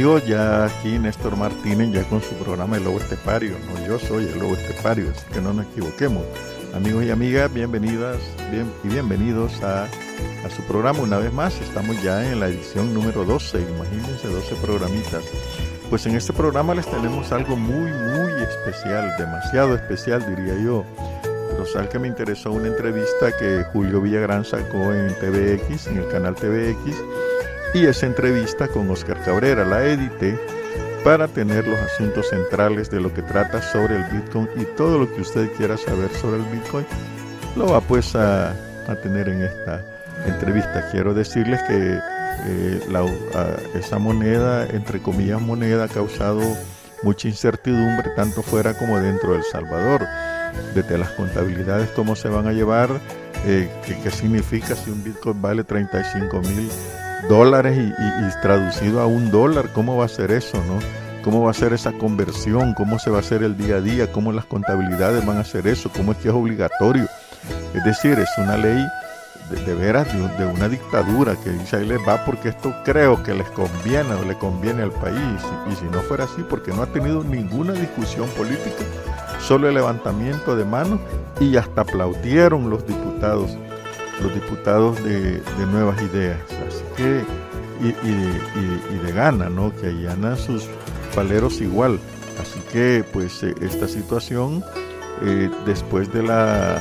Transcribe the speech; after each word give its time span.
Amigos, 0.00 0.26
ya 0.26 0.64
aquí 0.64 0.98
Néstor 0.98 1.36
Martínez 1.36 1.92
ya 1.92 2.02
con 2.04 2.22
su 2.22 2.34
programa 2.36 2.78
El 2.78 2.84
Lobo 2.84 2.98
Estepario, 2.98 3.54
no 3.68 3.86
yo 3.86 3.98
soy 3.98 4.24
el 4.24 4.38
Lobo 4.38 4.54
Estepario, 4.54 5.10
así 5.10 5.26
que 5.30 5.42
no 5.42 5.52
nos 5.52 5.66
equivoquemos. 5.66 6.24
Amigos 6.74 7.04
y 7.04 7.10
amigas, 7.10 7.52
bienvenidas 7.52 8.16
bien, 8.50 8.72
y 8.82 8.88
bienvenidos 8.88 9.62
a, 9.62 9.84
a, 9.84 10.50
su 10.56 10.62
programa 10.62 11.00
una 11.00 11.18
vez 11.18 11.30
más. 11.34 11.60
Estamos 11.60 12.02
ya 12.02 12.32
en 12.32 12.40
la 12.40 12.48
edición 12.48 12.94
número 12.94 13.26
12, 13.26 13.60
imagínense 13.60 14.26
12 14.26 14.54
programitas. 14.62 15.22
Pues 15.90 16.06
en 16.06 16.16
este 16.16 16.32
programa 16.32 16.74
les 16.74 16.86
tenemos 16.86 17.30
algo 17.30 17.54
muy, 17.54 17.92
muy 17.92 18.42
especial, 18.42 19.12
demasiado 19.18 19.74
especial 19.74 20.24
diría 20.34 20.54
yo. 20.64 20.82
Pero 21.50 21.88
que 21.90 21.98
me 21.98 22.08
interesó 22.08 22.52
una 22.52 22.68
entrevista 22.68 23.36
que 23.38 23.64
Julio 23.74 24.00
Villagrán 24.00 24.46
sacó 24.46 24.94
en 24.94 25.08
TVX, 25.16 25.88
en 25.88 25.98
el 25.98 26.08
canal 26.08 26.34
TVX, 26.36 26.96
y 27.74 27.86
esa 27.86 28.06
entrevista 28.06 28.68
con 28.68 28.90
Oscar 28.90 29.22
Cabrera 29.24 29.64
la 29.64 29.84
edité 29.84 30.38
para 31.04 31.28
tener 31.28 31.66
los 31.66 31.78
asuntos 31.78 32.28
centrales 32.28 32.90
de 32.90 33.00
lo 33.00 33.12
que 33.12 33.22
trata 33.22 33.62
sobre 33.62 33.96
el 33.96 34.04
Bitcoin 34.04 34.48
y 34.56 34.64
todo 34.76 34.98
lo 34.98 35.12
que 35.12 35.22
usted 35.22 35.50
quiera 35.52 35.76
saber 35.76 36.10
sobre 36.10 36.38
el 36.38 36.46
Bitcoin 36.46 36.84
lo 37.56 37.66
va 37.68 37.80
pues 37.80 38.14
a, 38.14 38.54
tener 39.02 39.28
en 39.28 39.42
esta 39.42 39.82
entrevista. 40.26 40.88
Quiero 40.90 41.14
decirles 41.14 41.62
que 41.62 41.98
eh, 42.46 42.80
esa 43.74 43.98
moneda, 43.98 44.66
entre 44.66 45.00
comillas 45.00 45.40
moneda, 45.40 45.84
ha 45.84 45.88
causado 45.88 46.40
mucha 47.02 47.28
incertidumbre 47.28 48.10
tanto 48.16 48.42
fuera 48.42 48.74
como 48.74 48.98
dentro 48.98 49.32
de 49.32 49.38
El 49.38 49.44
Salvador. 49.44 50.06
Desde 50.74 50.98
las 50.98 51.10
contabilidades, 51.10 51.88
cómo 51.90 52.16
se 52.16 52.28
van 52.28 52.48
a 52.48 52.52
llevar, 52.52 52.90
eh, 53.46 53.70
qué, 53.86 54.10
significa 54.10 54.74
si 54.74 54.90
un 54.90 55.04
Bitcoin 55.04 55.40
vale 55.40 55.62
35 55.62 56.40
mil 56.40 56.68
dólares 57.28 57.76
y, 57.78 58.40
traducido 58.42 59.00
a 59.00 59.06
un 59.06 59.30
dólar, 59.30 59.70
¿cómo 59.72 59.96
va 59.96 60.06
a 60.06 60.08
ser 60.08 60.30
eso, 60.30 60.56
no? 60.64 60.78
¿Cómo 61.22 61.42
va 61.44 61.50
a 61.50 61.54
ser 61.54 61.72
esa 61.72 61.92
conversión? 61.92 62.72
¿Cómo 62.74 62.98
se 62.98 63.10
va 63.10 63.18
a 63.18 63.20
hacer 63.20 63.42
el 63.42 63.56
día 63.56 63.76
a 63.76 63.80
día? 63.80 64.10
¿Cómo 64.10 64.32
las 64.32 64.46
contabilidades 64.46 65.24
van 65.26 65.36
a 65.36 65.40
hacer 65.40 65.66
eso? 65.66 65.90
¿Cómo 65.94 66.12
es 66.12 66.18
que 66.18 66.28
es 66.28 66.34
obligatorio? 66.34 67.06
Es 67.74 67.84
decir, 67.84 68.18
es 68.18 68.28
una 68.38 68.56
ley 68.56 68.82
de, 69.50 69.74
veras 69.74 70.08
de, 70.38 70.46
una 70.46 70.68
dictadura 70.68 71.34
que 71.36 71.50
dice 71.50 71.76
ahí 71.76 71.86
les 71.86 71.98
va 72.06 72.24
porque 72.24 72.50
esto 72.50 72.74
creo 72.84 73.22
que 73.22 73.34
les 73.34 73.50
conviene 73.50 74.14
o 74.14 74.24
le 74.24 74.38
conviene 74.38 74.82
al 74.82 74.92
país. 74.92 75.42
Y 75.70 75.74
si 75.74 75.84
no 75.86 76.00
fuera 76.00 76.24
así, 76.24 76.42
porque 76.48 76.72
no 76.72 76.82
ha 76.82 76.86
tenido 76.86 77.22
ninguna 77.22 77.72
discusión 77.74 78.28
política, 78.30 78.84
solo 79.40 79.68
el 79.68 79.74
levantamiento 79.74 80.56
de 80.56 80.64
manos 80.64 81.00
y 81.40 81.56
hasta 81.56 81.82
aplaudieron 81.82 82.70
los 82.70 82.86
diputados 82.86 83.56
los 84.22 84.34
diputados 84.34 85.02
de, 85.04 85.40
nuevas 85.70 86.00
ideas. 86.02 86.38
Así 86.66 86.84
que, 86.96 87.24
y, 87.82 88.98
de 89.06 89.12
gana, 89.12 89.48
¿no? 89.48 89.74
Que 89.76 89.88
allanan 89.88 90.36
sus 90.36 90.66
paleros 91.14 91.60
igual. 91.60 91.98
Así 92.40 92.60
que, 92.72 93.04
pues, 93.12 93.42
eh, 93.42 93.54
esta 93.60 93.88
situación, 93.88 94.62
eh, 95.22 95.50
después 95.66 96.12
de 96.12 96.22
la 96.22 96.80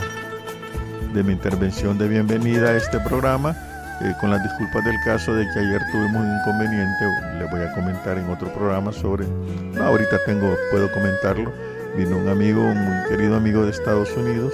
de 1.13 1.23
mi 1.23 1.33
intervención 1.33 1.97
de 1.97 2.07
bienvenida 2.07 2.69
a 2.69 2.77
este 2.77 2.99
programa, 2.99 3.55
eh, 4.01 4.13
con 4.21 4.29
las 4.29 4.41
disculpas 4.43 4.85
del 4.85 4.95
caso 5.03 5.33
de 5.33 5.45
que 5.51 5.59
ayer 5.59 5.81
tuvimos 5.91 6.23
un 6.23 6.37
inconveniente, 6.39 7.05
le 7.37 7.45
voy 7.45 7.61
a 7.61 7.73
comentar 7.73 8.17
en 8.17 8.29
otro 8.29 8.53
programa 8.53 8.91
sobre, 8.93 9.25
no, 9.27 9.83
ahorita 9.83 10.23
tengo, 10.25 10.55
puedo 10.71 10.91
comentarlo, 10.91 11.51
vino 11.97 12.17
un 12.17 12.29
amigo, 12.29 12.61
un 12.61 13.03
querido 13.09 13.35
amigo 13.35 13.65
de 13.65 13.71
Estados 13.71 14.15
Unidos, 14.15 14.53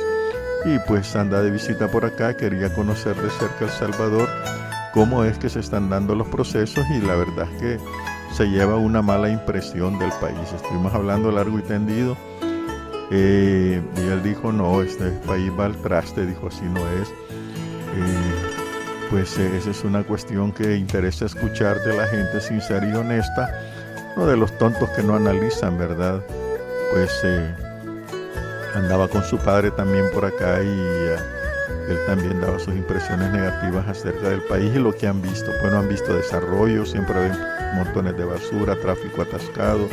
y 0.66 0.80
pues 0.80 1.16
anda 1.16 1.42
de 1.42 1.52
visita 1.52 1.88
por 1.88 2.06
acá, 2.06 2.36
quería 2.36 2.74
conocer 2.74 3.16
de 3.16 3.30
cerca 3.30 3.66
El 3.66 3.70
Salvador, 3.70 4.28
cómo 4.94 5.24
es 5.24 5.38
que 5.38 5.48
se 5.48 5.60
están 5.60 5.90
dando 5.90 6.16
los 6.16 6.28
procesos 6.28 6.84
y 6.90 7.06
la 7.06 7.16
verdad 7.16 7.48
es 7.54 7.62
que 7.62 7.80
se 8.34 8.46
lleva 8.50 8.76
una 8.76 9.02
mala 9.02 9.30
impresión 9.30 10.00
del 10.00 10.12
país. 10.20 10.52
Estuvimos 10.56 10.94
hablando 10.94 11.32
largo 11.32 11.60
y 11.60 11.62
tendido 11.62 12.18
eh, 13.12 13.82
y 13.96 14.08
él 14.08 14.24
dijo, 14.24 14.52
no, 14.52 14.82
este 14.82 15.12
país 15.28 15.52
va 15.58 15.66
al 15.66 15.76
traste, 15.78 16.26
dijo, 16.26 16.48
así 16.48 16.66
no 16.66 16.80
es. 17.02 17.10
Eh, 17.10 18.50
pues 19.12 19.38
eh, 19.38 19.56
esa 19.56 19.70
es 19.70 19.84
una 19.84 20.04
cuestión 20.04 20.52
que 20.52 20.76
interesa 20.76 21.26
escuchar 21.26 21.80
de 21.84 21.96
la 21.96 22.08
gente 22.08 22.42
sincera 22.42 22.88
y 22.88 22.94
honesta, 22.94 23.50
no 24.18 24.26
de 24.26 24.36
los 24.36 24.58
tontos 24.58 24.90
que 24.90 25.04
no 25.04 25.16
analizan, 25.16 25.78
¿verdad? 25.78 26.22
Pues 26.92 27.12
andaba 28.76 29.08
con 29.08 29.24
su 29.24 29.38
padre 29.38 29.72
también 29.72 30.06
por 30.14 30.26
acá 30.26 30.62
y 30.62 30.68
eh, 30.68 31.16
él 31.90 31.98
también 32.06 32.42
daba 32.42 32.60
sus 32.60 32.76
impresiones 32.76 33.32
negativas 33.32 33.88
acerca 33.88 34.30
del 34.30 34.42
país 34.42 34.72
y 34.76 34.80
lo 34.80 34.94
que 34.94 35.08
han 35.08 35.22
visto. 35.22 35.52
Bueno, 35.62 35.80
han 35.80 35.88
visto 35.88 36.16
desarrollo, 36.16 36.86
siempre 36.86 37.20
ven 37.20 37.38
montones 37.76 38.18
de 38.18 38.26
basura, 38.26 38.76
tráfico 38.80 39.22
atascado, 39.22 39.88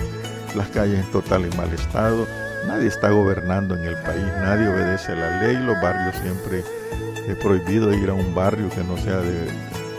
las 0.56 0.68
calles 0.68 1.04
en 1.04 1.10
total 1.10 1.46
y 1.46 1.56
mal 1.56 1.72
estado. 1.72 2.26
Nadie 2.66 2.88
está 2.88 3.10
gobernando 3.10 3.74
en 3.74 3.84
el 3.84 3.96
país, 3.96 4.24
nadie 4.40 4.68
obedece 4.68 5.14
la 5.16 5.42
ley, 5.42 5.56
los 5.56 5.80
barrios 5.82 6.14
siempre 6.16 6.64
es 7.28 7.36
prohibido 7.36 7.92
ir 7.92 8.10
a 8.10 8.14
un 8.14 8.34
barrio 8.34 8.68
que 8.70 8.84
no 8.84 8.96
sea 8.96 9.18
de, 9.18 9.46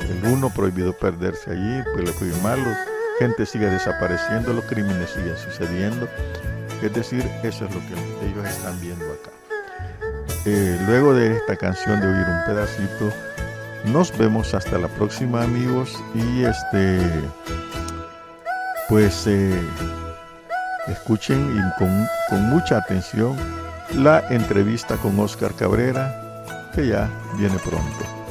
del 0.08 0.32
uno, 0.32 0.50
prohibido 0.50 0.94
perderse 0.94 1.52
allí, 1.52 1.84
pues 1.94 2.06
le 2.06 2.14
fue 2.14 2.28
malo, 2.42 2.70
gente 3.20 3.46
sigue 3.46 3.70
desapareciendo, 3.70 4.54
los 4.54 4.64
crímenes 4.66 5.10
siguen 5.10 5.38
sucediendo. 5.38 6.08
Es 6.84 6.94
decir, 6.94 7.26
eso 7.44 7.66
es 7.66 7.74
lo 7.74 7.80
que 7.80 8.28
ellos 8.28 8.46
están 8.46 8.80
viendo 8.82 9.06
acá. 9.06 9.32
Eh, 10.46 10.78
luego 10.86 11.14
de 11.14 11.38
esta 11.38 11.56
canción 11.56 12.02
de 12.02 12.08
oír 12.08 12.26
un 12.28 12.46
pedacito, 12.46 13.10
nos 13.86 14.16
vemos 14.18 14.54
hasta 14.54 14.78
la 14.78 14.90
próxima 14.90 15.44
amigos 15.44 15.98
y 16.14 16.44
este 16.44 17.00
pues 18.90 19.26
eh, 19.28 19.58
escuchen 20.88 21.56
con, 21.78 22.06
con 22.30 22.50
mucha 22.50 22.80
atención 22.80 23.38
la 23.96 24.20
entrevista 24.30 24.98
con 24.98 25.18
Oscar 25.20 25.54
Cabrera 25.54 26.44
que 26.76 26.88
ya 26.88 27.10
viene 27.38 27.58
pronto. 27.60 28.24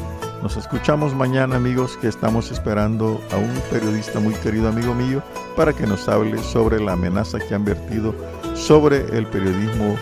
Nos 0.43 0.57
escuchamos 0.57 1.15
mañana 1.15 1.57
amigos 1.57 1.97
que 1.97 2.09
estamos 2.09 2.51
esperando 2.51 3.21
a 3.31 3.37
un 3.37 3.63
periodista 3.71 4.21
muy 4.21 4.34
querido 4.34 4.69
amigo 4.69 4.93
mío 4.93 5.23
para 5.57 5.73
que 5.73 5.87
nos 5.87 6.09
hable 6.09 6.43
sobre 6.43 6.81
la 6.81 6.93
amenaza 6.93 7.39
que 7.39 7.55
han 7.55 7.65
vertido 7.65 8.15
sobre 8.62 9.17
el 9.17 9.27
periodismo 9.27 9.97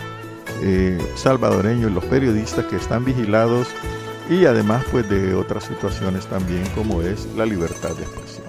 eh, 0.61 0.99
salvadoreño 1.15 1.89
y 1.89 1.91
los 1.91 2.05
periodistas 2.05 2.65
que 2.65 2.75
están 2.75 3.03
vigilados 3.03 3.67
y 4.29 4.45
además 4.45 4.85
pues 4.91 5.09
de 5.09 5.33
otras 5.33 5.63
situaciones 5.63 6.27
también 6.27 6.63
como 6.75 7.01
es 7.01 7.25
la 7.35 7.45
libertad 7.45 7.95
de 7.95 8.03
expresión. 8.03 8.40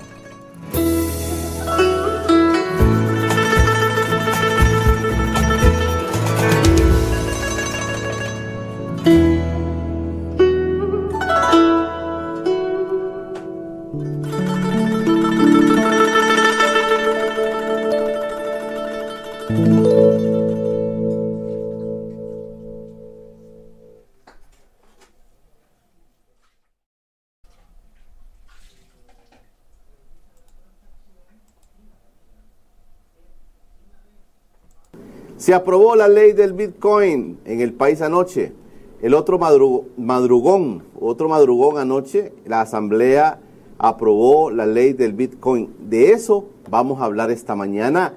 Se 35.42 35.54
aprobó 35.54 35.96
la 35.96 36.06
ley 36.06 36.34
del 36.34 36.52
Bitcoin 36.52 37.36
en 37.44 37.60
el 37.60 37.72
país 37.72 38.00
anoche. 38.00 38.52
El 39.00 39.12
otro 39.12 39.40
madrugón, 39.40 40.84
otro 41.00 41.28
madrugón 41.28 41.78
anoche, 41.78 42.32
la 42.46 42.60
Asamblea 42.60 43.40
aprobó 43.76 44.52
la 44.52 44.66
ley 44.66 44.92
del 44.92 45.14
Bitcoin. 45.14 45.74
De 45.80 46.12
eso 46.12 46.44
vamos 46.70 47.00
a 47.00 47.06
hablar 47.06 47.32
esta 47.32 47.56
mañana 47.56 48.14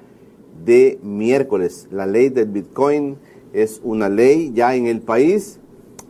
de 0.64 1.00
miércoles. 1.02 1.88
La 1.90 2.06
ley 2.06 2.28
del 2.28 2.46
Bitcoin 2.46 3.16
es 3.52 3.80
una 3.82 4.08
ley 4.08 4.52
ya 4.54 4.76
en 4.76 4.86
el 4.86 5.00
país 5.00 5.58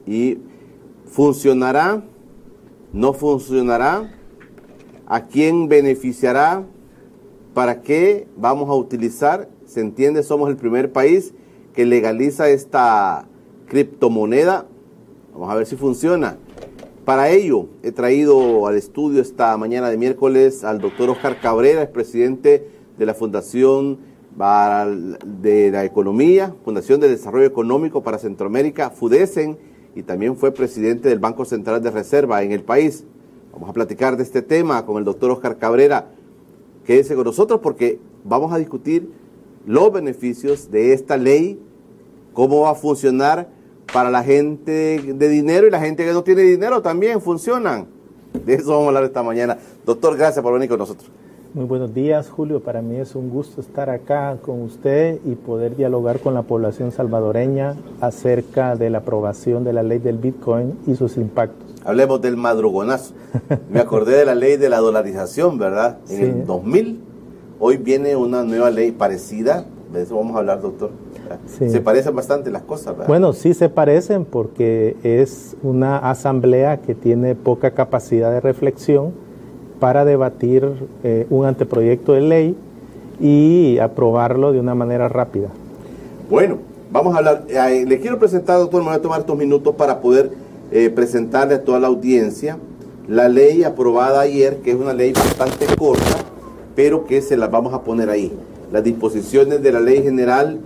y 0.07 0.37
funcionará, 1.07 2.03
no 2.93 3.15
funcionará, 3.15 4.13
a 5.07 5.25
quién 5.25 5.67
beneficiará, 5.69 6.67
para 7.55 7.81
qué 7.81 8.29
vamos 8.37 8.69
a 8.69 8.75
utilizar 8.75 9.56
se 9.67 9.81
entiende, 9.81 10.23
somos 10.23 10.49
el 10.49 10.57
primer 10.57 10.93
país 10.93 11.35
que 11.75 11.85
legaliza 11.85 12.49
esta 12.49 13.27
criptomoneda. 13.69 14.67
Vamos 15.33 15.51
a 15.51 15.55
ver 15.55 15.67
si 15.67 15.77
funciona. 15.77 16.39
Para 17.05 17.31
ello, 17.31 17.67
he 17.83 17.93
traído 17.93 18.67
al 18.67 18.77
estudio 18.77 19.21
esta 19.21 19.57
mañana 19.57 19.91
de 19.91 19.97
miércoles 19.97 20.65
al 20.65 20.81
doctor 20.81 21.11
Oscar 21.11 21.41
Cabrera, 21.41 21.83
es 21.83 21.89
presidente 21.89 22.69
de 22.99 23.07
la 23.07 23.15
Fundación 23.15 23.99
de 24.37 25.71
la 25.71 25.85
Economía, 25.85 26.55
Fundación 26.65 27.01
de 27.01 27.09
Desarrollo 27.09 27.47
Económico 27.47 28.03
para 28.03 28.19
Centroamérica, 28.19 28.91
FUDESEN, 28.91 29.57
y 29.95 30.03
también 30.03 30.37
fue 30.37 30.53
presidente 30.53 31.09
del 31.09 31.21
Banco 31.21 31.45
Central 31.45 31.83
de 31.83 31.91
Reserva 31.91 32.43
en 32.43 32.53
el 32.53 32.63
país. 32.63 33.05
Vamos 33.53 33.71
a 33.71 33.73
platicar 33.73 34.17
de 34.17 34.23
este 34.23 34.43
tema 34.43 34.85
con 34.85 34.99
el 34.99 35.05
doctor 35.05 35.31
Oscar 35.31 35.57
Cabrera. 35.59 36.09
quédese 36.85 37.15
con 37.15 37.25
nosotros 37.25 37.61
porque 37.63 37.99
vamos 38.25 38.53
a 38.53 38.59
discutir 38.59 39.11
los 39.67 39.93
beneficios 39.93 40.71
de 40.71 40.93
esta 40.93 41.17
ley, 41.17 41.61
cómo 42.33 42.63
va 42.63 42.71
a 42.71 42.75
funcionar 42.75 43.49
para 43.93 44.11
la 44.11 44.23
gente 44.23 45.01
de 45.03 45.29
dinero 45.29 45.67
y 45.67 45.71
la 45.71 45.81
gente 45.81 46.05
que 46.05 46.13
no 46.13 46.23
tiene 46.23 46.43
dinero 46.43 46.83
también 46.83 47.21
funcionan. 47.21 47.87
De 48.45 48.55
eso 48.55 48.71
vamos 48.71 48.85
a 48.85 48.89
hablar 48.89 49.05
esta 49.05 49.23
mañana. 49.23 49.59
Doctor, 49.85 50.17
gracias 50.17 50.43
por 50.43 50.53
venir 50.53 50.69
con 50.69 50.79
nosotros. 50.79 51.11
Muy 51.55 51.65
buenos 51.65 51.95
días, 51.95 52.29
Julio. 52.29 52.61
Para 52.61 52.83
mí 52.83 52.97
es 52.97 53.15
un 53.15 53.31
gusto 53.31 53.63
estar 53.63 53.89
acá 53.89 54.37
con 54.43 54.61
usted 54.61 55.19
y 55.25 55.37
poder 55.37 55.75
dialogar 55.75 56.21
con 56.21 56.35
la 56.35 56.43
población 56.43 56.93
salvadoreña 56.93 57.77
acerca 58.03 58.77
de 58.77 58.91
la 58.91 58.99
aprobación 58.99 59.65
de 59.65 59.73
la 59.73 59.83
ley 59.83 59.99
del 59.99 60.19
Bitcoin 60.19 60.79
y 60.87 60.97
sus 60.97 61.17
impactos. 61.17 61.67
Hablemos 61.83 62.21
del 62.21 62.37
madrugonazo. 62.37 63.15
Me 63.71 63.81
acordé 63.81 64.19
de 64.19 64.27
la 64.27 64.35
ley 64.35 64.59
de 64.59 64.69
la 64.69 64.79
dolarización, 64.79 65.57
¿verdad? 65.57 65.99
En 66.11 66.21
el 66.21 66.45
2000. 66.45 67.01
Hoy 67.59 67.77
viene 67.77 68.17
una 68.17 68.43
nueva 68.43 68.71
ley 68.71 68.93
parecida. 68.93 69.65
De 69.93 70.03
eso 70.03 70.17
vamos 70.17 70.37
a 70.37 70.41
hablar, 70.41 70.61
doctor. 70.61 70.91
Se 71.47 71.81
parecen 71.81 72.15
bastante 72.15 72.51
las 72.51 72.63
cosas, 72.63 72.95
¿verdad? 72.95 73.09
Bueno, 73.09 73.33
sí 73.33 73.55
se 73.55 73.69
parecen 73.69 74.25
porque 74.25 74.97
es 75.03 75.57
una 75.63 75.99
asamblea 75.99 76.79
que 76.79 76.95
tiene 76.95 77.35
poca 77.35 77.73
capacidad 77.73 78.31
de 78.31 78.41
reflexión 78.41 79.13
para 79.81 80.05
debatir 80.05 80.71
eh, 81.03 81.27
un 81.31 81.47
anteproyecto 81.47 82.13
de 82.13 82.21
ley 82.21 82.57
y 83.21 83.79
aprobarlo 83.79 84.53
de 84.53 84.61
una 84.61 84.75
manera 84.75 85.09
rápida. 85.09 85.49
Bueno, 86.31 86.59
vamos 86.93 87.15
a 87.15 87.19
hablar. 87.19 87.45
Eh, 87.49 87.85
le 87.87 88.01
quiero 88.01 88.19
presentar, 88.19 88.59
doctor, 88.59 88.83
me 88.83 88.89
voy 88.89 88.97
a 88.97 89.03
tomar 89.03 89.21
estos 89.21 89.37
minutos 89.37 89.75
para 89.75 90.01
poder 90.01 90.31
eh, 90.71 90.91
presentarle 90.91 91.55
a 91.55 91.65
toda 91.65 91.81
la 91.81 91.89
audiencia 91.89 92.59
la 93.09 93.29
ley 93.29 93.63
aprobada 93.63 94.21
ayer, 94.21 94.59
que 94.59 94.73
es 94.73 94.77
una 94.77 94.93
ley 94.93 95.13
bastante 95.13 95.67
corta, 95.77 96.17
pero 96.77 97.07
que 97.07 97.23
se 97.23 97.37
las 97.37 97.51
vamos 97.51 97.75
a 97.75 97.83
poner 97.83 98.11
ahí. 98.11 98.31
Las 98.71 98.85
disposiciones 98.85 99.63
de 99.63 99.73
la 99.73 99.81
ley 99.81 100.03
general, 100.03 100.61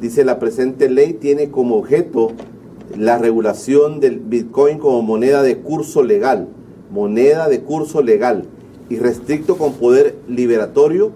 dice 0.00 0.24
la 0.24 0.38
presente 0.38 0.88
ley, 0.88 1.12
tiene 1.12 1.50
como 1.50 1.76
objeto 1.76 2.30
la 2.96 3.18
regulación 3.18 4.00
del 4.00 4.20
Bitcoin 4.20 4.78
como 4.78 5.02
moneda 5.02 5.42
de 5.42 5.58
curso 5.58 6.02
legal, 6.02 6.48
moneda 6.90 7.48
de 7.48 7.60
curso 7.60 8.00
legal 8.00 8.44
y 8.88 8.96
restricto 8.98 9.58
con 9.58 9.74
poder 9.74 10.14
liberatorio 10.28 11.10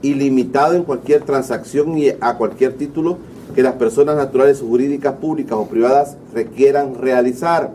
ilimitado 0.00 0.74
en 0.74 0.84
cualquier 0.84 1.22
transacción 1.22 1.98
y 1.98 2.10
a 2.20 2.36
cualquier 2.38 2.74
título 2.74 3.18
que 3.54 3.64
las 3.64 3.74
personas 3.74 4.16
naturales 4.16 4.62
o 4.62 4.66
jurídicas 4.66 5.14
públicas 5.14 5.58
o 5.58 5.66
privadas 5.66 6.16
requieran 6.32 6.94
realizar. 6.94 7.72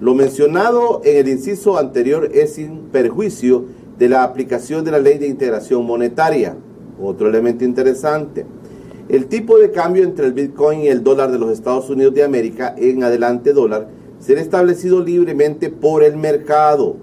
Lo 0.00 0.14
mencionado 0.14 1.00
en 1.04 1.18
el 1.18 1.28
inciso 1.28 1.78
anterior 1.78 2.28
es 2.34 2.54
sin 2.54 2.78
perjuicio 2.90 3.66
de 3.98 4.08
la 4.08 4.22
aplicación 4.22 4.84
de 4.84 4.90
la 4.90 4.98
ley 4.98 5.18
de 5.18 5.28
integración 5.28 5.84
monetaria. 5.84 6.56
Otro 7.00 7.28
elemento 7.28 7.64
interesante. 7.64 8.46
El 9.08 9.26
tipo 9.26 9.58
de 9.58 9.70
cambio 9.70 10.04
entre 10.04 10.26
el 10.26 10.32
Bitcoin 10.32 10.80
y 10.80 10.88
el 10.88 11.04
dólar 11.04 11.30
de 11.30 11.38
los 11.38 11.50
Estados 11.50 11.90
Unidos 11.90 12.14
de 12.14 12.24
América, 12.24 12.74
en 12.76 13.04
adelante 13.04 13.52
dólar, 13.52 13.88
será 14.18 14.40
establecido 14.40 15.00
libremente 15.00 15.68
por 15.68 16.02
el 16.02 16.16
mercado 16.16 16.96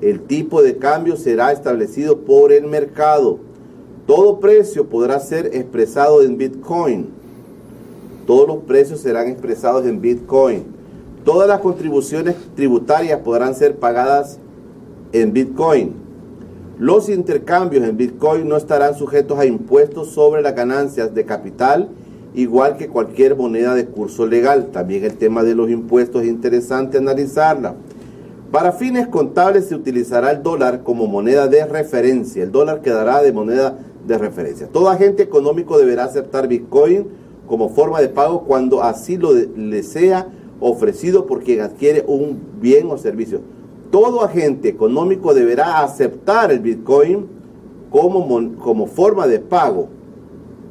el 0.00 0.20
tipo 0.20 0.62
de 0.62 0.76
cambio 0.76 1.16
será 1.16 1.50
establecido 1.50 2.20
por 2.20 2.52
el 2.52 2.66
mercado. 2.66 3.38
Todo 4.06 4.38
precio 4.38 4.88
podrá 4.88 5.18
ser 5.18 5.46
expresado 5.46 6.22
en 6.22 6.38
Bitcoin. 6.38 7.08
Todos 8.26 8.46
los 8.46 8.58
precios 8.58 9.00
serán 9.00 9.28
expresados 9.28 9.86
en 9.86 10.00
Bitcoin. 10.00 10.64
Todas 11.24 11.48
las 11.48 11.60
contribuciones 11.60 12.36
tributarias 12.54 13.20
podrán 13.20 13.54
ser 13.54 13.76
pagadas 13.76 14.38
en 15.12 15.32
Bitcoin. 15.32 15.94
Los 16.78 17.08
intercambios 17.08 17.82
en 17.84 17.96
Bitcoin 17.96 18.48
no 18.48 18.56
estarán 18.56 18.94
sujetos 18.94 19.36
a 19.36 19.46
impuestos 19.46 20.10
sobre 20.10 20.42
las 20.42 20.54
ganancias 20.54 21.12
de 21.12 21.24
capital, 21.24 21.88
igual 22.36 22.76
que 22.76 22.86
cualquier 22.86 23.34
moneda 23.34 23.74
de 23.74 23.86
curso 23.86 24.28
legal. 24.28 24.68
También 24.70 25.02
el 25.02 25.14
tema 25.14 25.42
de 25.42 25.56
los 25.56 25.70
impuestos 25.70 26.22
es 26.22 26.28
interesante 26.28 26.98
analizarla. 26.98 27.74
Para 28.52 28.70
fines 28.70 29.08
contables 29.08 29.66
se 29.66 29.74
utilizará 29.74 30.30
el 30.30 30.44
dólar 30.44 30.84
como 30.84 31.08
moneda 31.08 31.48
de 31.48 31.66
referencia. 31.66 32.44
El 32.44 32.52
dólar 32.52 32.80
quedará 32.80 33.22
de 33.22 33.32
moneda 33.32 33.76
de 34.06 34.16
referencia. 34.16 34.68
Todo 34.68 34.88
agente 34.88 35.24
económico 35.24 35.78
deberá 35.78 36.04
aceptar 36.04 36.46
Bitcoin 36.46 37.08
como 37.48 37.70
forma 37.70 38.00
de 38.00 38.08
pago 38.08 38.44
cuando 38.44 38.84
así 38.84 39.16
lo 39.16 39.32
le 39.34 39.82
sea 39.82 40.28
ofrecido 40.60 41.26
por 41.26 41.42
quien 41.42 41.60
adquiere 41.60 42.04
un 42.06 42.38
bien 42.60 42.88
o 42.88 42.98
servicio. 42.98 43.40
Todo 43.90 44.22
agente 44.22 44.68
económico 44.68 45.34
deberá 45.34 45.82
aceptar 45.82 46.52
el 46.52 46.60
Bitcoin 46.60 47.26
como, 47.90 48.56
como 48.58 48.86
forma 48.86 49.26
de 49.26 49.38
pago. 49.38 49.88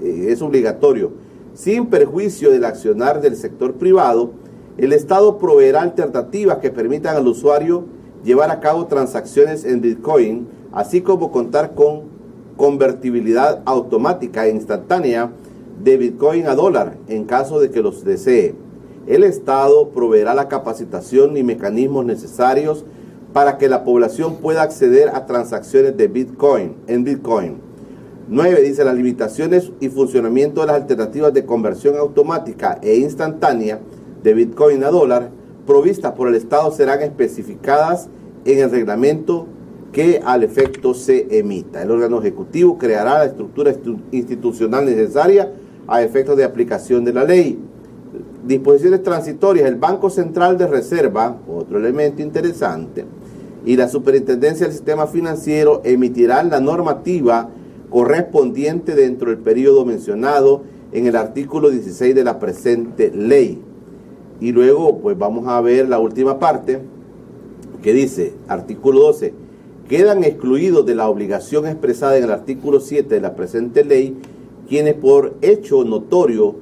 Eh, 0.01 0.27
es 0.29 0.41
obligatorio, 0.41 1.11
sin 1.53 1.87
perjuicio 1.87 2.51
del 2.51 2.65
accionar 2.65 3.21
del 3.21 3.35
sector 3.35 3.73
privado 3.73 4.31
el 4.77 4.93
Estado 4.93 5.39
proveerá 5.39 5.81
alternativas 5.81 6.59
que 6.59 6.69
permitan 6.69 7.15
al 7.15 7.27
usuario 7.27 7.85
llevar 8.23 8.51
a 8.51 8.59
cabo 8.59 8.85
transacciones 8.85 9.65
en 9.65 9.81
Bitcoin, 9.81 10.47
así 10.71 11.01
como 11.01 11.31
contar 11.31 11.73
con 11.73 12.03
convertibilidad 12.57 13.63
automática 13.65 14.45
e 14.45 14.51
instantánea 14.51 15.31
de 15.83 15.97
Bitcoin 15.97 16.45
a 16.45 16.53
dólar 16.53 16.95
en 17.07 17.25
caso 17.25 17.59
de 17.59 17.71
que 17.71 17.81
los 17.81 18.03
desee. 18.03 18.53
El 19.07 19.23
Estado 19.23 19.89
proveerá 19.89 20.35
la 20.35 20.47
capacitación 20.47 21.37
y 21.37 21.43
mecanismos 21.43 22.05
necesarios 22.05 22.85
para 23.37 23.59
que 23.59 23.69
la 23.69 23.83
población 23.83 24.37
pueda 24.37 24.63
acceder 24.63 25.09
a 25.09 25.27
transacciones 25.27 25.95
de 25.95 26.07
Bitcoin 26.07 26.73
en 26.87 27.03
Bitcoin. 27.03 27.57
9. 28.29 28.63
Dice 28.63 28.83
las 28.83 28.95
limitaciones 28.95 29.71
y 29.79 29.89
funcionamiento 29.89 30.61
de 30.61 30.65
las 30.65 30.77
alternativas 30.77 31.31
de 31.35 31.45
conversión 31.45 31.97
automática 31.97 32.79
e 32.81 32.95
instantánea 32.95 33.79
de 34.23 34.33
Bitcoin 34.33 34.83
a 34.83 34.89
dólar 34.89 35.29
provistas 35.67 36.13
por 36.13 36.29
el 36.29 36.33
Estado 36.33 36.71
serán 36.71 37.03
especificadas 37.03 38.09
en 38.43 38.57
el 38.57 38.71
reglamento 38.71 39.45
que 39.91 40.19
al 40.25 40.41
efecto 40.41 40.95
se 40.95 41.27
emita. 41.37 41.83
El 41.83 41.91
órgano 41.91 42.17
ejecutivo 42.17 42.79
creará 42.79 43.19
la 43.19 43.25
estructura 43.25 43.71
institucional 44.11 44.83
necesaria 44.83 45.53
a 45.87 46.01
efectos 46.01 46.37
de 46.37 46.43
aplicación 46.43 47.05
de 47.05 47.13
la 47.13 47.23
ley. 47.23 47.59
Disposiciones 48.47 49.03
transitorias. 49.03 49.67
El 49.67 49.75
Banco 49.75 50.09
Central 50.09 50.57
de 50.57 50.65
Reserva, 50.65 51.37
otro 51.47 51.77
elemento 51.77 52.23
interesante, 52.23 53.05
y 53.67 53.75
la 53.75 53.89
Superintendencia 53.89 54.65
del 54.65 54.73
Sistema 54.73 55.07
Financiero 55.07 55.81
emitirán 55.83 56.49
la 56.49 56.61
normativa 56.61 57.49
correspondiente 57.89 58.95
dentro 58.95 59.29
del 59.29 59.39
periodo 59.39 59.83
mencionado 59.83 60.61
en 60.93 61.05
el 61.05 61.17
artículo 61.17 61.69
16 61.69 62.15
de 62.15 62.23
la 62.23 62.39
presente 62.39 63.11
ley. 63.11 63.61
Y 64.39 64.53
luego, 64.53 64.99
pues 64.99 65.17
vamos 65.17 65.49
a 65.49 65.59
ver 65.59 65.89
la 65.89 65.99
última 65.99 66.39
parte 66.39 66.79
que 67.83 67.91
dice, 67.91 68.35
artículo 68.47 69.01
12, 69.01 69.33
quedan 69.89 70.23
excluidos 70.23 70.85
de 70.85 70.95
la 70.95 71.09
obligación 71.09 71.67
expresada 71.67 72.17
en 72.17 72.23
el 72.23 72.31
artículo 72.31 72.79
7 72.79 73.15
de 73.15 73.21
la 73.21 73.35
presente 73.35 73.83
ley 73.83 74.15
quienes 74.69 74.93
por 74.93 75.35
hecho 75.41 75.83
notorio 75.83 76.55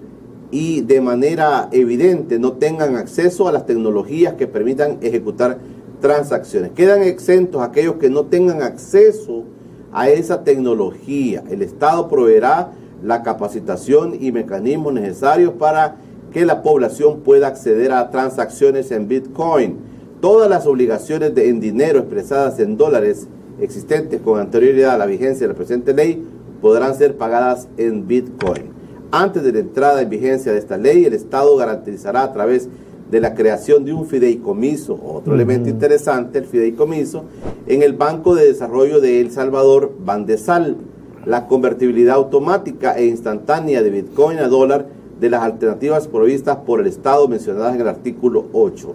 y 0.50 0.82
de 0.82 1.02
manera 1.02 1.70
evidente 1.72 2.40
no 2.40 2.54
tengan 2.54 2.96
acceso 2.96 3.48
a 3.48 3.52
las 3.52 3.68
tecnologías 3.68 4.34
que 4.34 4.48
permitan 4.48 4.98
ejecutar 5.02 5.60
transacciones. 6.00 6.72
Quedan 6.72 7.04
exentos 7.04 7.62
aquellos 7.62 7.96
que 7.96 8.10
no 8.10 8.26
tengan 8.26 8.62
acceso 8.62 9.44
a 9.92 10.10
esa 10.10 10.44
tecnología. 10.44 11.44
El 11.50 11.62
Estado 11.62 12.08
proveerá 12.08 12.72
la 13.04 13.24
capacitación 13.24 14.18
y 14.20 14.32
mecanismos 14.32 14.94
necesarios 14.94 15.54
para 15.54 15.96
que 16.32 16.46
la 16.46 16.62
población 16.62 17.22
pueda 17.22 17.48
acceder 17.48 17.92
a 17.92 18.10
transacciones 18.10 18.92
en 18.92 19.08
Bitcoin. 19.08 19.78
Todas 20.22 20.50
las 20.50 20.66
obligaciones 20.66 21.34
de, 21.34 21.50
en 21.50 21.60
dinero 21.60 22.00
expresadas 22.00 22.60
en 22.60 22.78
dólares 22.78 23.28
existentes 23.62 24.20
con 24.22 24.40
anterioridad 24.40 24.96
a 24.96 24.98
la 24.98 25.06
vigencia 25.06 25.48
de 25.48 25.54
la 25.54 25.58
presente 25.58 25.94
ley 25.94 26.28
podrán 26.62 26.96
ser 26.96 27.16
pagadas 27.16 27.68
en 27.78 28.08
Bitcoin. 28.08 28.74
Antes 29.12 29.44
de 29.44 29.54
la 29.54 29.60
entrada 29.60 30.02
en 30.02 30.10
vigencia 30.10 30.52
de 30.52 30.58
esta 30.58 30.78
ley, 30.78 31.06
el 31.06 31.14
Estado 31.14 31.56
garantizará 31.56 32.24
a 32.24 32.34
través 32.34 32.66
de 32.66 32.72
la 33.20 33.34
creación 33.34 33.86
de 33.86 33.94
un 33.94 34.06
fideicomiso, 34.06 35.00
otro 35.04 35.36
elemento 35.36 35.70
interesante, 35.70 36.40
el 36.40 36.46
fideicomiso, 36.46 37.26
en 37.68 37.82
el 37.82 37.94
Banco 37.94 38.36
de 38.36 38.46
Desarrollo 38.46 39.00
de 39.00 39.22
El 39.22 39.32
Salvador, 39.32 39.94
Bandesal, 40.00 40.78
la 41.26 41.48
convertibilidad 41.48 42.16
automática 42.16 42.98
e 42.98 43.06
instantánea 43.06 43.82
de 43.82 43.90
Bitcoin 43.90 44.40
a 44.40 44.48
dólar 44.48 44.88
de 45.20 45.30
las 45.30 45.44
alternativas 45.44 46.08
provistas 46.08 46.58
por 46.58 46.80
el 46.80 46.88
Estado 46.88 47.28
mencionadas 47.28 47.76
en 47.76 47.82
el 47.82 47.88
artículo 47.88 48.46
8. 48.54 48.94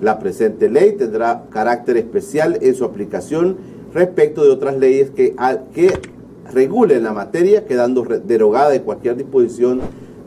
La 0.00 0.18
presente 0.18 0.68
ley 0.68 0.92
tendrá 0.92 1.44
carácter 1.50 1.96
especial 1.96 2.58
en 2.60 2.74
su 2.74 2.84
aplicación 2.84 3.56
respecto 3.94 4.44
de 4.44 4.50
otras 4.50 4.76
leyes 4.76 5.10
que, 5.10 5.34
que 5.74 5.92
regulen 6.52 7.04
la 7.04 7.12
materia, 7.12 7.66
quedando 7.66 8.02
derogada 8.02 8.70
de 8.70 8.82
cualquier 8.82 9.16
disposición 9.16 9.80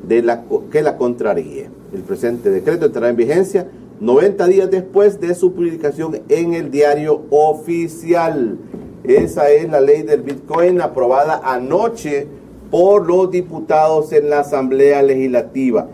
de 0.07 0.21
la, 0.21 0.43
que 0.71 0.81
la 0.81 0.97
contraríe. 0.97 1.82
El 1.93 2.01
presente 2.01 2.49
decreto 2.49 2.87
entrará 2.87 3.09
en 3.09 3.15
vigencia 3.15 3.67
90 3.99 4.47
días 4.47 4.71
después 4.71 5.19
de 5.19 5.35
su 5.35 5.53
publicación 5.53 6.21
en 6.27 6.55
el 6.55 6.71
diario 6.71 7.21
oficial. 7.29 8.57
Esa 9.03 9.51
es 9.51 9.69
la 9.69 9.79
ley 9.79 10.01
del 10.01 10.23
Bitcoin 10.23 10.81
aprobada 10.81 11.41
anoche 11.43 12.27
por 12.71 13.05
los 13.05 13.29
diputados 13.29 14.11
en 14.11 14.31
la 14.31 14.39
Asamblea 14.39 15.03
Legislativa. 15.03 15.87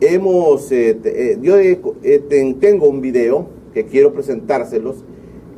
Hemos, 0.00 0.70
eh, 0.72 0.98
eh, 1.04 1.38
yo 1.40 1.56
eh, 1.56 2.54
tengo 2.60 2.86
un 2.86 3.00
video 3.00 3.46
que 3.72 3.86
quiero 3.86 4.12
presentárselos, 4.12 4.96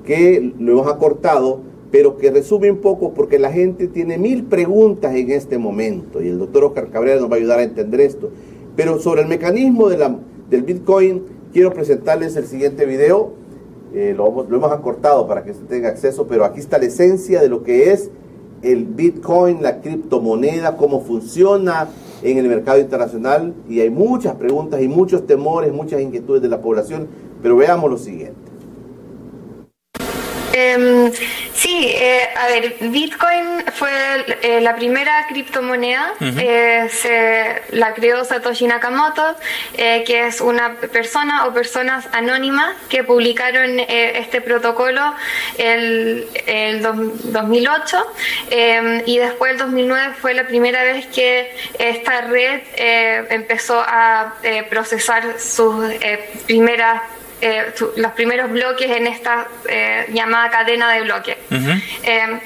que 0.05 0.53
lo 0.61 0.73
hemos 0.73 0.87
acortado, 0.87 1.61
pero 1.91 2.17
que 2.17 2.31
resume 2.31 2.71
un 2.71 2.79
poco 2.79 3.15
porque 3.15 3.41
la 3.41 3.51
gente 3.51 3.89
tiene 3.89 4.17
mil 4.17 4.45
preguntas 4.45 5.17
en 5.17 5.33
este 5.33 5.59
momento 5.59 6.23
y 6.23 6.29
el 6.29 6.39
doctor 6.39 6.65
Oscar 6.65 6.91
Cabrera 6.91 7.21
nos 7.21 7.31
va 7.31 7.35
a 7.35 7.39
ayudar 7.39 7.59
a 7.59 7.65
entender 7.65 8.01
esto. 8.01 8.31
Pero 8.79 9.01
sobre 9.01 9.23
el 9.23 9.27
mecanismo 9.27 9.89
del 9.89 10.63
Bitcoin, 10.63 11.25
quiero 11.53 11.73
presentarles 11.73 12.37
el 12.37 12.47
siguiente 12.47 12.87
video 12.87 13.33
eh, 13.93 14.15
lo, 14.17 14.29
hemos 14.29 14.71
acortado 14.71 15.27
para 15.27 15.43
que 15.43 15.53
se 15.53 15.65
tenga 15.65 15.89
acceso, 15.89 16.29
pero 16.29 16.45
aquí 16.45 16.61
está 16.61 16.79
la 16.79 16.85
esencia 16.85 17.41
de 17.41 17.49
lo 17.49 17.65
que 17.65 17.91
es 17.91 18.09
el 18.63 18.85
Bitcoin, 18.85 19.65
la 19.65 19.81
criptomoneda, 19.81 20.77
cómo 20.77 21.01
funciona 21.01 21.89
en 22.23 22.39
el 22.39 22.47
mercado 22.47 22.79
internacional 22.79 23.53
y 23.69 23.81
hay 23.81 23.91
muchas 23.91 24.37
preguntas 24.37 24.81
y 24.81 24.87
muchos 24.87 25.27
temores, 25.27 25.73
muchas 25.73 26.01
inquietudes 26.01 26.41
de 26.41 26.49
la 26.49 26.63
población, 26.63 27.09
pero 27.43 27.57
veamos 27.57 27.91
lo 27.91 27.99
siguiente. 27.99 28.37
Em, 30.59 31.13
sí, 31.55 31.93
eh, 31.95 32.29
a 32.37 32.49
ver, 32.49 32.77
Bitcoin 32.81 33.65
fue 33.75 33.91
eh, 34.43 34.61
la 34.61 34.75
primera 34.75 35.27
criptomoneda, 35.29 36.15
eh, 36.21 36.89
se 36.91 37.77
la 37.77 37.95
creó 37.95 38.25
Satoshi 38.25 38.67
Nakamoto, 38.67 39.37
que 39.77 40.27
es 40.27 40.41
una 40.41 40.75
persona 40.75 41.47
o 41.47 41.55
personas 41.55 42.09
anónimas 42.13 42.75
que 42.89 43.05
publicaron 43.05 43.79
este 43.79 44.41
protocolo 44.41 45.15
el, 45.59 46.27
el 46.47 46.83
2008 46.83 48.07
em, 48.51 49.03
y 49.07 49.19
después 49.19 49.53
el 49.53 49.59
2009 49.59 50.15
fue 50.21 50.35
la 50.35 50.47
primera 50.47 50.83
vez 50.83 51.07
que 51.07 51.55
esta 51.79 52.23
red 52.23 52.61
empezó 53.31 53.81
a 53.81 54.35
procesar 54.71 55.39
sus 55.39 55.95
primeras 56.47 57.03
eh, 57.41 57.73
los 57.97 58.13
primeros 58.13 58.51
bloques 58.51 58.91
en 58.91 59.07
esta 59.07 59.47
eh, 59.69 60.07
llamada 60.13 60.51
cadena 60.51 60.93
de 60.93 61.03
bloques. 61.03 61.37
Eh, 62.03 62.41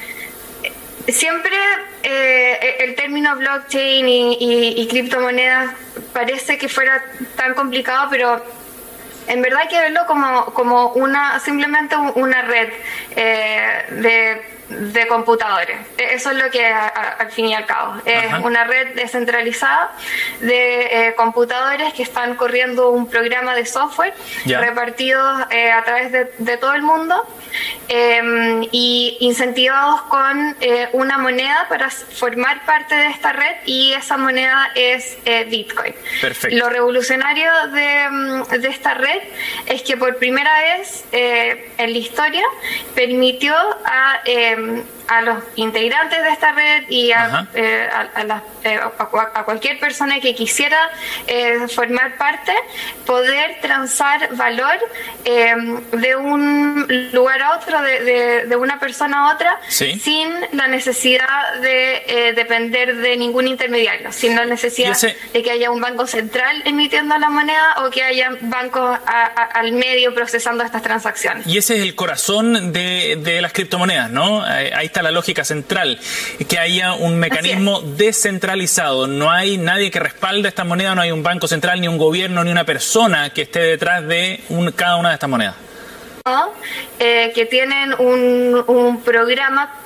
siempre 1.08 1.56
el 2.02 2.94
término 2.94 3.36
blockchain 3.36 4.06
y, 4.08 4.86
criptomonedas 4.88 5.70
parece 6.12 6.58
que 6.58 6.68
fuera 6.68 7.02
tan 7.36 7.54
complicado, 7.54 8.08
pero 8.10 8.44
en 9.28 9.40
verdad 9.40 9.60
hay 9.62 9.68
que 9.68 9.80
verlo 9.80 10.00
como, 10.06 10.46
como 10.46 10.88
una 10.92 11.40
simplemente 11.40 11.96
una 11.96 12.42
red 12.42 12.68
de 13.14 14.42
de 14.72 15.06
computadores. 15.06 15.78
E-, 15.98 16.14
eso 16.14 16.30
es 16.30 16.36
lo 16.36 16.50
que 16.50 16.66
al 16.66 17.30
fin 17.30 17.46
y 17.46 17.54
al 17.54 17.66
cabo. 17.66 17.94
Es 18.04 18.32
una 18.42 18.64
red 18.64 18.94
descentralizada 18.94 19.92
de 20.40 21.08
eh, 21.08 21.14
computadores 21.14 21.92
que 21.94 22.02
están 22.02 22.34
corriendo 22.36 22.90
un 22.90 23.08
programa 23.08 23.54
de 23.54 23.66
software 23.66 24.14
repartidos 24.44 25.42
eh, 25.50 25.70
a 25.70 25.82
través 25.84 26.12
de, 26.12 26.56
todo 26.56 26.74
el 26.74 26.82
mundo 26.82 27.26
em, 27.88 28.62
y 28.70 29.16
incentivados 29.20 30.02
con 30.02 30.56
eh, 30.60 30.88
una 30.92 31.18
moneda 31.18 31.66
para 31.68 31.90
formar 31.90 32.64
parte 32.64 32.94
de 32.94 33.06
esta 33.06 33.32
red 33.32 33.56
y 33.66 33.92
esa 33.92 34.16
moneda 34.16 34.70
es 34.74 35.16
Bitcoin. 35.48 35.94
Lo 36.50 36.68
revolucionario 36.68 37.50
de, 37.68 38.08
mm, 38.10 38.42
de, 38.60 38.68
esta 38.68 38.94
red 38.94 39.22
es 39.66 39.82
que 39.82 39.96
por 39.96 40.16
primera 40.18 40.52
vez 40.60 41.04
en 41.12 41.92
la 41.92 41.98
historia 41.98 42.44
permitió 42.94 43.54
a 43.84 44.20
Um, 44.62 45.01
a 45.08 45.22
los 45.22 45.42
integrantes 45.56 46.22
de 46.22 46.30
esta 46.30 46.52
red 46.52 46.84
y 46.88 47.12
a, 47.12 47.46
eh, 47.54 47.88
eh, 48.64 48.80
a, 48.80 49.44
cualquier 49.44 49.78
persona 49.78 50.20
que 50.20 50.34
quisiera 50.34 50.90
eh, 51.26 51.68
formar 51.68 52.16
parte, 52.16 52.52
poder 53.06 53.58
transar 53.60 54.34
valor 54.36 54.78
de 55.24 56.16
un 56.16 57.10
lugar 57.12 57.42
a 57.42 57.56
otro, 57.56 57.80
de, 57.82 58.56
una 58.56 58.78
persona 58.78 59.28
a 59.28 59.34
otra, 59.34 59.60
sin 59.68 60.28
la 60.52 60.68
necesidad 60.68 61.54
de 61.60 62.32
depender 62.34 62.96
de 62.96 63.16
ningún 63.16 63.48
intermediario, 63.48 64.12
sin 64.12 64.36
la 64.36 64.44
necesidad 64.44 64.96
de 65.32 65.42
que 65.42 65.50
haya 65.50 65.70
un 65.70 65.80
banco 65.80 66.06
central 66.06 66.62
emitiendo 66.64 67.16
la 67.18 67.28
moneda 67.28 67.76
o 67.84 67.90
que 67.90 68.02
haya 68.02 68.30
bancos 68.42 68.98
al 69.06 69.72
medio 69.72 70.14
procesando 70.14 70.64
estas 70.64 70.82
transacciones. 70.82 71.46
Y 71.46 71.58
ese 71.58 71.76
es 71.76 71.82
el 71.82 71.94
corazón 71.94 72.72
de, 72.72 73.18
de 73.20 73.40
las 73.40 73.52
criptomonedas, 73.52 74.10
¿no? 74.10 74.42
ahí 74.42 74.86
está 74.86 75.01
la 75.02 75.10
lógica 75.10 75.44
central, 75.44 75.98
que 76.48 76.58
haya 76.58 76.94
un 76.94 77.18
mecanismo 77.18 77.80
descentralizado. 77.80 79.06
No 79.06 79.30
hay 79.30 79.58
nadie 79.58 79.90
que 79.90 80.00
respalde 80.00 80.48
esta 80.48 80.64
moneda, 80.64 80.94
no 80.94 81.02
hay 81.02 81.12
un 81.12 81.22
banco 81.22 81.48
central, 81.48 81.80
ni 81.80 81.88
un 81.88 81.98
gobierno, 81.98 82.44
ni 82.44 82.50
una 82.50 82.64
persona 82.64 83.30
que 83.30 83.42
esté 83.42 83.60
detrás 83.60 84.06
de 84.06 84.40
cada 84.76 84.96
una 84.96 85.10
de 85.10 85.14
estas 85.14 85.30
monedas. 85.30 85.54
Eh, 86.98 87.32
que 87.34 87.46
tienen 87.46 87.94
un, 87.98 88.62
un 88.68 89.00
programa 89.02 89.81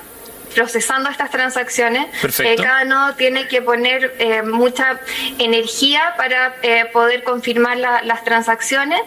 procesando 0.57 1.07
estas 1.11 1.29
transacciones, 1.29 2.07
eh, 2.39 2.55
cada 2.55 2.83
nodo 2.83 3.13
tiene 3.13 3.47
que 3.47 3.61
poner 3.61 4.15
eh, 4.17 4.41
mucha 4.41 4.99
energía 5.37 6.15
para 6.17 6.55
eh, 6.63 6.85
poder 6.91 7.21
confirmar 7.21 7.77
las 7.77 8.23
transacciones 8.23 8.99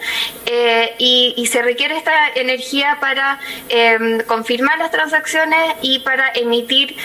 y, 0.99 1.49
se 1.51 1.63
requiere 1.63 1.97
esta 1.97 2.29
energía 2.37 2.99
para 3.01 3.41
em, 3.69 4.21
confirmar 4.21 4.79
las 4.79 4.93
transacciones 4.93 5.59
y 5.83 5.99
para 5.99 6.31
emitir, 6.35 6.97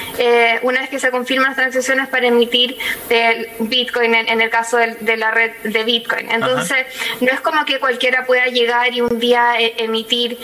una 0.61 0.81
vez 0.81 0.89
que 0.89 0.99
se 0.99 1.09
confirman 1.09 1.47
las 1.47 1.55
transacciones, 1.55 2.07
para 2.09 2.27
emitir 2.27 2.77
Bitcoin 3.59 4.13
en, 4.13 4.41
el 4.41 4.49
caso 4.51 4.77
de, 4.77 5.17
la 5.17 5.31
red 5.31 5.51
de 5.63 5.83
Bitcoin. 5.83 6.29
Entonces, 6.29 6.85
no 7.21 7.31
es 7.31 7.41
como 7.41 7.65
que 7.65 7.79
cualquiera 7.79 8.25
pueda 8.25 8.45
llegar 8.45 8.93
y 8.93 9.01
un 9.01 9.17
día 9.19 9.55
emitir 9.57 10.37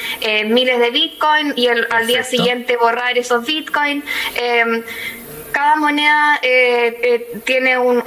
miles 0.46 0.80
de 0.80 0.90
Bitcoin 0.90 1.54
y 1.56 1.68
al 1.68 2.08
día 2.08 2.24
siguiente 2.24 2.78
borrar 2.78 3.20
esos 3.20 3.46
Bitcoin 3.46 3.91
Em, 4.36 4.84
cada 5.52 5.76
moneda 5.76 6.40
eh, 6.42 6.98
eh, 7.04 7.40
tiene 7.44 7.78
un, 7.78 8.02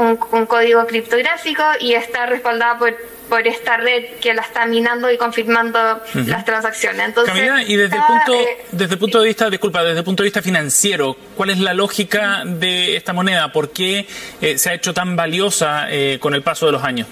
código 0.47 0.87
criptográfico 0.87 1.63
y 1.79 1.95
está 1.95 2.27
respaldada 2.27 2.79
por, 2.79 2.97
por 3.29 3.47
esta 3.47 3.77
red 3.77 4.05
que 4.21 4.35
la 4.35 4.43
está 4.43 4.67
minando 4.67 5.11
y 5.11 5.17
confirmando 5.17 5.79
las 6.27 6.45
transacciones. 6.45 7.09
Entonces, 7.09 7.35
y 7.69 7.77
desde 7.77 7.97
el 7.97 8.03
punto, 8.03 8.35
eh, 8.35 8.65
desde 8.73 8.95
el 8.95 8.99
punto 8.99 9.21
de 9.21 9.27
vista, 9.27 9.51
disculpa, 9.51 9.85
desde 9.85 9.99
el 9.99 10.05
punto 10.05 10.23
de 10.23 10.29
vista 10.29 10.43
financiero, 10.43 11.17
¿cuál 11.37 11.51
es 11.51 11.59
la 11.59 11.75
lógica 11.75 12.43
de 12.45 12.97
esta 12.97 13.13
moneda? 13.13 13.53
¿Por 13.53 13.71
qué 13.71 14.07
se 14.57 14.71
ha 14.71 14.75
hecho 14.75 14.95
tan 14.95 15.17
valiosa 15.17 15.89
con 16.21 16.35
el 16.35 16.43
paso 16.43 16.67
de 16.67 16.73
los 16.73 16.83
años? 16.83 17.07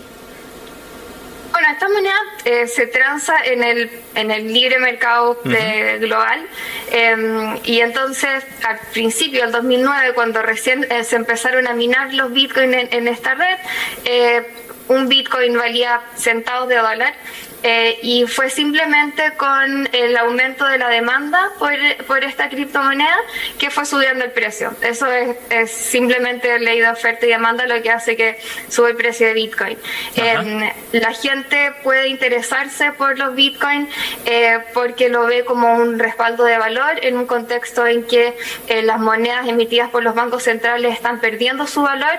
Bueno, 1.62 1.74
esta 1.74 1.88
moneda 1.90 2.16
eh, 2.44 2.66
se 2.66 2.88
transa 2.88 3.36
en 3.44 3.62
el, 3.62 3.88
en 4.16 4.32
el 4.32 4.52
libre 4.52 4.80
mercado 4.80 5.38
global 5.44 6.44
em, 6.90 7.56
y 7.62 7.78
entonces 7.78 8.44
al 8.66 8.80
principio 8.92 9.42
del 9.42 9.52
2009, 9.52 10.12
cuando 10.12 10.42
recién 10.42 10.84
eh, 10.90 11.04
se 11.04 11.14
empezaron 11.14 11.68
a 11.68 11.74
minar 11.74 12.12
los 12.14 12.32
bitcoins 12.32 12.74
en, 12.74 12.88
en 12.90 13.06
esta 13.06 13.34
red, 13.34 13.58
eh, 14.04 14.42
un 14.88 15.08
bitcoin 15.08 15.56
valía 15.56 16.00
centavos 16.16 16.68
de 16.68 16.78
dólar 16.78 17.14
eh, 17.62 17.98
y 18.02 18.26
fue 18.26 18.50
simplemente 18.50 19.34
con 19.36 19.88
el 19.92 20.16
aumento 20.16 20.66
de 20.66 20.78
la 20.78 20.88
demanda 20.88 21.50
por, 21.58 21.72
por, 22.06 22.24
esta 22.24 22.48
criptomoneda 22.48 23.16
que 23.58 23.70
fue 23.70 23.86
subiendo 23.86 24.24
el 24.24 24.32
precio. 24.32 24.72
Eso 24.82 25.06
es, 25.06 25.70
simplemente 25.70 26.58
ley 26.58 26.80
de 26.80 26.88
oferta 26.88 27.26
y 27.26 27.28
demanda 27.28 27.66
lo 27.66 27.80
que 27.82 27.90
hace 27.90 28.16
que 28.16 28.38
sube 28.68 28.90
el 28.90 28.96
precio 28.96 29.28
de 29.28 29.34
Bitcoin. 29.34 29.78
Eh, 30.16 30.72
la 30.92 31.12
gente 31.12 31.72
puede 31.84 32.08
interesarse 32.08 32.92
por 32.92 33.18
los 33.18 33.34
Bitcoin 33.34 33.88
eh, 34.24 34.58
porque 34.74 35.08
lo 35.08 35.26
ve 35.26 35.44
como 35.44 35.74
un 35.74 35.98
respaldo 35.98 36.44
de 36.44 36.58
valor 36.58 36.98
en 37.02 37.16
un 37.16 37.26
contexto 37.26 37.86
en 37.86 38.04
que 38.04 38.36
las 38.82 38.98
monedas 38.98 39.48
emitidas 39.48 39.90
por 39.90 40.02
los 40.02 40.14
bancos 40.14 40.42
centrales 40.42 40.94
están 40.94 41.20
perdiendo 41.20 41.66
su 41.66 41.82
valor, 41.82 42.18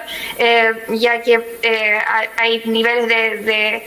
ya 0.89 1.21
que 1.21 1.41
hay 2.37 2.61
niveles 2.65 3.07
de, 3.07 3.85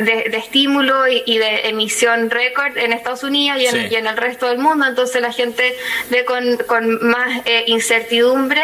de 0.00 0.39
estímulo 0.40 1.08
y, 1.08 1.38
de 1.38 1.68
emisión 1.68 2.30
récord 2.30 2.76
en 2.76 2.92
Estados 2.92 3.22
Unidos 3.22 3.60
y 3.60 3.94
en, 3.94 4.06
el 4.06 4.16
resto 4.16 4.46
del 4.48 4.58
mundo, 4.58 4.86
entonces 4.86 5.20
la 5.22 5.32
gente 5.32 5.76
ve 6.10 6.24
con, 6.24 6.98
más 7.02 7.42
eh, 7.44 7.64
incertidumbre 7.66 8.62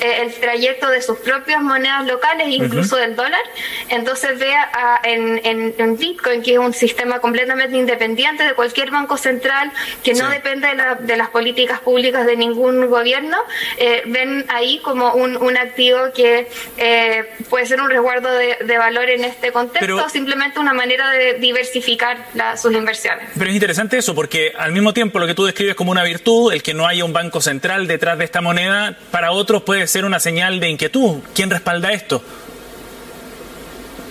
el 0.00 0.34
trayecto 0.34 0.88
de 0.88 1.02
sus 1.02 1.18
propias 1.18 1.62
monedas 1.62 2.06
locales, 2.06 2.48
incluso 2.48 2.96
del 2.96 3.16
dólar. 3.16 3.40
Entonces 3.88 4.38
vea 4.38 5.00
en, 5.04 5.40
en, 5.44 5.96
Bitcoin, 5.96 6.42
que 6.42 6.54
es 6.54 6.58
un 6.58 6.72
sistema 6.72 7.18
completamente 7.18 7.76
independiente 7.76 8.44
de 8.44 8.54
cualquier 8.54 8.90
banco 8.90 9.16
central, 9.16 9.72
que 10.02 10.14
no 10.14 10.28
depende 10.30 10.68
de, 11.00 11.16
las 11.16 11.28
políticas 11.28 11.80
públicas 11.80 12.26
de 12.26 12.36
ningún 12.36 12.88
gobierno, 12.88 13.36
eh, 13.76 14.02
ven 14.06 14.46
ahí 14.48 14.80
como 14.82 15.12
un, 15.14 15.36
un 15.36 15.56
activo 15.56 15.98
que 16.14 16.48
eh, 16.76 17.24
puede 17.48 17.66
ser 17.66 17.80
un 17.80 17.90
resguardo 17.90 18.28
de, 18.32 18.78
valor 18.78 19.10
en 19.10 19.24
este 19.24 19.52
contexto, 19.52 20.04
o 20.04 20.08
simplemente 20.08 20.58
una 20.58 20.72
manera 20.72 21.10
de 21.10 21.34
diversificar 21.34 22.26
sus 22.56 22.72
inversiones. 22.72 23.28
Pero 23.36 23.50
es 23.50 23.54
interesante 23.54 23.98
eso, 23.98 24.14
porque 24.14 24.52
al 24.56 24.72
mismo 24.72 24.94
tiempo 24.94 25.18
lo 25.18 25.26
que 25.26 25.34
tú 25.34 25.44
describes 25.44 25.74
como 25.74 25.90
una 25.90 26.02
virtud, 26.02 26.52
el 26.52 26.62
que 26.62 26.72
no 26.72 26.86
haya 26.86 27.04
un 27.04 27.12
banco 27.12 27.40
central 27.40 27.86
detrás 27.86 28.16
de 28.18 28.24
esta 28.24 28.40
moneda, 28.40 28.96
para 29.10 29.32
otros 29.32 29.62
puede 29.62 29.86
ser 29.90 30.04
una 30.04 30.20
señal 30.20 30.60
de 30.60 30.68
inquietud. 30.68 31.20
¿Quién 31.34 31.50
respalda 31.50 31.92
esto? 31.92 32.22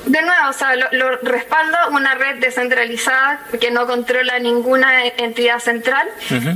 De 0.06 0.22
nuevo, 0.22 0.50
o 0.50 0.54
sea, 0.54 0.76
lo, 0.76 1.18
respalda 1.18 1.88
una 1.90 2.16
red 2.16 2.40
descentralizada 2.40 3.42
que 3.60 3.70
no 3.70 3.86
controla 3.86 4.40
ninguna 4.40 5.06
entidad 5.06 5.60
central. 5.60 6.08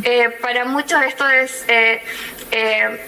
Eh, 0.03 0.29
para 0.41 0.65
muchos 0.65 1.01
esto 1.03 1.27
es 1.29 1.63
eh, 1.67 2.01
eh, 2.51 3.05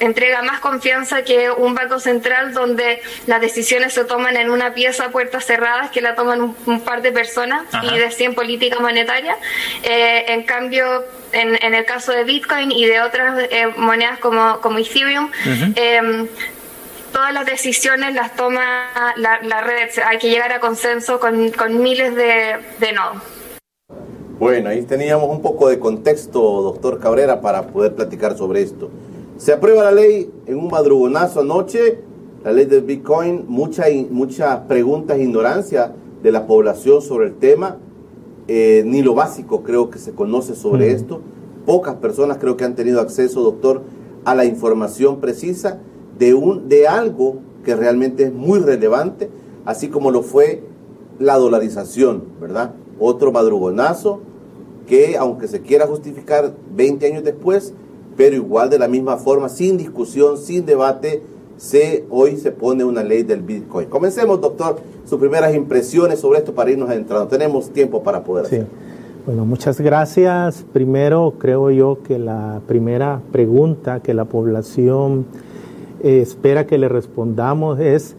entrega 0.00 0.42
más 0.42 0.60
confianza 0.60 1.22
que 1.22 1.50
un 1.50 1.74
banco 1.74 2.00
central 2.00 2.52
donde 2.52 3.00
las 3.26 3.40
decisiones 3.40 3.92
se 3.92 4.04
toman 4.04 4.36
en 4.36 4.50
una 4.50 4.74
pieza 4.74 5.10
puertas 5.10 5.44
cerradas 5.44 5.90
que 5.90 6.00
la 6.00 6.14
toman 6.14 6.54
un, 6.66 6.80
par 6.80 7.02
de 7.02 7.12
personas 7.12 7.64
y 7.82 7.98
deciden 7.98 8.34
política 8.34 8.78
monetaria. 8.80 9.36
Eh, 9.82 10.24
en 10.28 10.42
cambio, 10.44 11.04
en, 11.32 11.74
el 11.74 11.84
caso 11.84 12.12
de 12.12 12.24
Bitcoin 12.24 12.70
y 12.72 12.86
de 12.86 13.00
otras 13.00 13.46
eh, 13.50 13.66
monedas 13.76 14.18
como, 14.18 14.60
como 14.60 14.78
Ethereum, 14.78 15.30
em, 15.74 16.28
todas 17.12 17.32
las 17.32 17.46
decisiones 17.46 18.14
las 18.14 18.34
toma 18.36 18.90
la, 19.16 19.60
red. 19.60 19.90
Hay 20.06 20.18
que 20.18 20.28
llegar 20.28 20.52
a 20.52 20.60
consenso 20.60 21.18
con, 21.20 21.82
miles 21.82 22.14
de, 22.14 22.56
de 22.78 22.92
nodos. 22.92 23.22
Bueno, 24.38 24.68
ahí 24.68 24.82
teníamos 24.82 25.30
un 25.30 25.40
poco 25.40 25.70
de 25.70 25.78
contexto, 25.78 26.60
doctor 26.60 26.98
Cabrera, 26.98 27.40
para 27.40 27.68
poder 27.68 27.94
platicar 27.94 28.36
sobre 28.36 28.60
esto. 28.60 28.90
Se 29.38 29.54
aprueba 29.54 29.82
la 29.82 29.92
ley 29.92 30.30
en 30.44 30.58
un 30.58 30.68
madrugonazo 30.68 31.40
anoche, 31.40 32.00
la 32.44 32.52
ley 32.52 32.66
del 32.66 32.82
Bitcoin, 32.82 33.46
muchas 33.48 33.88
mucha 34.10 34.68
preguntas 34.68 35.16
e 35.16 35.22
ignorancia 35.22 35.94
de 36.22 36.32
la 36.32 36.46
población 36.46 37.00
sobre 37.00 37.28
el 37.28 37.36
tema, 37.36 37.78
eh, 38.46 38.82
ni 38.84 39.00
lo 39.00 39.14
básico 39.14 39.62
creo 39.62 39.88
que 39.88 39.98
se 39.98 40.12
conoce 40.12 40.54
sobre 40.54 40.92
esto. 40.92 41.22
Pocas 41.64 41.94
personas 41.94 42.36
creo 42.36 42.58
que 42.58 42.64
han 42.64 42.74
tenido 42.74 43.00
acceso, 43.00 43.42
doctor, 43.42 43.84
a 44.26 44.34
la 44.34 44.44
información 44.44 45.18
precisa 45.18 45.78
de, 46.18 46.34
un, 46.34 46.68
de 46.68 46.86
algo 46.86 47.38
que 47.64 47.74
realmente 47.74 48.24
es 48.24 48.34
muy 48.34 48.58
relevante, 48.58 49.30
así 49.64 49.88
como 49.88 50.10
lo 50.10 50.20
fue 50.20 50.62
la 51.18 51.38
dolarización, 51.38 52.22
¿verdad? 52.38 52.74
Otro 52.98 53.32
madrugonazo 53.32 54.20
que 54.86 55.16
aunque 55.16 55.48
se 55.48 55.60
quiera 55.60 55.86
justificar 55.86 56.54
20 56.74 57.06
años 57.06 57.24
después, 57.24 57.74
pero 58.16 58.36
igual 58.36 58.70
de 58.70 58.78
la 58.78 58.88
misma 58.88 59.16
forma, 59.16 59.48
sin 59.48 59.76
discusión, 59.76 60.38
sin 60.38 60.64
debate, 60.64 61.22
se, 61.56 62.04
hoy 62.10 62.36
se 62.36 62.52
pone 62.52 62.84
una 62.84 63.02
ley 63.02 63.22
del 63.22 63.42
Bitcoin. 63.42 63.88
Comencemos, 63.88 64.40
doctor, 64.40 64.78
sus 65.04 65.18
primeras 65.18 65.54
impresiones 65.54 66.20
sobre 66.20 66.38
esto 66.38 66.54
para 66.54 66.70
irnos 66.70 66.88
adentrando. 66.88 67.26
Tenemos 67.28 67.70
tiempo 67.70 68.02
para 68.02 68.22
poder 68.22 68.46
sí. 68.46 68.58
Bueno, 69.26 69.44
muchas 69.44 69.80
gracias. 69.80 70.64
Primero, 70.72 71.34
creo 71.38 71.70
yo 71.72 71.98
que 72.02 72.18
la 72.18 72.60
primera 72.68 73.20
pregunta 73.32 74.00
que 74.00 74.14
la 74.14 74.26
población 74.26 75.26
eh, 76.00 76.20
espera 76.20 76.66
que 76.66 76.78
le 76.78 76.88
respondamos 76.88 77.80
es, 77.80 78.14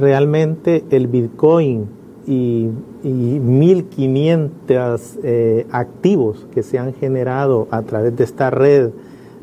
¿realmente 0.00 0.84
el 0.90 1.06
Bitcoin 1.06 1.86
y, 2.28 2.68
1.500 3.04 5.18
eh, 5.22 5.66
activos 5.70 6.46
que 6.52 6.62
se 6.62 6.78
han 6.78 6.92
generado 6.92 7.68
a 7.70 7.82
través 7.82 8.14
de 8.16 8.24
esta 8.24 8.50
red 8.50 8.90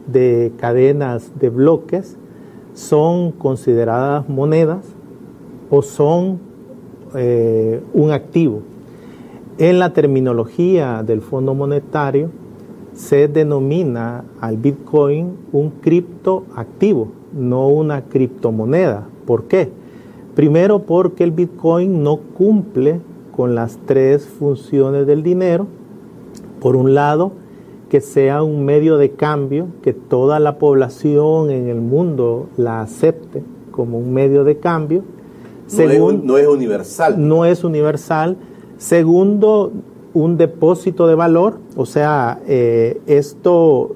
de 0.07 0.51
cadenas 0.57 1.31
de 1.39 1.49
bloques 1.49 2.17
son 2.73 3.31
consideradas 3.31 4.29
monedas 4.29 4.85
o 5.69 5.81
son 5.81 6.39
eh, 7.15 7.81
un 7.93 8.11
activo. 8.11 8.61
En 9.57 9.79
la 9.79 9.93
terminología 9.93 11.01
del 11.01 11.21
Fondo 11.21 11.55
Monetario 11.55 12.29
se 12.93 13.27
denomina 13.27 14.25
al 14.41 14.57
Bitcoin 14.57 15.37
un 15.53 15.71
criptoactivo, 15.71 17.07
no 17.33 17.69
una 17.69 18.03
criptomoneda. 18.03 19.07
¿Por 19.25 19.45
qué? 19.45 19.71
Primero 20.35 20.79
porque 20.79 21.23
el 21.23 21.31
Bitcoin 21.31 22.03
no 22.03 22.17
cumple 22.17 22.99
con 23.35 23.55
las 23.55 23.79
tres 23.85 24.25
funciones 24.25 25.07
del 25.07 25.23
dinero. 25.23 25.67
Por 26.59 26.75
un 26.75 26.93
lado, 26.93 27.31
que 27.89 28.01
sea 28.01 28.43
un 28.43 28.65
medio 28.65 28.97
de 28.97 29.11
cambio, 29.11 29.67
que 29.81 29.93
toda 29.93 30.39
la 30.39 30.57
población 30.57 31.51
en 31.51 31.69
el 31.69 31.79
mundo 31.79 32.49
la 32.57 32.81
acepte 32.81 33.43
como 33.71 33.97
un 33.97 34.13
medio 34.13 34.43
de 34.43 34.57
cambio. 34.57 35.03
no, 35.77 36.37
es, 36.37 36.47
universal. 36.47 37.15
No 37.17 37.45
es 37.45 37.63
universal. 37.63 38.35
Segundo, 38.77 39.71
un 40.13 40.37
depósito 40.37 41.07
de 41.07 41.15
valor, 41.15 41.59
o 41.77 41.85
sea, 41.85 42.39
eh, 42.47 42.99
esto, 43.07 43.95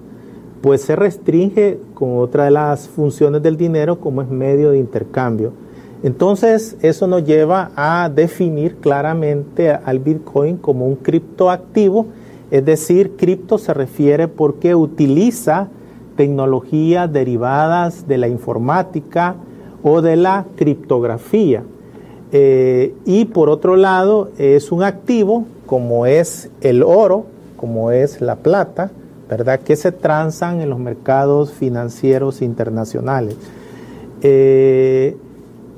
pues 0.60 0.82
se 0.82 0.96
restringe 0.96 1.80
con 1.94 2.18
otra 2.18 2.44
de 2.44 2.50
las 2.50 2.90
funciones 2.90 3.42
del 3.42 3.56
dinero 3.56 4.00
como 4.00 4.20
es 4.20 4.28
medio 4.28 4.72
de 4.72 4.78
intercambio. 4.78 5.54
Entonces, 6.02 6.76
eso 6.80 7.06
nos 7.06 7.24
lleva 7.24 7.70
a 7.76 8.08
definir 8.08 8.76
claramente 8.76 9.70
al 9.70 9.98
Bitcoin 9.98 10.56
como 10.56 10.86
un 10.86 10.96
criptoactivo, 10.96 12.06
es 12.50 12.64
decir, 12.64 13.16
cripto 13.16 13.58
se 13.58 13.74
refiere 13.74 14.26
porque 14.26 14.74
utiliza 14.74 15.68
tecnologías 16.16 17.12
derivadas 17.12 18.08
de 18.08 18.18
la 18.18 18.28
informática 18.28 19.36
o 19.82 20.00
de 20.00 20.16
la 20.16 20.46
criptografía. 20.56 21.62
Eh, 22.32 22.94
y 23.04 23.26
por 23.26 23.48
otro 23.50 23.76
lado, 23.76 24.30
es 24.38 24.72
un 24.72 24.82
activo 24.82 25.44
como 25.66 26.06
es 26.06 26.50
el 26.60 26.82
oro, 26.82 27.26
como 27.56 27.90
es 27.90 28.20
la 28.20 28.36
plata, 28.36 28.90
¿verdad? 29.28 29.60
Que 29.60 29.76
se 29.76 29.92
transan 29.92 30.60
en 30.60 30.70
los 30.70 30.78
mercados 30.78 31.52
financieros 31.52 32.42
internacionales. 32.42 33.36
Eh, 34.22 35.16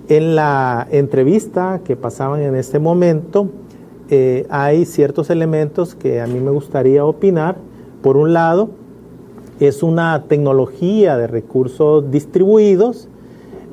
en 0.09 0.35
la 0.35 0.87
entrevista 0.91 1.81
que 1.85 1.97
pasaban 1.97 2.43
en 2.43 2.57
este 2.57 2.79
momento, 2.79 3.49
eh, 4.11 4.47
hay 4.51 4.85
ciertos 4.85 5.31
elementos 5.31 5.95
que 5.95 6.21
a 6.21 6.27
mí 6.27 6.39
me 6.41 6.51
gustaría 6.51 7.05
opinar. 7.05 7.57
Por 8.03 8.17
un 8.17 8.33
lado, 8.33 8.71
es 9.61 9.83
una 9.83 10.25
tecnología 10.29 11.17
de 11.17 11.27
recursos 11.29 12.11
distribuidos, 12.11 13.09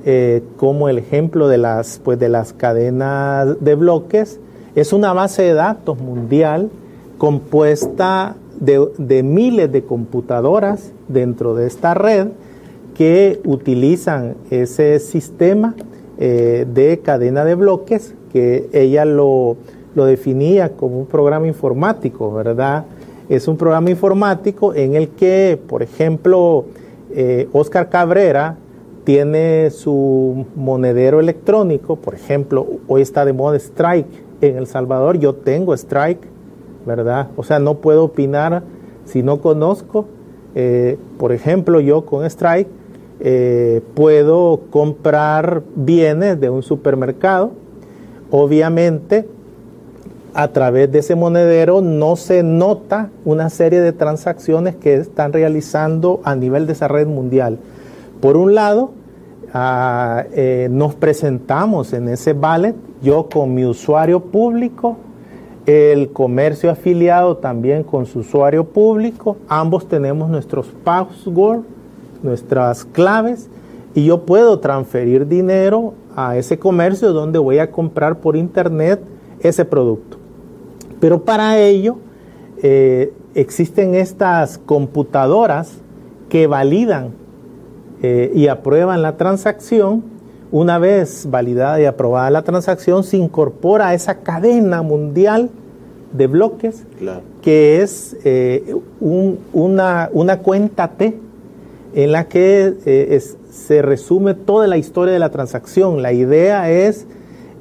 eh, 0.06 0.44
como 0.58 0.88
el 0.88 0.98
ejemplo 0.98 1.48
de 1.48 1.58
las, 1.58 2.00
pues, 2.04 2.20
de 2.20 2.30
las 2.30 2.54
cadenas 2.54 3.60
de 3.60 3.76
bloques. 3.76 4.40
Es 4.76 4.94
una 4.94 5.14
base 5.14 5.42
de 5.42 5.54
datos 5.54 6.00
mundial 6.00 6.70
compuesta 7.18 8.36
de, 8.60 8.88
de 8.98 9.24
miles 9.24 9.72
de 9.72 9.84
computadoras 9.84 10.92
dentro 11.08 11.56
de 11.56 11.68
esta 11.68 11.94
red 11.96 12.30
que 12.96 13.42
utilizan 13.44 14.36
ese 14.52 15.00
sistema 15.00 15.76
eh, 16.20 16.68
de 16.72 17.00
cadena 17.00 17.44
de 17.46 17.56
bloques, 17.56 18.14
que 18.32 18.70
ella 18.74 19.06
lo, 19.06 19.58
lo 19.96 20.06
definía 20.06 20.74
como 20.74 21.00
un 21.00 21.08
programa 21.08 21.48
informático, 21.48 22.32
¿verdad? 22.32 22.86
Es 23.28 23.48
un 23.48 23.58
programa 23.58 23.90
informático 23.90 24.76
en 24.76 24.96
el 24.96 25.10
que, 25.10 25.60
por 25.68 25.82
ejemplo, 25.82 26.66
Oscar 27.54 27.90
Cabrera 27.90 28.56
tiene 29.04 29.72
su 29.72 30.46
monedero 30.56 31.20
electrónico, 31.20 31.96
por 31.96 32.14
ejemplo, 32.14 32.68
hoy 32.88 33.02
está 33.02 33.26
de 33.26 33.34
moda 33.34 33.58
Strike 33.58 34.08
en 34.42 34.58
El 34.58 34.68
Salvador, 34.68 35.18
yo 35.18 35.34
tengo 35.34 35.74
Strike, 35.74 36.22
¿verdad? 36.86 37.30
O 37.36 37.44
sea, 37.44 37.60
no 37.60 37.76
puedo 37.76 38.04
opinar 38.04 38.64
si 39.06 39.24
no 39.24 39.42
conozco. 39.42 40.06
Eh, 40.56 40.98
por 41.18 41.32
ejemplo, 41.32 41.80
yo 41.80 42.06
con 42.06 42.26
Strike 42.26 42.70
eh, 43.20 43.82
puedo 43.96 44.62
comprar 44.70 45.64
bienes 45.76 46.40
de 46.40 46.50
un 46.50 46.64
supermercado. 46.64 47.52
Obviamente, 48.32 49.28
a 50.34 50.50
través 50.50 50.92
de 50.92 51.00
ese 51.00 51.16
monedero 51.16 51.82
no 51.82 52.16
se 52.16 52.44
nota 52.44 53.10
una 53.26 53.50
serie 53.50 53.82
de 53.82 53.92
transacciones 53.92 54.76
que 54.76 54.96
están 54.96 55.34
realizando 55.34 56.22
a 56.24 56.36
nivel 56.36 56.68
de 56.68 56.74
esa 56.74 56.88
red 56.88 57.08
mundial. 57.08 57.60
Por 58.22 58.38
un 58.38 58.54
lado, 58.56 58.92
ah, 59.54 60.24
eh, 60.34 60.68
nos 60.72 60.96
presentamos 60.96 61.94
en 61.94 62.08
ese 62.10 62.34
ballet, 62.34 62.76
yo 63.02 63.28
con 63.30 63.54
mi 63.54 63.66
usuario 63.66 64.20
público, 64.20 64.98
el 65.66 66.12
comercio 66.12 66.72
afiliado 66.72 67.38
también 67.38 67.84
con 67.84 68.06
su 68.06 68.20
usuario 68.20 68.64
público, 68.64 69.38
ambos 69.48 69.88
tenemos 69.88 70.30
nuestros 70.30 70.68
passwords, 70.84 71.66
nuestras 72.24 72.86
claves, 72.86 73.50
y 73.96 74.06
yo 74.06 74.26
puedo 74.26 74.60
transferir 74.60 75.28
dinero 75.28 75.94
a 76.16 76.38
ese 76.38 76.60
comercio 76.60 77.12
donde 77.12 77.40
voy 77.40 77.60
a 77.60 77.72
comprar 77.72 78.20
por 78.20 78.36
internet 78.36 79.02
ese 79.42 79.66
producto. 79.66 80.18
Pero 81.00 81.24
para 81.24 81.60
ello 81.60 81.98
eh, 82.62 83.14
existen 83.36 83.96
estas 83.96 84.58
computadoras 84.58 85.74
que 86.28 86.48
validan 86.48 87.12
eh, 88.02 88.32
y 88.36 88.48
aprueban 88.48 89.02
la 89.02 89.18
transacción. 89.18 90.04
Una 90.52 90.80
vez 90.80 91.28
validada 91.30 91.80
y 91.80 91.86
aprobada 91.86 92.30
la 92.32 92.44
transacción, 92.44 93.04
se 93.04 93.18
incorpora 93.18 93.90
a 93.90 93.94
esa 93.94 94.20
cadena 94.20 94.82
mundial 94.82 95.50
de 96.12 96.28
bloques 96.28 96.86
que 97.42 97.82
es 97.82 98.18
eh, 98.24 98.76
una, 99.00 100.40
cuenta 100.42 100.88
T 100.90 101.18
en 101.94 102.12
la 102.12 102.28
que 102.28 102.74
eh, 102.86 103.22
se 103.52 103.82
resume 103.82 104.34
toda 104.34 104.68
la 104.68 104.78
historia 104.78 105.14
de 105.14 105.20
la 105.20 105.30
transacción. 105.30 106.02
La 106.02 106.14
idea 106.14 106.70
es 106.70 107.06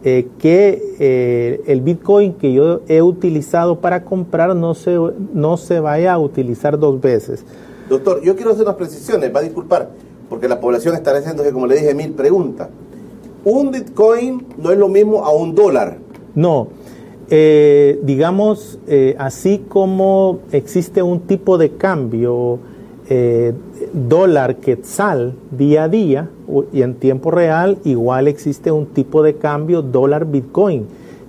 que 0.02 1.62
el 1.66 1.80
Bitcoin 1.82 2.32
que 2.34 2.52
yo 2.52 2.80
he 2.88 3.02
utilizado 3.02 3.80
para 3.80 4.04
comprar 4.04 4.54
no 4.54 4.74
se, 4.74 4.96
no 5.34 5.56
se 5.56 5.80
vaya 5.80 6.14
a 6.14 6.18
utilizar 6.18 6.78
dos 6.78 7.00
veces. 7.00 7.44
Doctor, 7.90 8.22
yo 8.22 8.36
quiero 8.36 8.52
hacer 8.52 8.62
unas 8.62 8.76
precisiones, 8.76 9.34
va 9.34 9.40
a 9.40 9.42
disculpar 9.42 9.90
porque 10.28 10.48
la 10.48 10.60
población 10.60 10.94
estará 10.94 11.20
que 11.22 11.52
como 11.52 11.66
le 11.66 11.76
dije, 11.76 11.94
mil 11.94 12.12
preguntas. 12.12 12.68
Un 13.44 13.70
Bitcoin 13.70 14.46
no 14.58 14.70
es 14.70 14.78
lo 14.78 14.88
mismo 14.88 15.24
a 15.24 15.32
un 15.32 15.54
dólar. 15.54 15.98
No. 16.34 16.68
Eh, 17.30 18.00
digamos, 18.02 18.78
eh, 18.86 19.14
así 19.18 19.64
como 19.68 20.40
existe 20.52 21.02
un 21.02 21.20
tipo 21.20 21.58
de 21.58 21.72
cambio 21.72 22.58
eh, 23.08 23.54
dólar 23.92 24.56
quetzal 24.56 25.34
día 25.50 25.84
a 25.84 25.88
día 25.88 26.28
y 26.72 26.82
en 26.82 26.94
tiempo 26.94 27.30
real, 27.30 27.78
igual 27.84 28.28
existe 28.28 28.70
un 28.70 28.86
tipo 28.86 29.22
de 29.22 29.34
cambio 29.34 29.82
dólar 29.82 30.26
Bitcoin 30.26 30.86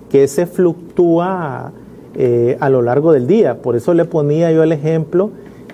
que 0.09 0.27
se 0.27 0.45
fluctúa 0.45 1.71
a 2.59 2.69
lo 2.69 2.81
largo 2.81 3.13
del 3.13 3.27
día. 3.27 3.61
Por 3.61 3.75
eso 3.75 3.93
le 3.93 4.03
ponía 4.05 4.51
yo 4.51 4.63
el 4.63 4.71
ejemplo 4.71 5.29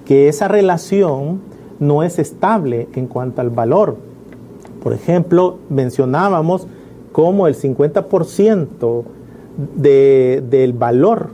que 0.06 0.28
esa 0.28 0.48
relación 0.48 1.42
no 1.80 2.04
es 2.04 2.20
estable 2.20 2.88
en 2.96 3.08
cuanto 3.08 3.42
al 3.42 3.50
valor. 3.50 3.98
Por 4.82 4.94
ejemplo, 4.94 5.58
mencionábamos 5.70 6.68
cómo 7.12 7.48
el 7.48 7.56
50% 7.56 9.04
de, 9.76 10.44
del 10.50 10.74
valor 10.74 11.30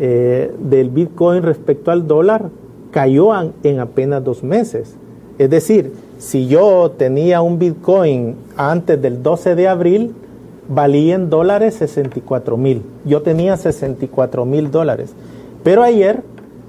eh, 0.00 0.52
del 0.58 0.90
Bitcoin 0.90 1.42
respecto 1.42 1.90
al 1.90 2.06
dólar 2.06 2.50
cayó 2.92 3.30
en 3.64 3.80
apenas 3.80 4.22
dos 4.22 4.44
meses. 4.44 4.94
Es 5.38 5.50
decir, 5.50 5.92
si 6.18 6.46
yo 6.46 6.92
tenía 6.96 7.42
un 7.42 7.58
Bitcoin 7.58 8.36
antes 8.56 9.02
del 9.02 9.22
12 9.22 9.56
de 9.56 9.66
abril, 9.66 10.14
valía 10.68 11.16
en 11.16 11.28
dólares 11.28 11.74
64 11.74 12.56
mil. 12.56 12.82
Yo 13.04 13.22
tenía 13.22 13.56
64 13.56 14.44
mil 14.44 14.70
dólares. 14.70 15.14
Pero 15.64 15.82
ayer 15.82 16.22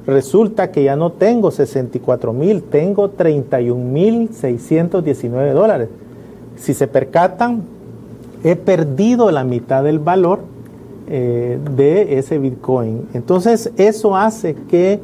Resulta 0.06 0.72
que 0.72 0.84
ya 0.84 0.96
no 0.96 1.14
tengo 1.14 1.50
64 1.52 2.34
mil, 2.34 2.62
tengo 2.64 3.10
31 3.10 3.84
mil 3.84 4.30
619 4.34 5.52
dólares. 5.52 5.90
Si 6.58 6.74
se 6.74 6.88
percatan, 6.88 7.64
he 8.44 8.58
perdido 8.58 9.32
la 9.32 9.46
mitad 9.46 9.84
del 9.84 10.00
valor 10.00 10.40
eh, 11.08 11.58
de 11.76 12.18
ese 12.20 12.38
Bitcoin. 12.38 13.08
Entonces 13.14 13.72
eso 13.78 14.18
hace 14.18 14.56
que 14.70 15.00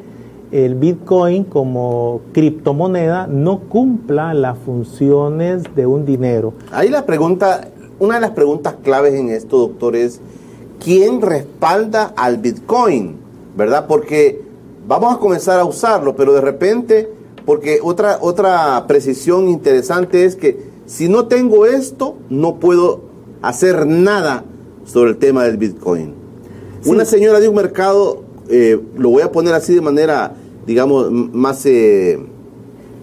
el 0.52 0.74
Bitcoin 0.74 1.44
como 1.44 2.22
criptomoneda 2.32 3.26
no 3.26 3.60
cumpla 3.60 4.34
las 4.34 4.58
funciones 4.58 5.62
de 5.74 5.86
un 5.86 6.04
dinero. 6.04 6.54
Ahí 6.72 6.88
la 6.88 7.06
pregunta, 7.06 7.68
una 7.98 8.16
de 8.16 8.20
las 8.20 8.30
preguntas 8.30 8.74
claves 8.82 9.14
en 9.14 9.30
esto, 9.30 9.58
doctor, 9.58 9.96
es 9.96 10.20
¿quién 10.82 11.20
respalda 11.20 12.12
al 12.16 12.38
Bitcoin? 12.38 13.16
¿Verdad? 13.56 13.86
Porque 13.86 14.42
vamos 14.86 15.14
a 15.14 15.18
comenzar 15.18 15.60
a 15.60 15.64
usarlo, 15.64 16.16
pero 16.16 16.32
de 16.32 16.40
repente, 16.40 17.08
porque 17.44 17.80
otra, 17.82 18.18
otra 18.20 18.84
precisión 18.88 19.48
interesante 19.48 20.24
es 20.24 20.36
que 20.36 20.70
si 20.86 21.08
no 21.08 21.26
tengo 21.26 21.66
esto, 21.66 22.16
no 22.28 22.56
puedo 22.56 23.02
hacer 23.42 23.86
nada 23.86 24.44
sobre 24.84 25.12
el 25.12 25.18
tema 25.18 25.44
del 25.44 25.56
Bitcoin. 25.56 26.14
Una 26.84 27.04
señora 27.04 27.40
de 27.40 27.48
un 27.48 27.54
mercado, 27.54 28.22
eh, 28.48 28.80
lo 28.96 29.10
voy 29.10 29.22
a 29.22 29.30
poner 29.30 29.54
así 29.54 29.74
de 29.74 29.80
manera, 29.80 30.34
digamos, 30.66 31.10
más 31.10 31.64
eh, 31.66 32.18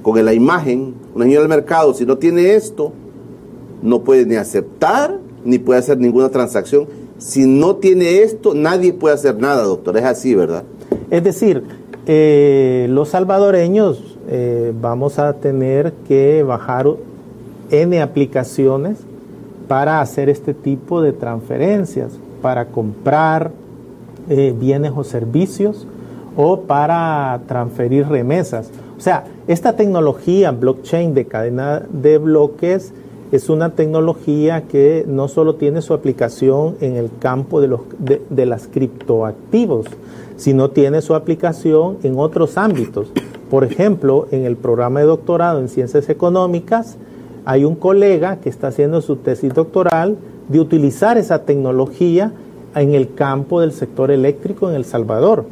con 0.02 0.24
la 0.24 0.34
imagen, 0.34 0.94
una 1.16 1.26
señora 1.26 1.42
del 1.42 1.50
mercado, 1.50 1.94
si 1.94 2.06
no 2.06 2.18
tiene 2.18 2.56
esto, 2.56 2.94
no 3.82 4.02
puede 4.02 4.26
ni 4.26 4.36
aceptar 4.36 5.20
ni 5.44 5.60
puede 5.60 5.80
hacer 5.80 5.98
ninguna 5.98 6.30
transacción. 6.30 6.88
Si 7.18 7.46
no 7.46 7.78
tiene 7.78 8.22
esto, 8.22 8.54
nadie 8.54 8.94
puede 8.94 9.16
hacer 9.16 9.38
nada, 9.40 9.64
doctor. 9.64 9.98
Es 9.98 10.04
así, 10.04 10.36
¿verdad? 10.36 10.64
Es 11.10 11.24
decir, 11.24 11.64
eh, 12.06 12.88
los 12.90 13.10
salvadoreños 13.10 14.18
eh, 14.30 14.74
vamos 14.80 15.20
a 15.20 15.34
tener 15.34 15.94
que 16.08 16.44
bajar 16.44 16.88
N 17.72 18.02
aplicaciones 18.02 18.98
para 19.68 20.00
hacer 20.00 20.30
este 20.30 20.54
tipo 20.54 21.02
de 21.02 21.14
transferencias, 21.14 22.20
para 22.42 22.68
comprar 22.68 23.52
bienes 24.30 24.92
o 24.94 25.06
servicios 25.06 25.88
o 26.38 26.62
para 26.62 27.42
transferir 27.48 28.08
remesas. 28.08 28.70
O 28.98 29.02
sea, 29.02 29.26
esta 29.48 29.76
tecnología 29.76 30.52
blockchain 30.52 31.14
de 31.14 31.26
cadena 31.26 31.84
de 31.90 32.20
bloques 32.20 32.94
es 33.32 33.50
una 33.50 33.72
tecnología 33.72 34.64
que 34.68 35.04
no 35.08 35.28
solo 35.28 35.56
tiene 35.56 35.82
su 35.82 35.94
aplicación 35.94 36.78
en 36.80 36.96
el 36.96 37.10
campo 37.20 37.60
de, 37.60 37.68
los, 37.68 37.82
de, 38.00 38.46
las 38.46 38.68
criptoactivos, 38.68 39.88
sino 40.38 40.70
tiene 40.70 41.02
su 41.02 41.14
aplicación 41.14 41.98
en 42.04 42.18
otros 42.18 42.58
ámbitos. 42.58 43.12
Por 43.50 43.64
ejemplo, 43.64 44.28
en 44.32 44.46
el 44.46 44.56
programa 44.56 45.02
de 45.02 45.08
doctorado 45.08 45.60
en 45.60 45.68
ciencias 45.68 46.08
económicas, 46.08 46.98
hay 47.44 47.66
un 47.66 47.76
colega 47.76 48.38
que 48.38 48.50
está 48.50 48.68
haciendo 48.68 49.02
su 49.02 49.18
tesis 49.18 49.54
doctoral 49.54 50.18
de 50.48 50.60
utilizar 50.60 51.18
esa 51.18 51.44
tecnología 51.44 52.32
en 52.76 52.94
el 52.94 53.14
campo 53.14 53.60
del 53.60 53.72
sector 53.72 54.12
eléctrico 54.12 54.70
en 54.70 54.76
El 54.76 54.86
Salvador. 54.86 55.46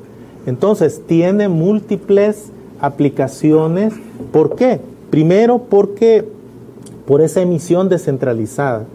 Entonces, 0.45 1.01
tiene 1.07 1.49
múltiples 1.49 2.51
aplicaciones. 2.79 3.93
¿Por 4.31 4.55
qué? 4.55 4.79
Primero, 5.09 5.59
porque 5.69 6.25
por 7.05 7.21
esa 7.21 7.41
emisión 7.41 7.89
descentralizada. 7.89 8.85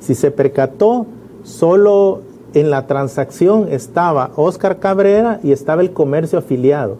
Si 0.00 0.14
se 0.14 0.30
percató, 0.30 1.06
solo 1.44 2.20
en 2.54 2.70
la 2.70 2.86
transacción 2.86 3.68
estaba 3.70 4.30
Oscar 4.36 4.78
Cabrera 4.78 5.40
y 5.42 5.52
estaba 5.52 5.82
el 5.82 5.92
comercio 5.92 6.38
afiliado. 6.38 6.96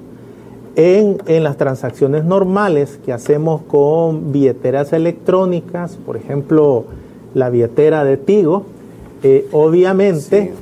En, 0.75 1.19
las 1.43 1.59
transacciones 1.59 2.25
normales 2.25 2.99
que 3.05 3.13
hacemos 3.13 3.61
con 3.63 4.33
billeteras 4.33 4.95
electrónicas, 4.95 5.99
por 6.07 6.17
ejemplo, 6.17 6.85
la 7.35 7.51
billetera 7.51 8.05
de 8.05 8.17
Tigo, 8.17 8.65
eh, 9.23 9.47
obviamente 9.53 10.55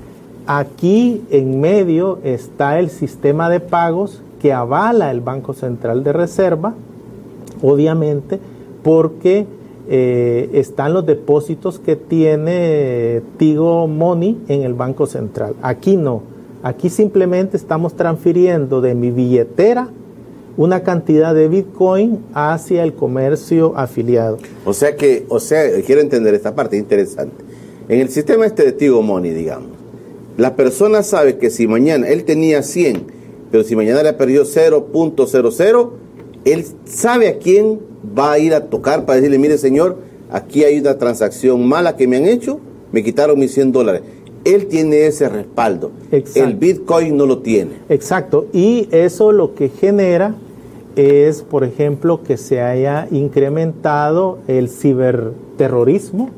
aquí 0.47 1.23
en 1.31 1.61
medio 1.61 2.19
está 2.25 2.79
el 2.79 2.91
sistema 2.91 3.49
de 3.49 3.61
pagos 3.61 4.23
que 4.41 4.53
avala 4.53 5.11
el 5.11 5.21
Banco 5.21 5.53
Central 5.53 6.03
de 6.03 6.13
Reserva, 6.13 6.75
obviamente, 7.63 8.41
porque 8.83 9.47
eh, 9.89 10.51
están 10.53 10.95
los 10.95 11.05
depósitos 11.05 11.79
que 11.79 11.97
tiene 11.97 13.23
Tigo 13.37 13.87
Money 13.87 14.41
en 14.49 14.63
el 14.63 14.75
Banco 14.75 15.07
Central. 15.07 15.55
Aquí 15.63 15.97
no. 15.97 16.23
Aquí 16.63 16.91
simplemente 16.91 17.57
estamos 17.57 17.95
transfiriendo 17.95 18.81
de 18.81 18.95
mi 18.95 19.11
billetera 19.11 19.89
una 20.57 20.83
cantidad 20.83 21.35
de 21.35 21.49
Bitcoin 21.49 22.21
hacia 22.35 22.83
el 22.83 22.95
comercio 22.95 23.73
afiliado. 23.77 24.39
O 24.65 24.75
sea 24.75 24.95
que, 24.95 25.25
o 25.29 25.41
sea, 25.41 25.63
quiero 25.87 26.03
entender 26.03 26.35
esta 26.35 26.55
parte 26.55 26.77
interesante. 26.77 27.45
En 27.89 28.01
el 28.01 28.11
sistema 28.11 28.47
este 28.47 28.65
de 28.65 28.73
Tigo 28.73 29.03
Money, 29.03 29.33
digamos, 29.33 29.80
la 30.41 30.57
persona 30.57 31.03
sabe 31.03 31.37
que 31.37 31.51
si 31.51 31.67
mañana 31.67 32.09
él 32.09 32.25
tenía 32.25 32.63
100, 32.63 33.03
pero 33.51 33.63
si 33.63 33.77
mañana 33.77 34.03
le 34.03 34.15
perdió 34.15 34.45
0.00, 34.45 35.91
él 36.47 36.65
sabe 36.87 37.29
a 37.29 37.37
quién 37.39 37.79
va 38.19 38.33
a 38.33 38.39
ir 38.39 38.55
a 38.55 38.71
tocar 38.71 39.05
para 39.05 39.17
decirle, 39.17 39.39
mire 39.39 39.59
señor, 39.59 39.99
aquí 40.31 40.65
hay 40.65 40.81
una 40.81 40.97
transacción 40.97 41.69
mala 41.69 41.95
que 41.95 42.09
me 42.09 42.17
han 42.17 42.25
hecho, 42.25 42.59
me 42.91 43.05
quitaron 43.05 43.39
mis 43.39 43.53
100 43.53 43.73
dólares. 43.73 44.01
Él 44.45 44.69
tiene 44.69 45.05
ese 45.05 45.29
respaldo. 45.29 45.93
El 46.11 46.55
Bitcoin 46.55 47.19
no 47.19 47.27
lo 47.27 47.41
tiene. 47.41 47.73
Exacto. 47.91 48.47
Y 48.55 48.89
eso 48.93 49.33
lo 49.33 49.55
que 49.55 49.69
genera 49.69 50.37
es, 50.97 51.43
por 51.43 51.65
ejemplo, 51.65 52.23
que 52.23 52.39
se 52.39 52.63
haya 52.63 53.07
incrementado 53.11 54.39
el 54.49 54.71
ciberterrorismo. 54.71 56.31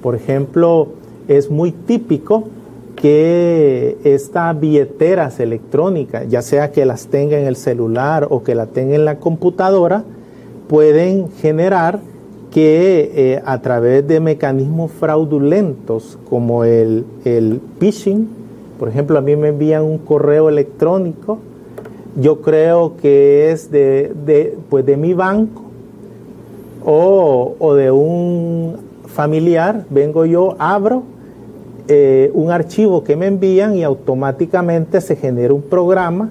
Por 0.00 0.14
ejemplo, 0.14 0.88
es 1.28 1.50
muy 1.50 1.72
típico 1.72 2.48
que 3.02 3.98
estas 4.04 4.58
billeteras 4.60 5.40
electrónicas, 5.40 6.28
ya 6.28 6.40
sea 6.40 6.70
que 6.70 6.86
las 6.86 7.08
tenga 7.08 7.36
en 7.36 7.48
el 7.48 7.56
celular 7.56 8.28
o 8.30 8.44
que 8.44 8.54
la 8.54 8.66
tenga 8.66 8.94
en 8.94 9.04
la 9.04 9.18
computadora, 9.18 10.04
pueden 10.68 11.28
generar 11.32 11.98
que 12.52 13.10
eh, 13.12 13.42
a 13.44 13.60
través 13.60 14.06
de 14.06 14.20
mecanismos 14.20 14.92
fraudulentos 14.92 16.16
como 16.30 16.62
el, 16.62 17.04
phishing, 17.80 18.28
por 18.78 18.88
ejemplo, 18.88 19.18
a 19.18 19.20
mí 19.20 19.34
me 19.34 19.48
envían 19.48 19.82
un 19.82 19.98
correo 19.98 20.48
electrónico, 20.48 21.40
yo 22.14 22.40
creo 22.40 22.96
que 22.98 23.50
es 23.50 23.72
de, 23.72 24.12
de, 24.24 24.56
pues 24.70 24.86
de 24.86 24.96
mi 24.96 25.12
banco 25.12 25.62
o, 26.84 27.56
o, 27.58 27.74
de 27.74 27.90
un 27.90 28.76
familiar, 29.08 29.86
vengo 29.90 30.24
yo, 30.24 30.54
abro 30.60 31.02
eh, 31.88 32.30
un 32.34 32.50
archivo 32.52 33.02
que 33.02 33.16
me 33.16 33.26
envían 33.26 33.74
y 33.74 33.82
automáticamente 33.82 35.00
se 35.00 35.16
genera 35.16 35.52
un 35.52 35.62
programa 35.62 36.30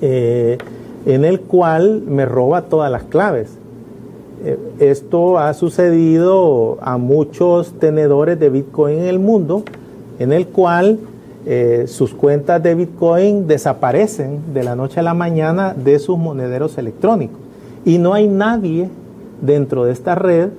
eh, 0.00 0.56
en 1.04 1.24
el 1.26 1.40
cual 1.40 2.02
me 2.06 2.24
roba 2.24 2.62
todas 2.62 2.90
las 2.90 3.02
claves. 3.02 3.50
Eh, 4.44 4.58
esto 4.78 5.38
ha 5.38 5.52
sucedido 5.52 6.78
a 6.80 6.96
muchos 6.96 7.72
tenedores 7.78 8.40
de 8.40 8.48
Bitcoin 8.48 9.00
en 9.00 9.06
el 9.06 9.18
mundo, 9.18 9.64
en 10.18 10.32
el 10.32 10.46
cual 10.46 10.98
sus 11.86 12.12
cuentas 12.12 12.62
de 12.62 12.74
Bitcoin 12.74 13.46
desaparecen 13.46 14.52
de 14.52 14.64
la 14.64 14.76
noche 14.76 15.00
a 15.00 15.02
la 15.02 15.14
mañana 15.14 15.72
de 15.72 15.98
sus 15.98 16.18
monederos 16.18 16.76
electrónicos. 16.76 17.40
Y 17.86 17.96
no 17.96 18.12
hay 18.12 18.28
nadie 18.28 18.90
dentro 19.40 19.86
de 19.86 19.92
esta 19.92 20.14
red 20.14 20.50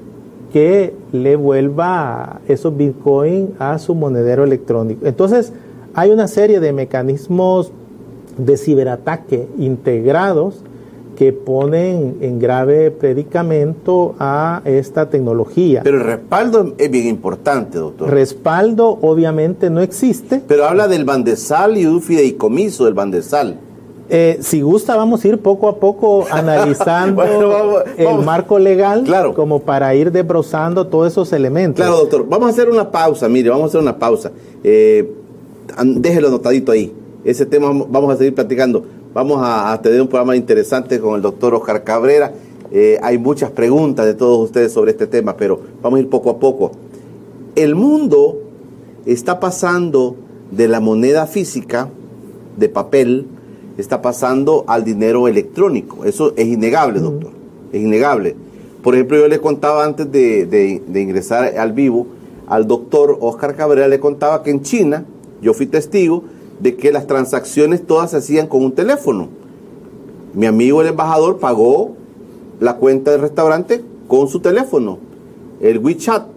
que 0.51 0.93
le 1.11 1.35
vuelva 1.35 2.41
esos 2.47 2.75
Bitcoin 2.75 3.53
a 3.59 3.77
su 3.79 3.95
monedero 3.95 4.43
electrónico. 4.43 5.05
Entonces, 5.05 5.53
hay 5.93 6.11
una 6.11 6.27
serie 6.27 6.59
de 6.59 6.73
mecanismos 6.73 7.71
de 8.37 8.57
ciberataque 8.57 9.47
integrados 9.57 10.63
que 11.17 11.33
ponen 11.33 12.17
en 12.21 12.39
grave 12.39 12.91
predicamento 12.91 14.15
a 14.19 14.61
esta 14.63 15.09
tecnología. 15.09 15.81
Pero 15.83 15.97
el 15.97 16.05
respaldo 16.05 16.73
es 16.77 16.89
bien 16.89 17.07
importante, 17.07 17.77
doctor. 17.77 18.09
Respaldo 18.09 18.97
obviamente 19.01 19.69
no 19.69 19.81
existe. 19.81 20.41
Pero 20.47 20.65
habla 20.65 20.87
del 20.87 21.03
bandesal 21.03 21.77
y 21.77 21.85
un 21.85 22.01
fideicomiso 22.01 22.85
del 22.85 22.93
bandesal. 22.93 23.59
Eh, 24.09 24.39
si 24.41 24.61
gusta, 24.61 24.95
vamos 24.95 25.23
a 25.23 25.27
ir 25.27 25.37
poco 25.37 25.67
a 25.67 25.75
poco 25.77 26.25
analizando 26.31 27.23
el 27.95 28.17
marco 28.25 28.57
legal 28.57 29.03
claro. 29.03 29.33
como 29.33 29.59
para 29.59 29.93
ir 29.93 30.11
desbrozando 30.11 30.87
todos 30.87 31.11
esos 31.11 31.31
elementos. 31.31 31.83
Claro, 31.83 31.99
doctor. 31.99 32.25
Vamos 32.27 32.47
a 32.47 32.49
hacer 32.51 32.69
una 32.69 32.89
pausa, 32.89 33.29
mire, 33.29 33.49
vamos 33.49 33.65
a 33.65 33.67
hacer 33.67 33.81
una 33.81 33.97
pausa. 33.97 34.31
Eh, 34.63 35.11
déjelo 35.83 36.29
anotadito 36.29 36.71
ahí 36.71 36.93
ese 37.23 37.45
tema 37.45 37.67
vamos 37.89 38.13
a 38.13 38.17
seguir 38.17 38.33
platicando. 38.33 38.83
Vamos 39.13 39.39
a, 39.41 39.79
tener 39.81 40.01
un 40.01 40.07
programa 40.07 40.35
interesante 40.35 40.99
con 40.99 41.15
el 41.15 41.21
doctor 41.21 41.53
Oscar 41.55 41.83
Cabrera. 41.83 42.31
Eh, 42.71 42.99
hay 43.01 43.17
muchas 43.17 43.51
preguntas 43.51 44.05
de 44.05 44.13
todos 44.13 44.45
ustedes 44.45 44.71
sobre 44.71 44.91
este 44.91 45.07
tema, 45.07 45.35
pero 45.35 45.59
vamos 45.81 45.97
a 45.97 46.01
ir 46.01 46.09
poco 46.09 46.29
a 46.29 46.39
poco. 46.39 46.71
El 47.55 47.75
mundo 47.75 48.37
está 49.05 49.39
pasando 49.39 50.15
de 50.51 50.67
la 50.67 50.79
moneda 50.79 51.25
física, 51.25 51.89
de 52.57 52.69
papel, 52.69 53.27
está 53.81 54.01
pasando 54.01 54.63
al 54.67 54.83
dinero 54.83 55.27
electrónico. 55.27 56.05
Eso 56.05 56.33
es 56.35 56.47
innegable, 56.47 56.99
doctor. 56.99 57.31
Es 57.71 57.81
innegable. 57.81 58.35
Por 58.81 58.95
ejemplo, 58.95 59.17
yo 59.17 59.27
le 59.27 59.39
contaba 59.39 59.83
antes 59.83 60.11
de, 60.11 60.45
de 60.45 61.01
ingresar 61.01 61.57
al 61.57 61.73
vivo, 61.73 62.07
al 62.47 62.67
doctor 62.67 63.17
Oscar 63.21 63.55
Cabrera 63.55 63.87
le 63.87 63.99
contaba 63.99 64.41
que 64.41 64.51
en 64.51 64.61
China, 64.61 65.05
yo 65.41 65.53
fui 65.53 65.67
testigo, 65.67 66.23
de 66.59 66.75
que 66.75 66.91
las 66.91 67.07
transacciones 67.07 67.85
todas 67.85 68.11
se 68.11 68.17
hacían 68.17 68.47
con 68.47 68.63
un 68.63 68.73
teléfono. 68.73 69.29
Mi 70.33 70.45
amigo 70.45 70.81
el 70.81 70.87
embajador 70.87 71.39
pagó 71.39 71.95
la 72.59 72.75
cuenta 72.75 73.11
del 73.11 73.21
restaurante 73.21 73.83
con 74.07 74.27
su 74.27 74.39
teléfono, 74.39 74.99
el 75.61 75.79
WeChat. 75.79 76.27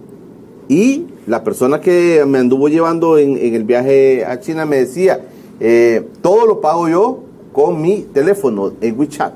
Y 0.68 1.06
la 1.26 1.44
persona 1.44 1.80
que 1.80 2.24
me 2.26 2.38
anduvo 2.38 2.68
llevando 2.68 3.18
en, 3.18 3.36
el 3.36 3.64
viaje 3.64 4.24
a 4.24 4.40
China 4.40 4.64
me 4.64 4.76
decía, 4.76 5.20
eh, 5.60 6.06
todo 6.22 6.46
lo 6.46 6.60
pago 6.60 6.88
yo 6.88 7.20
con 7.52 7.80
mi 7.80 8.02
teléfono, 8.02 8.72
el 8.80 8.92
WeChat. 8.94 9.32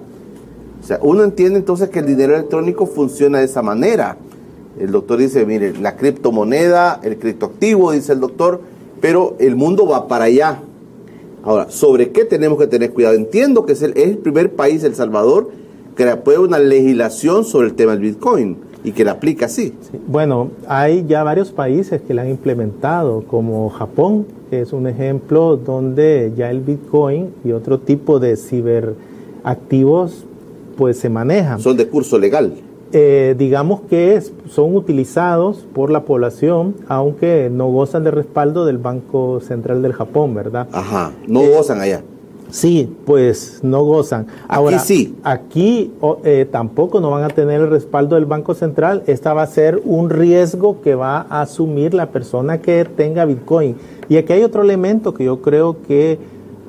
O 0.82 0.86
sea, 0.86 0.98
uno 1.02 1.24
entiende 1.24 1.58
entonces 1.58 1.88
que 1.90 1.98
el 1.98 2.06
dinero 2.06 2.34
electrónico 2.34 2.86
funciona 2.86 3.38
de 3.38 3.44
esa 3.44 3.62
manera. 3.62 4.16
El 4.78 4.92
doctor 4.92 5.18
dice, 5.18 5.44
mire, 5.46 5.72
la 5.78 5.96
criptomoneda, 5.96 7.00
el 7.02 7.18
criptoactivo, 7.18 7.92
dice 7.92 8.12
el 8.12 8.20
doctor, 8.20 8.60
pero 9.00 9.36
el 9.38 9.56
mundo 9.56 9.86
va 9.86 10.06
para 10.06 10.26
allá. 10.26 10.60
Ahora, 11.42 11.70
¿sobre 11.70 12.10
qué 12.10 12.24
tenemos 12.24 12.58
que 12.58 12.66
tener 12.66 12.92
cuidado? 12.92 13.14
Entiendo 13.14 13.66
que 13.66 13.72
es 13.72 13.82
el, 13.82 14.18
primer 14.18 14.52
país, 14.54 14.82
El 14.84 14.94
Salvador, 14.94 15.50
que 15.96 16.08
aprueba 16.08 16.42
una 16.42 16.58
legislación 16.58 17.44
sobre 17.44 17.68
el 17.68 17.74
tema 17.74 17.92
del 17.92 18.00
Bitcoin 18.00 18.58
y 18.86 18.92
que 18.92 19.04
la 19.04 19.10
aplica 19.10 19.46
así. 19.46 19.74
Bueno, 20.06 20.52
hay 20.68 21.04
ya 21.08 21.24
varios 21.24 21.50
países 21.50 22.00
que 22.00 22.14
la 22.14 22.22
han 22.22 22.30
implementado, 22.30 23.24
como 23.26 23.68
Japón, 23.68 24.26
que 24.48 24.60
es 24.60 24.72
un 24.72 24.86
ejemplo 24.86 25.56
donde 25.56 26.32
ya 26.36 26.52
el 26.52 26.60
Bitcoin 26.60 27.30
y 27.44 27.50
otro 27.50 27.80
tipo 27.80 28.20
de 28.20 28.36
ciberactivos 28.36 30.24
pues 30.76 31.00
se 31.00 31.08
manejan. 31.08 31.58
Son 31.58 31.76
de 31.76 31.88
curso 31.88 32.16
legal. 32.16 32.54
Eh, 32.92 33.34
digamos 33.36 33.80
que 33.90 34.22
son 34.48 34.76
utilizados 34.76 35.66
por 35.74 35.90
la 35.90 36.04
población, 36.04 36.76
aunque 36.86 37.50
no 37.52 37.68
gozan 37.72 38.04
de 38.04 38.12
respaldo 38.12 38.64
del 38.66 38.78
Banco 38.78 39.40
Central 39.40 39.82
del 39.82 39.94
Japón, 39.94 40.32
¿verdad? 40.32 40.68
Ajá, 40.70 41.10
no 41.26 41.40
eh, 41.40 41.52
gozan 41.56 41.80
allá. 41.80 42.04
Sí, 42.50 42.94
pues 43.04 43.60
no 43.62 43.82
gozan. 43.84 44.26
Ahora, 44.48 44.76
aquí 44.76 44.86
sí. 44.86 45.16
Aquí 45.24 45.92
eh, 46.24 46.46
tampoco 46.50 47.00
no 47.00 47.10
van 47.10 47.24
a 47.24 47.28
tener 47.28 47.60
el 47.60 47.70
respaldo 47.70 48.14
del 48.14 48.26
Banco 48.26 48.54
Central. 48.54 49.02
Esta 49.06 49.34
va 49.34 49.42
a 49.42 49.46
ser 49.46 49.80
un 49.84 50.10
riesgo 50.10 50.80
que 50.80 50.94
va 50.94 51.26
a 51.28 51.42
asumir 51.42 51.94
la 51.94 52.10
persona 52.10 52.60
que 52.60 52.84
tenga 52.84 53.24
Bitcoin. 53.24 53.76
Y 54.08 54.16
aquí 54.16 54.32
hay 54.32 54.42
otro 54.42 54.62
elemento 54.62 55.12
que 55.12 55.24
yo 55.24 55.42
creo 55.42 55.76
que 55.86 56.18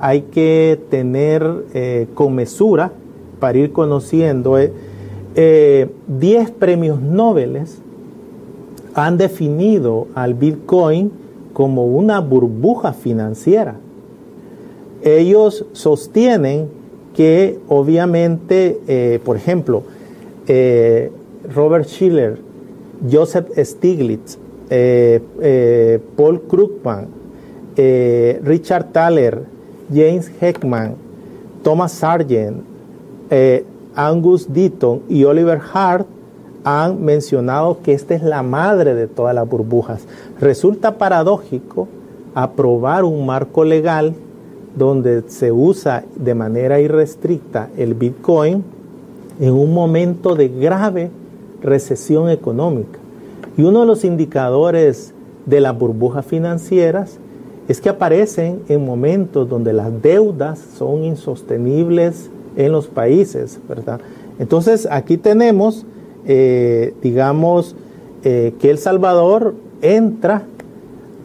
hay 0.00 0.22
que 0.22 0.80
tener 0.90 2.06
con 2.14 2.34
mesura 2.34 2.92
para 3.38 3.58
ir 3.58 3.72
conociendo. 3.72 4.56
10 4.56 4.70
eh, 5.36 5.88
premios 6.58 7.00
Nobel 7.00 7.62
han 8.94 9.16
definido 9.16 10.08
al 10.14 10.34
Bitcoin 10.34 11.12
como 11.52 11.86
una 11.86 12.20
burbuja 12.20 12.92
financiera. 12.92 13.76
Ellos 15.02 15.64
sostienen 15.72 16.68
que 17.14 17.58
obviamente, 17.68 18.80
eh, 18.86 19.20
por 19.24 19.36
ejemplo, 19.36 19.82
eh, 20.46 21.10
Robert 21.54 21.86
Schiller, 21.86 22.38
Joseph 23.10 23.46
Stiglitz, 23.56 24.38
Paul 26.16 26.42
Krugman, 26.48 27.08
Richard 27.76 28.92
Thaler, 28.92 29.42
James 29.92 30.30
Heckman, 30.40 30.94
Thomas 31.62 31.92
Sargent, 31.92 32.64
Angus 33.94 34.52
Deaton 34.52 35.02
y 35.08 35.24
Oliver 35.24 35.60
Hart 35.72 36.06
han 36.64 37.02
mencionado 37.02 37.78
que 37.82 37.92
esta 37.92 38.14
es 38.14 38.22
la 38.22 38.42
madre 38.42 38.94
de 38.94 39.06
todas 39.06 39.34
las 39.34 39.48
burbujas. 39.48 40.02
Resulta 40.40 40.98
paradójico 40.98 41.88
aprobar 42.34 43.04
un 43.04 43.24
marco 43.26 43.64
legal 43.64 44.14
donde 44.76 45.24
se 45.28 45.52
usa 45.52 46.04
de 46.16 46.34
manera 46.34 46.80
irrestricta 46.80 47.70
el 47.76 47.94
Bitcoin 47.94 48.62
en 49.40 49.52
un 49.52 49.72
momento 49.72 50.34
de 50.34 50.48
grave 50.48 51.10
recesión 51.62 52.28
económica. 52.30 52.98
Y 53.56 53.62
uno 53.62 53.80
de 53.80 53.86
los 53.86 54.04
indicadores 54.04 55.14
de 55.46 55.60
las 55.60 55.76
burbujas 55.76 56.26
financieras 56.26 57.18
es 57.68 57.80
que 57.80 57.88
aparecen 57.88 58.62
en 58.68 58.84
momentos 58.84 59.48
donde 59.48 59.72
las 59.72 60.02
deudas 60.02 60.58
son 60.76 61.04
insostenibles 61.04 62.30
en 62.56 62.72
los 62.72 62.86
países, 62.86 63.60
¿verdad? 63.68 64.00
Entonces 64.38 64.88
aquí 64.90 65.16
tenemos, 65.16 65.84
eh, 66.26 66.94
digamos, 67.02 67.76
eh, 68.24 68.54
que 68.58 68.70
El 68.70 68.78
Salvador 68.78 69.54
entra 69.82 70.42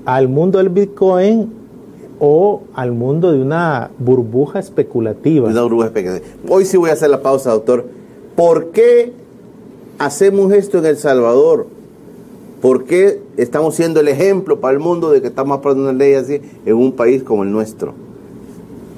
al 0.06 0.28
mundo 0.28 0.58
del 0.58 0.70
Bitcoin 0.70 1.63
o 2.26 2.62
al 2.74 2.94
mundo 2.94 3.34
de 3.34 3.42
una 3.42 3.92
burbuja 4.00 4.58
especulativa. 4.58 5.50
Una 5.50 5.64
burbuja 5.64 5.88
especulativa. 5.88 6.34
Hoy 6.48 6.64
sí 6.64 6.78
voy 6.78 6.90
a 6.90 6.94
hacer 6.94 7.10
la 7.10 7.22
pausa, 7.22 7.52
doctor. 7.52 7.86
¿Por 8.38 8.68
qué 8.68 9.12
hacemos 10.00 10.54
esto 10.54 10.78
en 10.78 10.86
El 10.86 10.96
Salvador? 10.96 11.68
¿Por 12.62 12.86
qué 12.86 13.20
estamos 13.36 13.76
siendo 13.76 14.00
el 14.00 14.08
ejemplo 14.08 14.62
para 14.62 14.72
el 14.72 14.80
mundo 14.80 15.12
de 15.12 15.22
que 15.22 15.28
estamos 15.28 15.58
aprobando 15.58 15.84
una 15.84 15.92
ley 15.92 16.14
así 16.14 16.40
en 16.66 16.76
un 16.76 16.94
país 16.94 17.24
como 17.24 17.44
el 17.44 17.52
nuestro? 17.52 17.94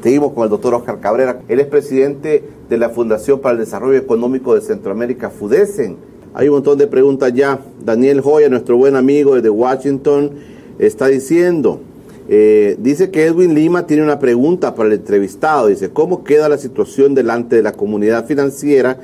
Seguimos 0.03 0.33
con 0.33 0.43
el 0.43 0.51
doctor 0.51 0.75
Oscar 0.75 0.99
Cabrera. 0.99 1.41
Él 1.47 1.59
es 1.59 1.65
presidente 1.65 2.43
de 2.69 2.77
la 2.77 2.89
Fundación 2.89 3.39
para 3.39 3.53
el 3.53 3.57
Desarrollo 3.57 3.97
Económico 3.97 4.53
de 4.53 4.61
Centroamérica, 4.61 5.31
FUDESEN. 5.31 5.97
Hay 6.35 6.47
un 6.47 6.53
montón 6.53 6.77
de 6.77 6.85
preguntas 6.85 7.33
ya. 7.33 7.59
Daniel 7.83 8.21
Joya, 8.21 8.49
nuestro 8.49 8.77
buen 8.77 8.95
amigo 8.95 9.33
desde 9.33 9.49
Washington, 9.49 10.29
está 10.77 11.07
diciendo, 11.07 11.79
eh, 12.27 12.75
dice 12.79 13.11
que 13.11 13.25
Edwin 13.25 13.53
Lima 13.53 13.85
tiene 13.85 14.03
una 14.03 14.19
pregunta 14.19 14.73
para 14.73 14.87
el 14.87 14.95
entrevistado. 14.95 15.67
Dice, 15.67 15.91
¿cómo 15.91 16.23
queda 16.23 16.49
la 16.49 16.57
situación 16.57 17.13
delante 17.13 17.55
de 17.55 17.61
la 17.61 17.73
comunidad 17.73 18.25
financiera 18.25 18.97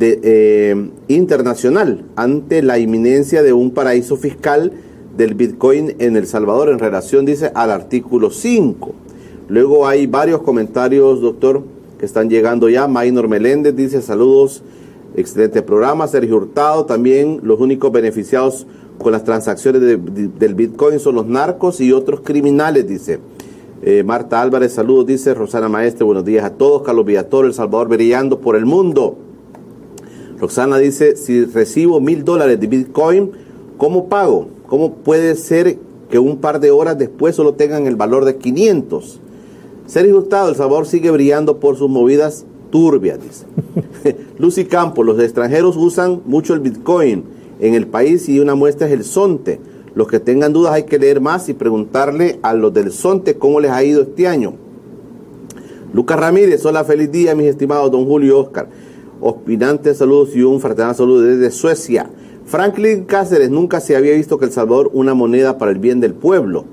eh, 0.00 0.90
internacional 1.06 2.04
ante 2.16 2.62
la 2.62 2.78
inminencia 2.78 3.42
de 3.42 3.52
un 3.52 3.70
paraíso 3.70 4.16
fiscal 4.16 4.72
del 5.16 5.34
Bitcoin 5.34 5.94
en 5.98 6.16
El 6.16 6.26
Salvador 6.26 6.68
en 6.70 6.78
relación, 6.78 7.24
dice, 7.24 7.52
al 7.54 7.70
artículo 7.70 8.30
5? 8.30 8.94
Luego 9.48 9.86
hay 9.86 10.06
varios 10.06 10.42
comentarios, 10.42 11.20
doctor, 11.20 11.62
que 11.98 12.06
están 12.06 12.28
llegando 12.28 12.68
ya. 12.68 12.86
Maynor 12.86 13.28
Meléndez 13.28 13.74
dice 13.74 14.02
saludos, 14.02 14.62
excelente 15.16 15.62
programa. 15.62 16.06
Sergio 16.06 16.36
Hurtado, 16.36 16.86
también 16.86 17.40
los 17.42 17.60
únicos 17.60 17.90
beneficiados 17.92 18.66
con 18.98 19.12
las 19.12 19.24
transacciones 19.24 19.80
del 19.80 20.54
Bitcoin 20.54 20.98
son 20.98 21.14
los 21.14 21.26
narcos 21.26 21.80
y 21.80 21.92
otros 21.92 22.20
criminales, 22.20 22.86
dice. 22.86 23.20
Eh, 23.80 24.02
Marta 24.02 24.42
Álvarez, 24.42 24.72
saludos, 24.72 25.06
dice 25.06 25.34
Rosana 25.34 25.68
Maestre, 25.68 26.04
buenos 26.04 26.24
días 26.24 26.44
a 26.44 26.50
todos. 26.50 26.82
Carlos 26.82 27.06
Villator, 27.06 27.46
El 27.46 27.54
Salvador 27.54 27.88
brillando 27.88 28.40
por 28.40 28.56
el 28.56 28.66
mundo. 28.66 29.16
Roxana 30.40 30.78
dice, 30.78 31.16
si 31.16 31.44
recibo 31.44 32.00
mil 32.00 32.24
dólares 32.24 32.60
de 32.60 32.66
Bitcoin, 32.66 33.30
¿cómo 33.76 34.08
pago? 34.08 34.48
¿Cómo 34.66 34.94
puede 34.94 35.36
ser 35.36 35.78
que 36.10 36.18
un 36.18 36.38
par 36.38 36.60
de 36.60 36.70
horas 36.70 36.98
después 36.98 37.36
solo 37.36 37.54
tengan 37.54 37.86
el 37.86 37.96
valor 37.96 38.24
de 38.24 38.36
500? 38.36 39.20
Sergio 39.86 40.18
Hurtado, 40.18 40.50
El 40.50 40.56
Salvador 40.56 40.86
sigue 40.86 41.10
brillando 41.10 41.58
por 41.58 41.76
sus 41.76 41.88
movidas 41.88 42.46
turbias, 42.70 43.18
dice. 43.22 43.46
Lucy 44.38 44.64
Campos, 44.64 45.06
los 45.06 45.18
extranjeros 45.20 45.76
usan 45.76 46.20
mucho 46.26 46.54
el 46.54 46.60
Bitcoin 46.60 47.37
en 47.60 47.74
el 47.74 47.86
país 47.86 48.28
y 48.28 48.40
una 48.40 48.54
muestra 48.54 48.86
es 48.86 48.92
el 48.92 49.04
Sonte. 49.04 49.60
Los 49.94 50.08
que 50.08 50.20
tengan 50.20 50.52
dudas 50.52 50.72
hay 50.72 50.84
que 50.84 50.98
leer 50.98 51.20
más 51.20 51.48
y 51.48 51.54
preguntarle 51.54 52.38
a 52.42 52.54
los 52.54 52.72
del 52.72 52.92
Sonte 52.92 53.36
cómo 53.36 53.60
les 53.60 53.70
ha 53.70 53.82
ido 53.82 54.02
este 54.02 54.28
año. 54.28 54.54
Lucas 55.92 56.20
Ramírez, 56.20 56.64
hola, 56.66 56.84
feliz 56.84 57.10
día, 57.10 57.34
mis 57.34 57.46
estimados 57.46 57.90
don 57.90 58.06
Julio 58.06 58.38
Oscar. 58.38 58.68
Opinantes 59.20 59.98
saludos 59.98 60.36
y 60.36 60.42
un 60.42 60.60
fraternal 60.60 60.94
saludo 60.94 61.22
desde 61.22 61.50
Suecia. 61.50 62.10
Franklin 62.46 63.04
Cáceres, 63.04 63.50
nunca 63.50 63.80
se 63.80 63.96
había 63.96 64.14
visto 64.14 64.38
que 64.38 64.46
El 64.46 64.52
Salvador 64.52 64.90
una 64.92 65.14
moneda 65.14 65.58
para 65.58 65.70
el 65.70 65.78
bien 65.78 66.00
del 66.00 66.14
pueblo 66.14 66.64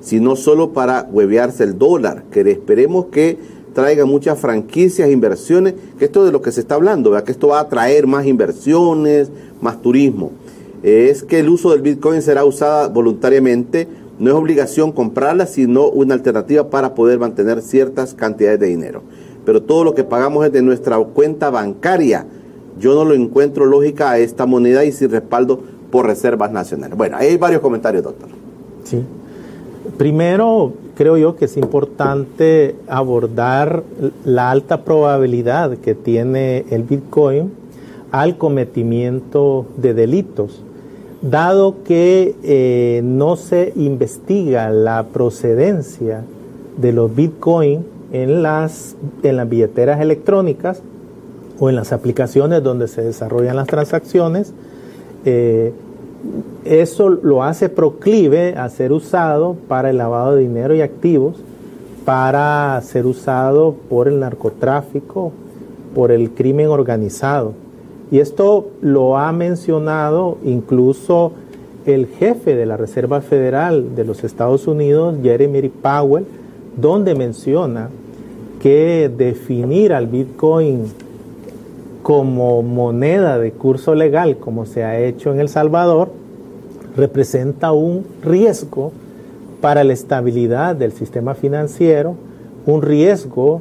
sino 0.00 0.36
solo 0.36 0.72
para 0.72 1.08
huevearse 1.10 1.64
el 1.64 1.78
dólar, 1.78 2.24
que 2.30 2.40
esperemos 2.50 3.06
que 3.06 3.38
traiga 3.74 4.04
muchas 4.04 4.38
franquicias, 4.38 5.10
inversiones, 5.10 5.74
que 5.98 6.06
esto 6.06 6.24
de 6.24 6.32
lo 6.32 6.42
que 6.42 6.52
se 6.52 6.60
está 6.60 6.74
hablando, 6.74 7.12
que 7.24 7.32
esto 7.32 7.48
va 7.48 7.60
a 7.60 7.68
traer 7.68 8.06
más 8.06 8.26
inversiones, 8.26 9.30
más 9.60 9.80
turismo. 9.82 10.32
Es 10.82 11.22
que 11.22 11.40
el 11.40 11.48
uso 11.48 11.70
del 11.70 11.82
Bitcoin 11.82 12.22
será 12.22 12.44
usada 12.44 12.88
voluntariamente, 12.88 13.88
no 14.18 14.30
es 14.30 14.36
obligación 14.36 14.92
comprarla, 14.92 15.46
sino 15.46 15.88
una 15.88 16.14
alternativa 16.14 16.70
para 16.70 16.94
poder 16.94 17.18
mantener 17.18 17.62
ciertas 17.62 18.14
cantidades 18.14 18.60
de 18.60 18.66
dinero. 18.66 19.02
Pero 19.44 19.62
todo 19.62 19.84
lo 19.84 19.94
que 19.94 20.04
pagamos 20.04 20.44
es 20.44 20.52
de 20.52 20.62
nuestra 20.62 20.98
cuenta 20.98 21.50
bancaria. 21.50 22.26
Yo 22.78 22.94
no 22.94 23.04
lo 23.04 23.14
encuentro 23.14 23.64
lógica 23.64 24.10
a 24.10 24.18
esta 24.18 24.46
moneda 24.46 24.84
y 24.84 24.92
sin 24.92 25.10
respaldo 25.10 25.60
por 25.90 26.06
reservas 26.06 26.52
nacionales. 26.52 26.96
Bueno, 26.96 27.16
ahí 27.16 27.28
hay 27.28 27.36
varios 27.36 27.60
comentarios, 27.60 28.04
doctor. 28.04 28.28
Sí. 28.84 29.02
Primero, 29.96 30.74
creo 30.98 31.16
yo 31.16 31.36
que 31.36 31.44
es 31.44 31.56
importante 31.56 32.74
abordar 32.88 33.84
la 34.24 34.50
alta 34.50 34.82
probabilidad 34.82 35.78
que 35.78 35.94
tiene 35.94 36.64
el 36.70 36.82
Bitcoin 36.82 37.52
al 38.10 38.36
cometimiento 38.36 39.66
de 39.76 39.94
delitos, 39.94 40.60
dado 41.22 41.84
que 41.84 42.34
eh, 42.42 43.00
no 43.04 43.36
se 43.36 43.72
investiga 43.76 44.70
la 44.70 45.06
procedencia 45.12 46.24
de 46.76 46.92
los 46.92 47.14
Bitcoin 47.14 47.86
en 48.10 48.42
las, 48.42 48.96
en 49.22 49.36
las 49.36 49.48
billeteras 49.48 50.00
electrónicas 50.00 50.82
o 51.60 51.68
en 51.68 51.76
las 51.76 51.92
aplicaciones 51.92 52.60
donde 52.64 52.88
se 52.88 53.02
desarrollan 53.02 53.54
las 53.54 53.68
transacciones, 53.68 54.52
eh, 55.24 55.72
eso 56.64 57.08
lo 57.08 57.42
hace 57.42 57.68
proclive 57.68 58.54
a 58.56 58.68
ser 58.68 58.92
usado 58.92 59.56
para 59.68 59.90
el 59.90 59.98
lavado 59.98 60.34
de 60.34 60.42
dinero 60.42 60.74
y 60.74 60.80
activos, 60.80 61.36
para 62.04 62.80
ser 62.82 63.06
usado 63.06 63.74
por 63.88 64.08
el 64.08 64.20
narcotráfico, 64.20 65.32
por 65.94 66.10
el 66.10 66.30
crimen 66.30 66.68
organizado. 66.68 67.52
Y 68.10 68.20
esto 68.20 68.70
lo 68.80 69.18
ha 69.18 69.32
mencionado 69.32 70.38
incluso 70.44 71.32
el 71.86 72.06
jefe 72.06 72.54
de 72.54 72.66
la 72.66 72.76
Reserva 72.76 73.20
Federal 73.20 73.94
de 73.94 74.04
los 74.04 74.24
Estados 74.24 74.66
Unidos, 74.66 75.16
Jeremy 75.22 75.68
Powell, 75.68 76.26
donde 76.76 77.14
menciona 77.14 77.88
que 78.60 79.10
definir 79.16 79.92
al 79.92 80.06
Bitcoin 80.06 80.84
como 82.08 82.62
moneda 82.62 83.38
de 83.38 83.52
curso 83.52 83.94
legal, 83.94 84.38
como 84.38 84.64
se 84.64 84.82
ha 84.82 84.98
hecho 84.98 85.30
en 85.30 85.40
El 85.40 85.50
Salvador, 85.50 86.08
representa 86.96 87.72
un 87.72 88.06
riesgo 88.22 88.92
para 89.60 89.84
la 89.84 89.92
estabilidad 89.92 90.74
del 90.74 90.92
sistema 90.92 91.34
financiero, 91.34 92.14
un 92.64 92.80
riesgo 92.80 93.60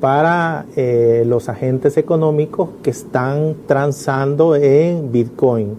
para 0.00 0.66
eh, 0.74 1.22
los 1.24 1.48
agentes 1.48 1.96
económicos 1.96 2.70
que 2.82 2.90
están 2.90 3.54
transando 3.68 4.56
en 4.56 5.12
Bitcoin. 5.12 5.76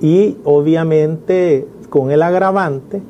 Y 0.00 0.36
obviamente 0.44 1.66
con 1.88 2.12
el 2.12 2.22
agravante 2.22 3.02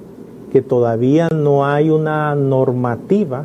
que 0.50 0.62
todavía 0.62 1.28
no 1.28 1.66
hay 1.66 1.90
una 1.90 2.34
normativa 2.34 3.44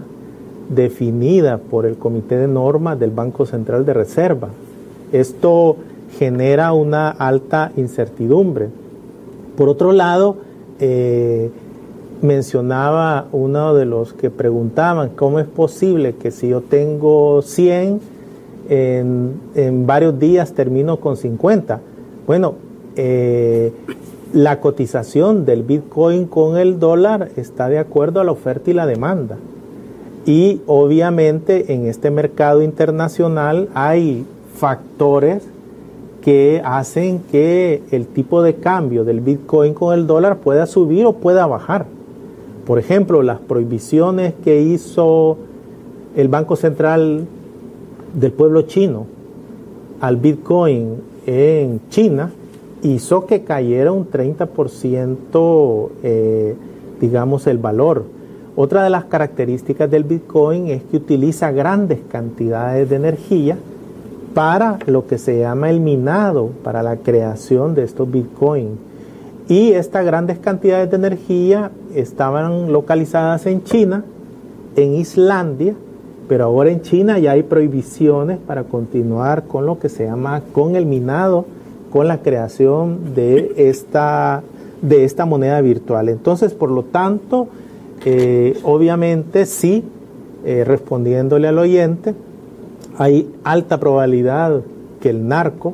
definida 0.70 1.58
por 1.58 1.86
el 1.86 1.98
Comité 1.98 2.38
de 2.38 2.48
Normas 2.48 2.98
del 2.98 3.12
Banco 3.12 3.46
Central 3.46 3.86
de 3.86 3.94
Reserva. 3.94 4.48
Esto 5.16 5.78
genera 6.20 6.74
una 6.74 7.10
alta 7.10 7.72
incertidumbre. 7.78 8.68
Por 9.56 9.70
otro 9.70 9.94
lado, 9.94 10.36
eh, 10.82 11.50
mencionaba 12.22 13.28
uno 13.32 13.74
de 13.74 13.86
los 13.86 14.12
que 14.12 14.30
preguntaban, 14.30 15.12
¿cómo 15.16 15.40
es 15.40 15.46
posible 15.46 16.16
que 16.16 16.32
si 16.32 16.50
yo 16.50 16.60
tengo 16.60 17.42
100, 17.42 18.02
en, 18.68 19.88
varios 19.88 20.20
días 20.20 20.52
termino 20.52 20.98
con 20.98 21.16
50? 21.16 21.80
Bueno, 22.28 22.56
eh, 22.98 23.72
la 24.34 24.60
cotización 24.60 25.46
del 25.46 25.64
Bitcoin 25.64 26.26
con 26.26 26.58
el 26.58 26.78
dólar 26.78 27.30
está 27.38 27.70
de 27.70 27.80
acuerdo 27.80 28.20
a 28.20 28.26
la 28.26 28.34
oferta 28.34 28.70
y 28.70 28.74
la 28.74 28.86
demanda. 28.86 29.38
Y 30.26 30.60
obviamente 30.68 31.72
en 31.74 31.86
este 31.86 32.12
mercado 32.12 32.62
internacional 32.62 33.70
hay 33.76 34.26
factores 34.56 35.48
que 36.22 36.62
hacen 36.66 37.20
que 37.32 37.84
el 37.92 38.08
tipo 38.08 38.42
de 38.42 38.56
cambio 38.56 39.04
del 39.04 39.22
Bitcoin 39.22 39.76
con 39.76 39.94
el 39.94 40.08
dólar 40.08 40.38
pueda 40.38 40.66
subir 40.66 41.06
o 41.06 41.14
pueda 41.14 41.46
bajar. 41.46 41.86
Por 42.66 42.80
ejemplo, 42.80 43.22
las 43.22 43.40
prohibiciones 43.40 44.34
que 44.44 44.60
hizo 44.62 45.38
el 46.16 46.28
Banco 46.30 46.56
Central 46.56 47.28
del 48.16 48.32
pueblo 48.32 48.64
chino 48.64 49.06
al 50.02 50.18
Bitcoin 50.18 50.96
en 51.28 51.80
China 51.90 52.32
hizo 52.82 53.28
que 53.28 53.44
cayera 53.44 53.92
un 53.92 54.10
30%, 54.10 55.90
eh, 56.02 56.56
digamos, 57.00 57.46
el 57.46 57.60
valor. 57.60 58.06
Otra 58.56 58.84
de 58.84 58.90
las 58.90 59.06
características 59.06 59.92
del 59.92 60.06
Bitcoin 60.06 60.70
es 60.70 60.82
que 60.84 60.98
utiliza 60.98 61.52
grandes 61.52 62.00
cantidades 62.10 62.90
de 62.90 62.96
energía 62.96 63.58
para 64.36 64.80
lo 64.86 65.08
que 65.08 65.18
se 65.18 65.40
llama 65.40 65.70
el 65.70 65.80
minado, 65.80 66.52
para 66.62 66.84
la 66.84 66.98
creación 66.98 67.74
de 67.74 67.84
estos 67.84 68.12
bitcoins. 68.12 68.78
Y 69.48 69.72
estas 69.72 70.06
grandes 70.06 70.38
cantidades 70.40 70.90
de 70.92 70.98
energía 70.98 71.72
estaban 71.96 72.74
localizadas 72.74 73.46
en 73.46 73.64
China, 73.64 74.04
en 74.76 74.96
Islandia, 74.96 75.74
pero 76.28 76.46
ahora 76.46 76.70
en 76.70 76.82
China 76.82 77.18
ya 77.18 77.32
hay 77.32 77.44
prohibiciones 77.44 78.38
para 78.38 78.66
continuar 78.66 79.46
con 79.46 79.66
lo 79.66 79.80
que 79.80 79.88
se 79.88 80.06
llama 80.06 80.42
con 80.52 80.76
el 80.76 80.86
minado, 80.86 81.46
con 81.90 82.10
la 82.10 82.18
creación 82.18 83.16
de 83.16 83.54
esta, 83.56 84.44
de 84.82 85.06
esta 85.06 85.26
moneda 85.26 85.62
virtual. 85.62 86.10
Entonces, 86.10 86.54
por 86.54 86.72
lo 86.72 86.84
tanto, 86.84 87.48
eh, 88.04 88.60
obviamente 88.64 89.46
sí, 89.46 89.84
eh, 90.44 90.66
respondiéndole 90.66 91.48
al 91.48 91.58
oyente, 91.58 92.16
hay 92.98 93.30
alta 93.44 93.80
probabilidad 93.80 94.62
que 95.02 95.10
el 95.10 95.28
narco, 95.28 95.74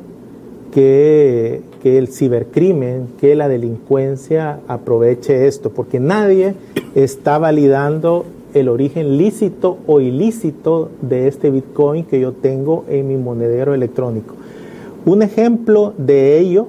que 0.72 1.62
el 1.84 2.08
cibercrimen, 2.08 3.08
que 3.20 3.34
la 3.34 3.48
delincuencia 3.48 4.60
aproveche 4.68 5.46
esto, 5.46 5.70
porque 5.70 6.00
nadie 6.00 6.54
está 6.94 7.38
validando 7.38 8.24
el 8.54 8.68
origen 8.68 9.16
lícito 9.18 9.78
o 9.86 10.00
ilícito 10.00 10.90
de 11.00 11.28
este 11.28 11.50
Bitcoin 11.50 12.04
que 12.04 12.20
yo 12.20 12.32
tengo 12.32 12.84
en 12.88 13.08
mi 13.08 13.16
monedero 13.16 13.74
electrónico. 13.74 14.34
Un 15.04 15.22
ejemplo 15.22 15.94
de 15.98 16.38
ello, 16.38 16.68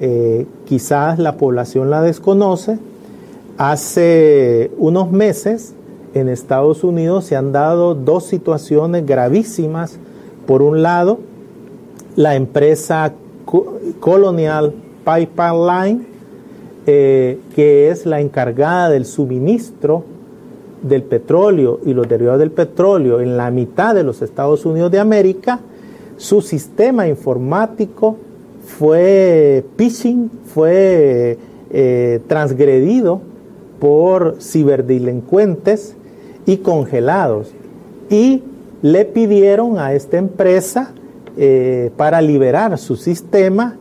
eh, 0.00 0.46
quizás 0.64 1.18
la 1.18 1.36
población 1.36 1.90
la 1.90 2.02
desconoce, 2.02 2.78
hace 3.58 4.70
unos 4.78 5.10
meses 5.12 5.74
en 6.14 6.28
Estados 6.28 6.84
Unidos 6.84 7.24
se 7.24 7.36
han 7.36 7.52
dado 7.52 7.94
dos 7.94 8.24
situaciones 8.24 9.04
gravísimas. 9.04 9.98
Por 10.46 10.62
un 10.62 10.82
lado, 10.82 11.18
la 12.16 12.36
empresa 12.36 13.12
Colonial 13.98 14.72
Pipeline, 15.04 16.06
eh, 16.86 17.38
que 17.54 17.90
es 17.90 18.06
la 18.06 18.20
encargada 18.20 18.90
del 18.90 19.04
suministro 19.04 20.04
del 20.82 21.02
petróleo 21.02 21.80
y 21.84 21.94
los 21.94 22.08
derivados 22.08 22.38
del 22.38 22.50
petróleo 22.50 23.20
en 23.20 23.36
la 23.36 23.50
mitad 23.50 23.94
de 23.94 24.04
los 24.04 24.22
Estados 24.22 24.64
Unidos 24.64 24.92
de 24.92 25.00
América, 25.00 25.60
su 26.16 26.42
sistema 26.42 27.08
informático 27.08 28.16
fue 28.64 29.64
phishing, 29.76 30.30
fue 30.46 31.38
eh, 31.70 32.20
transgredido 32.28 33.20
por 33.80 34.36
ciberdelincuentes 34.40 35.96
y 36.46 36.58
congelados. 36.58 37.52
Y 38.10 38.42
le 38.82 39.04
pidieron 39.04 39.78
a 39.78 39.94
esta 39.94 40.18
empresa 40.18 40.90
eh, 41.36 41.90
para 41.96 42.20
liberar 42.20 42.76
su 42.78 42.96
sistema 42.96 43.76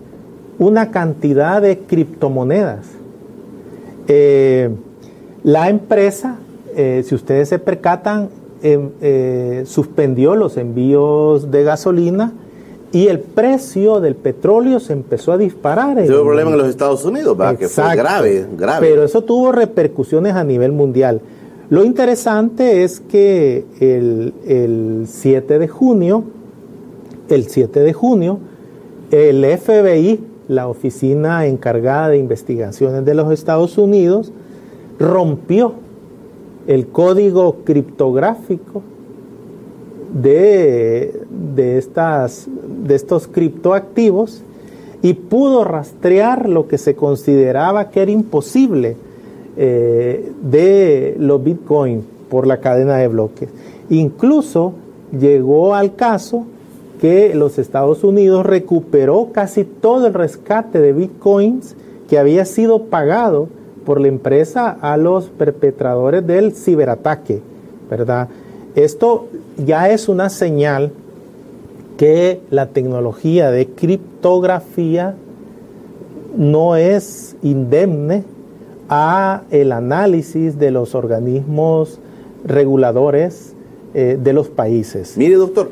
una 0.59 0.91
cantidad 0.91 1.61
de 1.61 1.79
criptomonedas. 1.79 2.85
Eh, 4.07 4.69
la 5.43 5.69
empresa, 5.69 6.37
eh, 6.75 7.03
si 7.05 7.15
ustedes 7.15 7.49
se 7.49 7.59
percatan, 7.59 8.29
em, 8.61 9.65
suspendió 9.65 10.35
los 10.35 10.55
envíos 10.55 11.51
de 11.51 11.63
gasolina 11.63 12.31
y 12.93 13.07
el 13.07 13.19
precio 13.19 13.99
del 13.99 14.15
petróleo 14.15 14.79
se 14.79 14.93
empezó 14.93 15.33
a 15.33 15.37
disparar. 15.37 15.97
Tuvo 16.05 16.21
un 16.21 16.27
problema 16.27 16.51
en 16.51 16.57
los 16.59 16.69
Estados 16.69 17.03
Unidos, 17.03 17.35
que 17.59 17.67
fue 17.67 17.95
grave, 17.95 18.45
grave. 18.55 18.87
Pero 18.87 19.03
eso 19.03 19.21
tuvo 19.23 19.51
repercusiones 19.51 20.33
a 20.35 20.43
nivel 20.43 20.71
mundial. 20.71 21.19
Lo 21.69 21.83
interesante 21.83 22.83
es 22.83 22.99
que 22.99 23.65
el, 23.79 24.33
el 24.45 25.05
7 25.07 25.59
de 25.59 25.67
junio, 25.67 26.23
el 27.29 27.47
7 27.47 27.79
de 27.79 27.93
junio, 27.93 28.39
el 29.11 29.45
FBI, 29.45 30.19
la 30.47 30.67
oficina 30.67 31.45
encargada 31.45 32.09
de 32.09 32.17
investigaciones 32.17 33.05
de 33.05 33.13
los 33.13 33.31
Estados 33.31 33.77
Unidos, 33.77 34.31
rompió 34.99 35.73
el 36.67 36.87
código 36.87 37.57
criptográfico 37.63 38.81
de, 40.13 41.21
de, 41.55 41.77
estas, 41.77 42.47
de 42.85 42.95
estos 42.95 43.27
criptoactivos 43.27 44.43
y 45.01 45.13
pudo 45.13 45.63
rastrear 45.63 46.47
lo 46.47 46.67
que 46.67 46.77
se 46.77 46.95
consideraba 46.95 47.89
que 47.89 48.01
era 48.01 48.11
imposible 48.11 48.95
eh, 49.57 50.31
de 50.41 51.15
los 51.19 51.43
bitcoins 51.43 52.03
por 52.29 52.47
la 52.47 52.57
cadena 52.57 52.97
de 52.97 53.07
bloques. 53.07 53.49
Incluso 53.89 54.73
llegó 55.17 55.75
al 55.75 55.95
caso 55.95 56.45
que 56.99 57.35
los 57.35 57.59
Estados 57.59 58.03
Unidos 58.03 58.45
recuperó 58.45 59.29
casi 59.31 59.65
todo 59.65 60.07
el 60.07 60.13
rescate 60.13 60.79
de 60.79 60.93
bitcoins 60.93 61.75
que 62.09 62.17
había 62.17 62.45
sido 62.45 62.85
pagado 62.85 63.47
por 63.85 63.99
la 63.99 64.07
empresa 64.07 64.77
a 64.81 64.97
los 64.97 65.25
perpetradores 65.25 66.25
del 66.25 66.53
ciberataque, 66.53 67.41
¿verdad? 67.89 68.29
Esto 68.75 69.27
ya 69.57 69.89
es 69.89 70.09
una 70.09 70.29
señal 70.29 70.91
que 71.97 72.39
la 72.49 72.67
tecnología 72.67 73.51
de 73.51 73.67
criptografía 73.67 75.15
no 76.35 76.75
es 76.75 77.35
indemne 77.43 78.23
a 78.95 79.41
el 79.49 79.71
análisis 79.71 80.59
de 80.59 80.69
los 80.69 80.93
organismos 80.93 81.99
reguladores 82.45 83.53
eh, 83.95 84.19
de 84.21 84.33
los 84.33 84.49
países. 84.49 85.17
Mire, 85.17 85.35
doctor, 85.35 85.71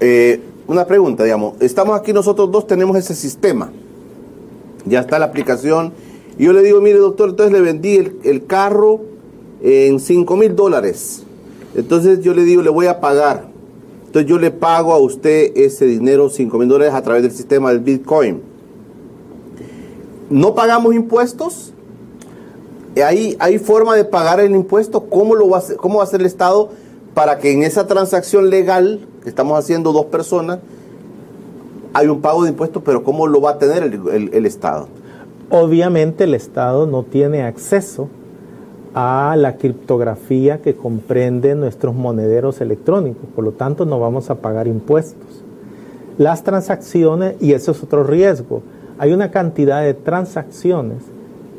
eh, 0.00 0.40
una 0.66 0.86
pregunta, 0.86 1.22
digamos, 1.22 1.60
estamos 1.60 2.00
aquí 2.00 2.14
nosotros 2.14 2.50
dos, 2.50 2.66
tenemos 2.66 2.96
ese 2.96 3.14
sistema, 3.14 3.70
ya 4.86 5.00
está 5.00 5.18
la 5.18 5.26
aplicación, 5.26 5.92
y 6.38 6.44
yo 6.44 6.54
le 6.54 6.62
digo, 6.62 6.80
mire 6.80 6.98
doctor, 6.98 7.28
entonces 7.28 7.52
le 7.52 7.60
vendí 7.60 8.10
el, 8.24 8.46
carro 8.46 9.02
en 9.60 10.00
5 10.00 10.34
mil 10.36 10.56
dólares, 10.56 11.24
entonces 11.74 12.20
yo 12.22 12.32
le 12.32 12.42
digo, 12.44 12.62
le 12.62 12.70
voy 12.70 12.86
a 12.86 13.00
pagar, 13.00 13.48
entonces 14.06 14.30
yo 14.30 14.38
le 14.38 14.50
pago 14.50 14.94
a 14.94 14.98
usted 14.98 15.52
ese 15.56 15.84
dinero, 15.84 16.30
5 16.30 16.56
mil 16.56 16.68
dólares, 16.68 16.94
a 16.94 17.02
través 17.02 17.22
del 17.22 17.32
sistema 17.32 17.68
del 17.68 17.80
Bitcoin. 17.80 18.40
¿No 20.30 20.54
pagamos 20.54 20.94
impuestos? 20.94 21.74
¿Hay, 23.00 23.36
hay 23.38 23.58
forma 23.58 23.96
de 23.96 24.04
pagar 24.04 24.40
el 24.40 24.54
impuesto? 24.54 25.04
¿Cómo, 25.04 25.34
lo 25.34 25.48
va 25.48 25.58
a 25.58 25.62
¿Cómo 25.76 25.96
va 25.96 26.02
a 26.02 26.04
hacer 26.04 26.20
el 26.20 26.26
Estado 26.26 26.70
para 27.14 27.38
que 27.38 27.52
en 27.52 27.62
esa 27.62 27.86
transacción 27.86 28.50
legal 28.50 29.00
que 29.22 29.28
estamos 29.28 29.58
haciendo 29.58 29.92
dos 29.92 30.06
personas, 30.06 30.58
hay 31.92 32.08
un 32.08 32.20
pago 32.20 32.44
de 32.44 32.50
impuestos, 32.50 32.82
pero 32.84 33.04
¿cómo 33.04 33.26
lo 33.26 33.40
va 33.40 33.50
a 33.50 33.58
tener 33.58 33.82
el, 33.82 34.46
Estado? 34.46 34.88
Obviamente 35.50 36.24
el 36.24 36.34
Estado 36.34 36.86
no 36.86 37.02
tiene 37.02 37.42
acceso 37.42 38.08
a 38.94 39.36
la 39.38 39.56
criptografía 39.56 40.60
que 40.62 40.74
comprende 40.74 41.54
nuestros 41.54 41.94
monederos 41.94 42.60
electrónicos, 42.60 43.24
por 43.34 43.44
lo 43.44 43.52
tanto 43.52 43.84
no 43.84 44.00
vamos 44.00 44.30
a 44.30 44.36
pagar 44.36 44.66
impuestos. 44.66 45.44
Las 46.18 46.44
transacciones, 46.44 47.36
y 47.40 47.52
eso 47.52 47.72
es 47.72 47.82
otro 47.82 48.04
riesgo, 48.04 48.62
hay 48.98 49.12
una 49.12 49.30
cantidad 49.30 49.82
de 49.82 49.94
transacciones 49.94 51.11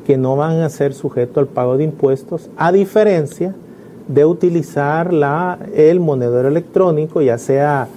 que 0.05 0.17
no 0.17 0.35
van 0.35 0.61
a 0.61 0.69
ser 0.69 0.93
sujetos 0.93 1.37
al 1.37 1.47
pago 1.47 1.77
de 1.77 1.85
impuestos, 1.85 2.49
a 2.57 2.71
diferencia 2.71 3.55
de 4.07 4.25
utilizar 4.25 5.13
la, 5.13 5.57
el 5.75 5.99
monedero 5.99 6.47
electrónico, 6.47 7.21
ya 7.21 7.37
sea 7.37 7.87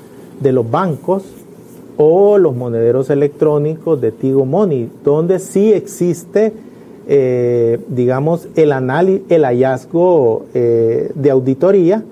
de 0.41 0.53
los 0.53 0.71
bancos 0.71 1.25
o 1.97 2.39
los 2.39 2.55
monederos 2.55 3.11
electrónicos 3.11 4.01
de 4.01 4.13
Tigo 4.13 4.45
Money, 4.45 4.91
donde 5.03 5.39
sí 5.39 5.73
existe, 5.73 6.53
eh, 7.09 7.81
digamos, 7.89 8.49
el, 8.55 8.73
el 9.29 9.45
hallazgo 9.45 10.47
eh, 10.55 11.11
de 11.15 11.31
auditoría 11.31 12.05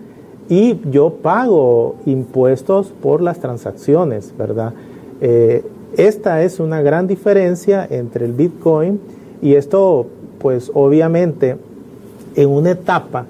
y 0.49 0.78
yo 0.90 1.11
pago 1.22 1.97
impuestos 2.07 2.92
por 3.03 3.20
las 3.20 3.38
transacciones, 3.38 4.32
¿verdad? 4.36 4.72
Eh, 5.20 5.62
esta 5.97 6.42
es 6.42 6.59
una 6.61 6.82
gran 6.82 7.07
diferencia 7.07 7.86
entre 7.88 8.26
el 8.26 8.32
Bitcoin 8.32 9.01
y 9.45 9.57
esto, 9.57 10.07
pues 10.38 10.72
obviamente, 10.72 11.59
en 12.34 12.49
una 12.49 12.70
etapa 12.70 13.26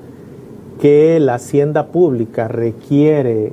que 0.81 1.19
la 1.19 1.35
hacienda 1.35 1.89
pública 1.89 2.47
requiere 2.47 3.51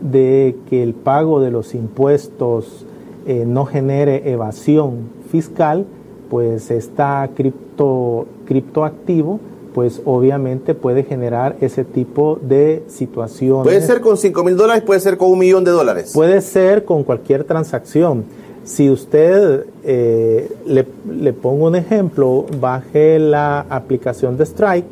de 0.00 0.56
que 0.70 0.82
el 0.82 0.94
pago 0.94 1.42
de 1.42 1.50
los 1.50 1.74
impuestos 1.74 2.86
eh, 3.26 3.44
no 3.46 3.66
genere 3.66 4.32
evasión 4.32 5.10
fiscal, 5.30 5.84
pues 6.30 6.70
está 6.70 7.28
cripto, 7.36 8.26
criptoactivo, 8.46 9.38
pues 9.74 10.00
obviamente 10.06 10.74
puede 10.74 11.02
generar 11.02 11.56
ese 11.60 11.84
tipo 11.84 12.38
de 12.40 12.82
situaciones. 12.88 13.64
Puede 13.64 13.82
ser 13.82 14.00
con 14.00 14.16
5 14.16 14.42
mil 14.42 14.56
dólares, 14.56 14.84
puede 14.84 15.00
ser 15.00 15.18
con 15.18 15.30
un 15.30 15.38
millón 15.38 15.64
de 15.64 15.70
dólares. 15.70 16.12
Puede 16.14 16.40
ser 16.40 16.86
con 16.86 17.04
cualquier 17.04 17.44
transacción. 17.44 18.24
Si 18.70 18.88
usted, 18.88 19.66
eh, 19.82 20.48
le, 20.64 20.86
le 21.10 21.32
pongo 21.32 21.66
un 21.66 21.74
ejemplo, 21.74 22.46
baje 22.60 23.18
la 23.18 23.66
aplicación 23.68 24.36
de 24.36 24.44
Strike, 24.44 24.86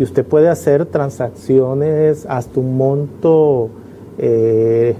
y 0.00 0.02
usted 0.02 0.24
puede 0.26 0.48
hacer 0.48 0.84
transacciones 0.86 2.26
hasta 2.28 2.58
un 2.58 2.76
monto 2.76 3.70
eh, 4.18 4.96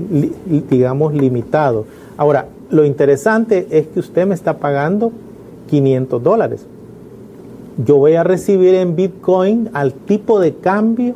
digamos, 0.70 1.12
limitado. 1.12 1.86
Ahora, 2.16 2.46
lo 2.70 2.84
interesante 2.84 3.66
es 3.68 3.88
que 3.88 3.98
usted 3.98 4.28
me 4.28 4.34
está 4.36 4.58
pagando 4.58 5.10
500 5.68 6.22
dólares. 6.22 6.66
Yo 7.84 7.96
voy 7.96 8.14
a 8.14 8.22
recibir 8.22 8.74
en 8.74 8.94
Bitcoin 8.94 9.70
al 9.72 9.92
tipo 9.92 10.38
de 10.38 10.54
cambio 10.54 11.14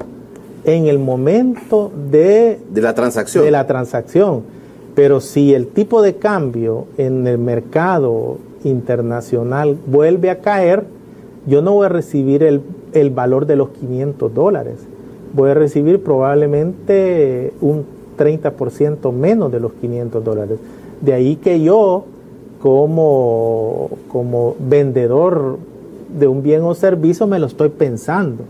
en 0.64 0.86
el 0.86 0.98
momento 0.98 1.92
de, 2.10 2.58
de 2.68 2.82
la 2.82 2.94
transacción. 2.94 3.44
De 3.44 3.52
la 3.52 3.68
transacción. 3.68 4.57
Pero 4.98 5.20
si 5.20 5.54
el 5.54 5.68
tipo 5.68 6.02
de 6.02 6.16
cambio 6.16 6.86
en 6.96 7.24
el 7.28 7.38
mercado 7.38 8.38
internacional 8.64 9.78
vuelve 9.86 10.28
a 10.28 10.40
caer, 10.40 10.86
yo 11.46 11.62
no 11.62 11.74
voy 11.74 11.86
a 11.86 11.88
recibir 11.88 12.42
el, 12.42 12.62
el 12.94 13.10
valor 13.10 13.46
de 13.46 13.54
los 13.54 13.68
500 13.68 14.34
dólares. 14.34 14.74
Voy 15.34 15.50
a 15.50 15.54
recibir 15.54 16.02
probablemente 16.02 17.52
un 17.60 17.84
30% 18.18 19.12
menos 19.12 19.52
de 19.52 19.60
los 19.60 19.70
500 19.74 20.24
dólares. 20.24 20.58
De 21.00 21.12
ahí 21.12 21.36
que 21.36 21.62
yo, 21.62 22.04
como, 22.60 23.90
como 24.08 24.56
vendedor 24.58 25.58
de 26.18 26.26
un 26.26 26.42
bien 26.42 26.64
o 26.64 26.74
servicio, 26.74 27.28
me 27.28 27.38
lo 27.38 27.46
estoy 27.46 27.68
pensando. 27.68 28.42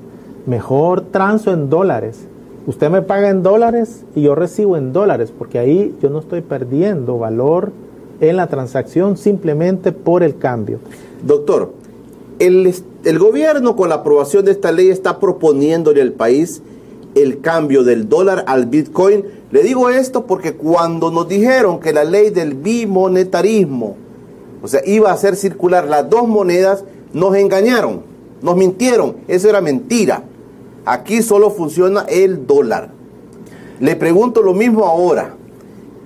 Mejor 0.47 1.03
transo 1.03 1.53
en 1.53 1.69
dólares. 1.69 2.27
Usted 2.69 2.91
me 2.91 3.01
paga 3.01 3.31
en 3.31 3.43
dólares 3.43 4.05
y 4.15 4.21
yo 4.21 4.35
recibo 4.35 4.77
en 4.77 4.93
dólares, 4.93 5.33
porque 5.37 5.59
ahí 5.59 5.97
yo 6.03 6.11
no 6.11 6.19
estoy 6.19 6.43
perdiendo 6.43 7.17
valor 7.17 7.73
en 8.21 8.37
la 8.37 8.49
transacción 8.49 9.17
simplemente 9.17 9.91
por 9.91 10.23
el 10.23 10.37
cambio. 10.37 10.79
Doctor, 11.25 11.73
el, 12.39 12.75
gobierno 13.19 13.75
con 13.75 13.89
la 13.89 13.95
aprobación 13.95 14.45
de 14.45 14.51
esta 14.51 14.71
ley 14.71 14.91
está 14.91 15.19
proponiéndole 15.19 16.03
al 16.03 16.13
país 16.13 16.61
el 17.15 17.41
cambio 17.41 17.85
del 17.85 18.07
dólar 18.07 18.45
al 18.47 18.67
Bitcoin. 18.67 19.25
Le 19.51 19.63
digo 19.63 19.89
esto 19.89 20.27
porque 20.27 20.53
cuando 20.53 21.11
nos 21.11 21.27
dijeron 21.27 21.81
que 21.81 21.95
la 21.95 22.05
ley 22.05 22.29
del 22.29 22.53
bimonetarismo, 22.53 23.97
o 24.61 24.69
sea, 24.69 24.83
iba 24.85 25.09
a 25.09 25.15
hacer 25.15 25.37
circular 25.37 25.89
las 25.89 26.11
dos 26.11 26.29
monedas, 26.29 26.85
nos 27.15 27.35
engañaron, 27.35 28.03
nos 28.43 28.57
mintieron, 28.57 29.17
eso 29.27 29.49
era 29.49 29.63
mentira. 29.63 30.23
Aquí 30.89 31.21
solo 31.21 31.51
funciona 31.51 32.07
el 32.09 32.47
dólar. 32.47 32.89
Le 33.79 33.95
pregunto 33.95 34.41
lo 34.41 34.55
mismo 34.55 34.87
ahora. 34.87 35.35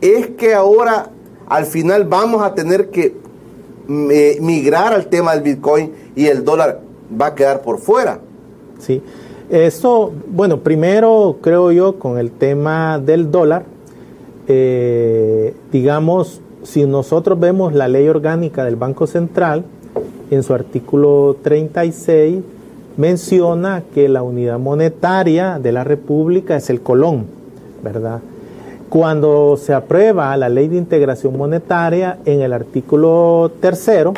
¿Es 0.01 0.30
que 0.30 0.55
ahora 0.55 1.09
al 1.47 1.66
final 1.66 2.03
vamos 2.03 2.43
a 2.43 2.53
tener 2.57 2.91
que 2.91 3.14
eh, 3.89 4.39
migrar 4.41 4.93
al 4.93 5.07
tema 5.07 5.35
del 5.35 5.43
Bitcoin 5.43 5.93
y 6.16 6.26
el 6.26 6.45
dólar 6.45 6.80
va 7.20 7.26
a 7.26 7.35
quedar 7.37 7.62
por 7.62 7.78
fuera? 7.78 8.18
Sí. 8.80 9.01
Eso, 9.49 10.12
bueno, 10.26 10.59
primero 10.64 11.37
creo 11.41 11.70
yo 11.70 12.01
con 12.01 12.18
el 12.18 12.33
tema 12.33 12.99
del 12.99 13.30
dólar, 13.30 13.64
eh, 14.49 15.55
digamos, 15.70 16.41
si 16.64 16.87
nosotros 16.87 17.39
vemos 17.39 17.72
la 17.72 17.87
ley 17.87 18.09
orgánica 18.09 18.64
del 18.64 18.74
Banco 18.74 19.07
Central, 19.07 19.64
en 20.33 20.43
su 20.43 20.55
artículo 20.55 21.37
36 21.41 22.41
menciona 22.97 23.82
que 23.95 24.09
la 24.09 24.22
unidad 24.22 24.59
monetaria 24.59 25.59
de 25.59 25.72
la 25.72 25.84
República 25.84 26.57
es 26.57 26.70
el 26.70 26.80
colón, 26.80 27.26
¿verdad? 27.82 28.20
Cuando 28.88 29.57
se 29.57 29.72
aprueba 29.72 30.36
la 30.36 30.49
ley 30.49 30.68
de 30.68 30.76
integración 30.76 31.36
monetaria, 31.36 32.18
en 32.26 32.43
el 32.43 32.53
artículo 32.53 33.51
tercero, 33.61 34.12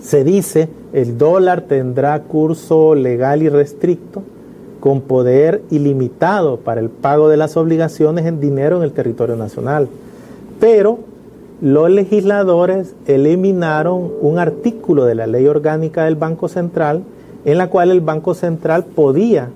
se 0.00 0.24
dice 0.24 0.68
el 0.92 1.18
dólar 1.18 1.62
tendrá 1.62 2.22
curso 2.22 2.94
legal 2.94 3.42
y 3.42 3.48
restricto 3.48 4.22
con 4.80 5.00
poder 5.00 5.62
ilimitado 5.70 6.58
para 6.58 6.80
el 6.80 6.88
pago 6.88 7.28
de 7.28 7.36
las 7.36 7.56
obligaciones 7.56 8.24
en 8.24 8.40
dinero 8.40 8.78
en 8.78 8.84
el 8.84 8.92
territorio 8.92 9.36
nacional. 9.36 9.88
Pero 10.60 11.00
los 11.60 11.90
legisladores 11.90 12.94
eliminaron 13.06 14.12
un 14.20 14.38
artículo 14.38 15.04
de 15.04 15.16
la 15.16 15.26
ley 15.26 15.46
orgánica 15.46 16.04
del 16.04 16.16
Banco 16.16 16.48
Central 16.48 17.02
en 17.46 17.58
la 17.58 17.70
cual 17.70 17.90
el 17.90 18.02
Banco 18.02 18.34
Central 18.34 18.84
podía 18.84 19.50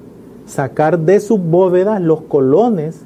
sacar 0.47 1.01
de 1.01 1.21
sus 1.21 1.41
bóvedas 1.41 2.01
los 2.01 2.23
colones 2.23 3.03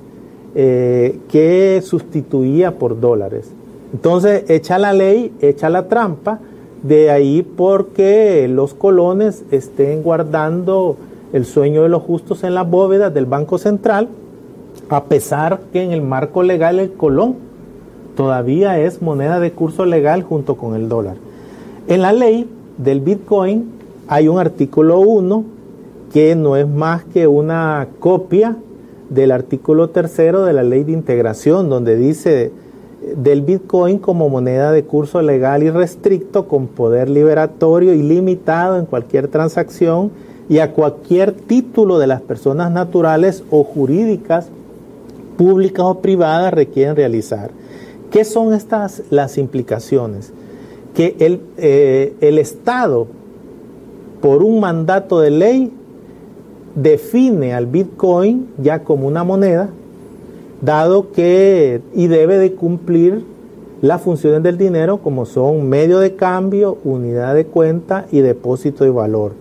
eh, 0.54 1.18
que 1.28 1.82
sustituía 1.82 2.78
por 2.78 3.00
dólares. 3.00 3.50
Entonces, 3.92 4.48
echa 4.48 4.78
la 4.78 4.92
ley, 4.92 5.32
echa 5.40 5.70
la 5.70 5.88
trampa, 5.88 6.38
de 6.82 7.10
ahí 7.10 7.42
porque 7.42 8.46
los 8.46 8.74
colones 8.74 9.44
estén 9.50 10.02
guardando 10.02 10.96
el 11.32 11.46
sueño 11.46 11.82
de 11.82 11.88
los 11.88 12.02
justos 12.02 12.44
en 12.44 12.54
las 12.54 12.68
bóvedas 12.68 13.12
del 13.14 13.24
Banco 13.24 13.56
Central, 13.56 14.08
a 14.90 15.04
pesar 15.04 15.60
que 15.72 15.82
en 15.82 15.92
el 15.92 16.02
marco 16.02 16.42
legal 16.42 16.78
el 16.78 16.92
colón 16.92 17.36
todavía 18.16 18.78
es 18.78 19.00
moneda 19.00 19.40
de 19.40 19.52
curso 19.52 19.86
legal 19.86 20.22
junto 20.22 20.56
con 20.56 20.74
el 20.74 20.90
dólar. 20.90 21.16
En 21.88 22.02
la 22.02 22.12
ley 22.12 22.48
del 22.76 23.00
Bitcoin 23.00 23.73
hay 24.08 24.28
un 24.28 24.38
artículo 24.38 25.00
1 25.00 25.44
que 26.12 26.36
no 26.36 26.56
es 26.56 26.68
más 26.68 27.04
que 27.04 27.26
una 27.26 27.88
copia 27.98 28.56
del 29.10 29.32
artículo 29.32 29.90
tercero 29.90 30.44
de 30.44 30.52
la 30.52 30.62
ley 30.62 30.84
de 30.84 30.92
integración, 30.92 31.68
donde 31.68 31.96
dice 31.96 32.52
del 33.16 33.42
Bitcoin 33.42 33.98
como 33.98 34.28
moneda 34.28 34.72
de 34.72 34.84
curso 34.84 35.20
legal 35.20 35.62
y 35.62 35.70
restricto 35.70 36.48
con 36.48 36.68
poder 36.68 37.10
liberatorio 37.10 37.92
ilimitado 37.92 38.78
en 38.78 38.86
cualquier 38.86 39.28
transacción 39.28 40.10
y 40.48 40.58
a 40.58 40.72
cualquier 40.72 41.32
título 41.32 41.98
de 41.98 42.06
las 42.06 42.20
personas 42.20 42.70
naturales 42.70 43.42
o 43.50 43.64
jurídicas, 43.64 44.48
públicas 45.36 45.84
o 45.84 46.00
privadas 46.00 46.52
requieren 46.54 46.96
realizar. 46.96 47.50
¿Qué 48.10 48.24
son 48.24 48.54
estas 48.54 49.02
las 49.10 49.38
implicaciones? 49.38 50.32
Que 50.94 51.16
el, 51.18 51.40
eh, 51.56 52.14
el 52.20 52.38
Estado, 52.38 53.08
por 54.24 54.42
un 54.42 54.58
mandato 54.58 55.20
de 55.20 55.30
ley, 55.30 55.70
define 56.74 57.52
al 57.52 57.66
Bitcoin 57.66 58.48
ya 58.56 58.78
como 58.78 59.06
una 59.06 59.22
moneda 59.22 59.68
dado 60.62 61.12
que 61.12 61.82
y 61.94 62.06
debe 62.06 62.38
de 62.38 62.54
cumplir 62.54 63.22
las 63.82 64.00
funciones 64.00 64.42
del 64.42 64.56
dinero 64.56 64.96
como 65.02 65.26
son 65.26 65.68
medio 65.68 65.98
de 65.98 66.14
cambio, 66.14 66.78
unidad 66.84 67.34
de 67.34 67.44
cuenta 67.44 68.06
y 68.10 68.22
depósito 68.22 68.84
de 68.84 68.88
valor. 68.88 69.32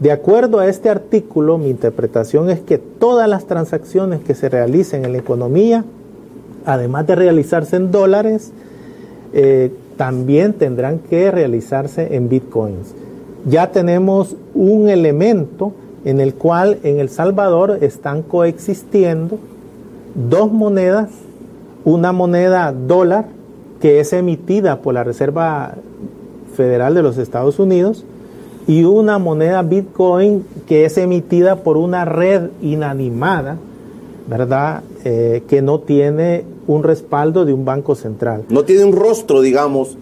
De 0.00 0.12
acuerdo 0.12 0.60
a 0.60 0.66
este 0.66 0.88
artículo, 0.88 1.58
mi 1.58 1.68
interpretación 1.68 2.48
es 2.48 2.60
que 2.60 2.78
todas 2.78 3.28
las 3.28 3.44
transacciones 3.44 4.20
que 4.22 4.34
se 4.34 4.48
realicen 4.48 5.04
en 5.04 5.12
la 5.12 5.18
economía, 5.18 5.84
además 6.64 7.06
de 7.06 7.16
realizarse 7.16 7.76
en 7.76 7.90
dólares, 7.90 8.50
eh, 9.34 9.70
también 9.98 10.54
tendrán 10.54 11.00
que 11.00 11.30
realizarse 11.30 12.16
en 12.16 12.30
bitcoins. 12.30 12.94
Ya 13.44 13.72
tenemos 13.72 14.36
un 14.54 14.88
elemento 14.88 15.72
en 16.04 16.20
el 16.20 16.34
cual 16.34 16.78
en 16.82 17.00
El 17.00 17.08
Salvador 17.08 17.78
están 17.80 18.22
coexistiendo 18.22 19.38
dos 20.14 20.52
monedas, 20.52 21.08
una 21.84 22.12
moneda 22.12 22.72
dólar 22.72 23.26
que 23.80 24.00
es 24.00 24.12
emitida 24.12 24.80
por 24.80 24.94
la 24.94 25.04
Reserva 25.04 25.74
Federal 26.56 26.94
de 26.94 27.02
los 27.02 27.18
Estados 27.18 27.58
Unidos 27.58 28.04
y 28.66 28.84
una 28.84 29.18
moneda 29.18 29.62
Bitcoin 29.62 30.44
que 30.66 30.84
es 30.84 30.96
emitida 30.98 31.56
por 31.56 31.76
una 31.76 32.04
red 32.04 32.50
inanimada, 32.60 33.56
¿verdad? 34.28 34.82
Eh, 35.04 35.42
que 35.48 35.62
no 35.62 35.80
tiene 35.80 36.44
un 36.68 36.84
respaldo 36.84 37.44
de 37.44 37.52
un 37.52 37.64
banco 37.64 37.96
central. 37.96 38.44
No 38.48 38.64
tiene 38.64 38.84
un 38.84 38.92
rostro, 38.92 39.40
digamos, 39.40 39.96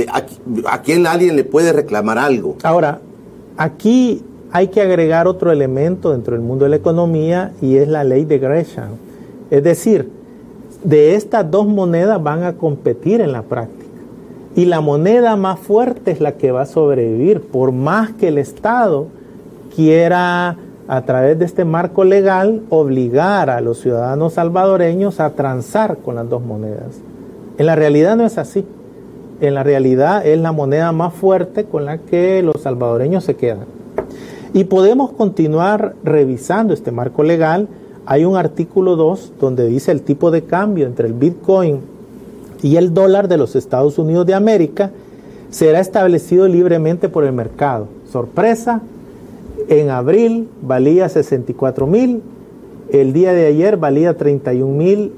eh, 0.00 0.06
a, 0.10 0.24
a 0.72 0.82
quien 0.82 1.06
alguien 1.06 1.36
le 1.36 1.44
puede 1.44 1.72
reclamar 1.72 2.18
algo. 2.18 2.56
Ahora, 2.62 3.00
aquí 3.56 4.22
hay 4.52 4.68
que 4.68 4.80
agregar 4.80 5.26
otro 5.26 5.50
elemento 5.50 6.12
dentro 6.12 6.34
del 6.34 6.42
mundo 6.42 6.64
de 6.64 6.70
la 6.70 6.76
economía 6.76 7.52
y 7.60 7.76
es 7.76 7.88
la 7.88 8.04
ley 8.04 8.24
de 8.24 8.38
Gresham. 8.38 8.90
Es 9.50 9.62
decir, 9.62 10.08
de 10.84 11.14
estas 11.14 11.50
dos 11.50 11.66
monedas 11.66 12.22
van 12.22 12.44
a 12.44 12.52
competir 12.54 13.20
en 13.20 13.32
la 13.32 13.42
práctica. 13.42 13.84
Y 14.54 14.66
la 14.66 14.80
moneda 14.80 15.34
más 15.34 15.58
fuerte 15.58 16.12
es 16.12 16.20
la 16.20 16.32
que 16.32 16.52
va 16.52 16.62
a 16.62 16.66
sobrevivir, 16.66 17.40
por 17.40 17.72
más 17.72 18.12
que 18.12 18.28
el 18.28 18.38
Estado 18.38 19.08
quiera, 19.74 20.56
a 20.86 21.02
través 21.02 21.38
de 21.38 21.44
este 21.44 21.64
marco 21.64 22.04
legal, 22.04 22.62
obligar 22.68 23.50
a 23.50 23.60
los 23.60 23.80
ciudadanos 23.80 24.34
salvadoreños 24.34 25.18
a 25.18 25.30
transar 25.30 25.96
con 25.98 26.14
las 26.14 26.28
dos 26.28 26.42
monedas. 26.42 27.00
En 27.58 27.66
la 27.66 27.74
realidad 27.74 28.16
no 28.16 28.24
es 28.24 28.38
así. 28.38 28.64
En 29.44 29.52
la 29.52 29.62
realidad 29.62 30.26
es 30.26 30.40
la 30.40 30.52
moneda 30.52 30.90
más 30.92 31.12
fuerte 31.12 31.64
con 31.64 31.84
la 31.84 31.98
que 31.98 32.42
los 32.42 32.62
salvadoreños 32.62 33.24
se 33.24 33.36
quedan. 33.36 33.66
Y 34.54 34.64
podemos 34.64 35.12
continuar 35.12 35.94
revisando 36.02 36.72
este 36.72 36.92
marco 36.92 37.22
legal 37.22 37.68
hay 38.06 38.24
un 38.24 38.36
artículo 38.36 38.96
2 38.96 39.34
donde 39.38 39.66
dice 39.66 39.92
el 39.92 40.00
tipo 40.00 40.30
de 40.30 40.44
cambio 40.44 40.86
entre 40.86 41.08
el 41.08 41.12
Bitcoin 41.12 41.80
y 42.62 42.76
el 42.76 42.94
dólar 42.94 43.28
de 43.28 43.36
los 43.36 43.54
Estados 43.54 43.98
Unidos 43.98 44.24
de 44.24 44.32
América 44.32 44.92
será 45.50 45.80
establecido 45.80 46.48
libremente 46.48 47.10
por 47.10 47.24
el 47.24 47.32
mercado. 47.32 47.88
Sorpresa, 48.10 48.80
en 49.68 49.90
abril 49.90 50.48
valía 50.62 51.06
64 51.10 51.86
mil, 51.86 52.22
el 52.90 53.12
día 53.12 53.34
de 53.34 53.44
ayer 53.44 53.76
valía 53.76 54.16
31 54.16 54.72
mil 54.74 55.12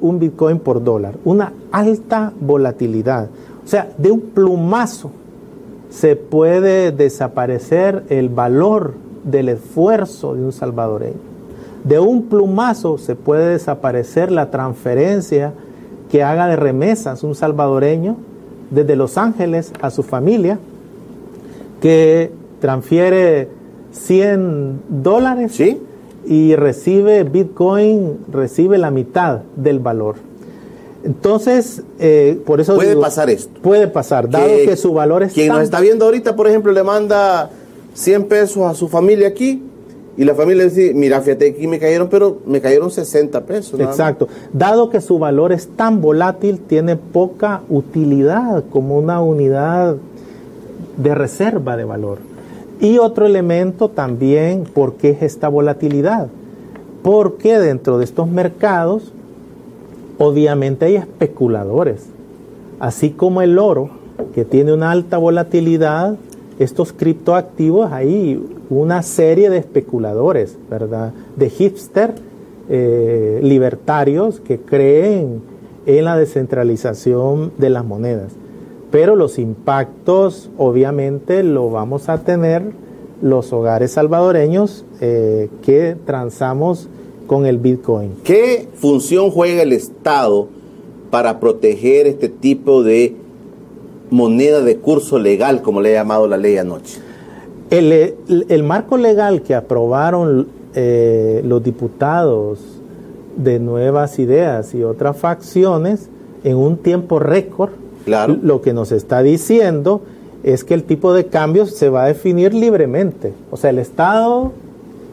un 0.00 0.20
Bitcoin 0.20 0.60
por 0.60 0.84
dólar. 0.84 1.16
Una 1.24 1.52
alta 1.72 2.32
volatilidad. 2.40 3.28
O 3.64 3.68
sea, 3.68 3.90
de 3.98 4.10
un 4.10 4.20
plumazo 4.20 5.10
se 5.90 6.16
puede 6.16 6.90
desaparecer 6.90 8.04
el 8.08 8.28
valor 8.28 8.94
del 9.24 9.50
esfuerzo 9.50 10.34
de 10.34 10.44
un 10.44 10.52
salvadoreño. 10.52 11.32
De 11.84 11.98
un 11.98 12.24
plumazo 12.26 12.98
se 12.98 13.14
puede 13.14 13.50
desaparecer 13.50 14.30
la 14.32 14.50
transferencia 14.50 15.52
que 16.10 16.22
haga 16.22 16.46
de 16.46 16.56
remesas 16.56 17.22
un 17.22 17.34
salvadoreño 17.34 18.16
desde 18.70 18.96
Los 18.96 19.18
Ángeles 19.18 19.72
a 19.80 19.90
su 19.90 20.02
familia, 20.02 20.58
que 21.80 22.32
transfiere 22.60 23.48
100 23.92 24.82
dólares 24.88 25.60
y 26.24 26.56
recibe 26.56 27.24
Bitcoin, 27.24 28.18
recibe 28.32 28.78
la 28.78 28.90
mitad 28.90 29.40
del 29.56 29.78
valor. 29.78 30.31
Entonces, 31.04 31.82
eh, 31.98 32.40
por 32.46 32.60
eso... 32.60 32.74
Puede 32.74 32.96
pasar 32.96 33.30
esto. 33.30 33.60
Puede 33.60 33.88
pasar, 33.88 34.28
dado 34.28 34.46
que, 34.46 34.76
su 34.76 34.92
valor 34.92 35.22
es... 35.22 35.32
Quien 35.32 35.48
nos 35.48 35.62
está 35.62 35.80
viendo 35.80 36.04
ahorita, 36.04 36.36
por 36.36 36.46
ejemplo, 36.46 36.72
le 36.72 36.82
manda 36.82 37.50
100 37.94 38.24
pesos 38.24 38.62
a 38.64 38.74
su 38.74 38.88
familia 38.88 39.28
aquí 39.28 39.62
y 40.16 40.24
la 40.24 40.34
familia 40.34 40.64
dice, 40.64 40.92
mira, 40.94 41.20
fíjate, 41.22 41.50
aquí 41.50 41.66
me 41.66 41.78
cayeron, 41.78 42.08
pero 42.08 42.38
me 42.44 42.60
cayeron 42.60 42.90
60 42.90 43.44
pesos. 43.46 43.80
Exacto. 43.80 44.28
Dado 44.52 44.90
que 44.90 45.00
su 45.00 45.18
valor 45.18 45.52
es 45.52 45.68
tan 45.68 46.02
volátil, 46.02 46.60
tiene 46.60 46.96
poca 46.96 47.62
utilidad 47.70 48.64
como 48.70 48.98
una 48.98 49.22
unidad 49.22 49.96
de 50.98 51.14
reserva 51.14 51.78
de 51.78 51.84
valor. 51.84 52.18
Y 52.78 52.98
otro 52.98 53.24
elemento 53.24 53.88
también, 53.88 54.64
¿por 54.64 54.94
qué 54.94 55.10
es 55.10 55.22
esta 55.22 55.48
volatilidad? 55.48 56.28
Porque 57.02 57.58
dentro 57.58 57.96
de 57.96 58.04
estos 58.04 58.28
mercados 58.28 59.12
Obviamente 60.24 60.84
hay 60.84 60.94
especuladores, 60.94 62.06
así 62.78 63.10
como 63.10 63.42
el 63.42 63.58
oro, 63.58 63.90
que 64.36 64.44
tiene 64.44 64.72
una 64.72 64.92
alta 64.92 65.18
volatilidad, 65.18 66.14
estos 66.60 66.92
criptoactivos 66.92 67.90
hay 67.90 68.40
una 68.70 69.02
serie 69.02 69.50
de 69.50 69.58
especuladores, 69.58 70.56
¿verdad? 70.70 71.12
De 71.34 71.50
hipster 71.50 72.14
eh, 72.68 73.40
libertarios 73.42 74.38
que 74.38 74.60
creen 74.60 75.42
en 75.86 76.04
la 76.04 76.16
descentralización 76.16 77.50
de 77.58 77.70
las 77.70 77.84
monedas. 77.84 78.30
Pero 78.92 79.16
los 79.16 79.40
impactos 79.40 80.50
obviamente 80.56 81.42
lo 81.42 81.68
vamos 81.68 82.08
a 82.08 82.18
tener 82.18 82.70
los 83.22 83.52
hogares 83.52 83.90
salvadoreños 83.90 84.84
eh, 85.00 85.48
que 85.62 85.96
transamos 86.06 86.88
con 87.26 87.46
el 87.46 87.58
Bitcoin. 87.58 88.12
¿Qué 88.24 88.68
función 88.74 89.30
juega 89.30 89.62
el 89.62 89.72
Estado 89.72 90.48
para 91.10 91.40
proteger 91.40 92.06
este 92.06 92.28
tipo 92.28 92.82
de 92.82 93.14
moneda 94.10 94.60
de 94.60 94.76
curso 94.76 95.18
legal, 95.18 95.62
como 95.62 95.80
le 95.80 95.90
ha 95.90 96.02
llamado 96.02 96.26
la 96.26 96.36
ley 96.36 96.56
anoche? 96.58 97.00
El, 97.70 98.62
marco 98.64 98.98
legal 98.98 99.42
que 99.42 99.54
aprobaron 99.54 100.48
eh, 100.74 101.40
los 101.44 101.64
diputados 101.64 102.58
de 103.36 103.58
Nuevas 103.58 104.18
Ideas 104.18 104.74
y 104.74 104.82
otras 104.82 105.16
facciones 105.16 106.08
en 106.44 106.56
un 106.56 106.76
tiempo 106.76 107.18
récord, 107.18 107.70
claro. 108.04 108.36
lo 108.42 108.60
que 108.60 108.74
nos 108.74 108.92
está 108.92 109.22
diciendo 109.22 110.02
es 110.42 110.64
que 110.64 110.74
el 110.74 110.84
tipo 110.84 111.14
de 111.14 111.26
cambio 111.26 111.66
se 111.66 111.88
va 111.88 112.04
a 112.04 112.08
definir 112.08 112.52
libremente. 112.52 113.32
O 113.50 113.56
sea, 113.56 113.70
el 113.70 113.78
Estado 113.78 114.52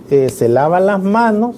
eh, 0.10 0.30
se 0.30 0.50
lava 0.50 0.80
las 0.80 1.02
manos 1.02 1.56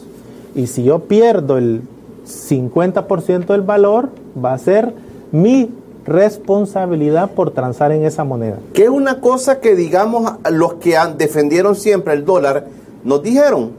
y 0.56 0.68
si 0.68 0.84
yo 0.84 0.99
pierdo 0.99 1.58
el 1.58 1.82
50% 2.26 3.47
del 3.47 3.62
valor, 3.62 4.10
va 4.43 4.54
a 4.54 4.58
ser 4.58 4.93
mi 5.32 5.70
responsabilidad 6.06 7.32
por 7.32 7.52
transar 7.52 7.91
en 7.91 8.04
esa 8.04 8.24
moneda. 8.24 8.60
Que 8.74 8.84
es 8.84 8.89
una 8.89 9.22
cosa 9.22 9.60
que, 9.60 9.76
digamos, 9.76 10.34
los 10.52 10.76
que 10.76 10.97
defendieron 11.18 11.76
siempre 11.76 12.14
el 12.14 12.26
dólar, 12.26 12.68
nos 13.04 13.24
dijeron 13.24 13.72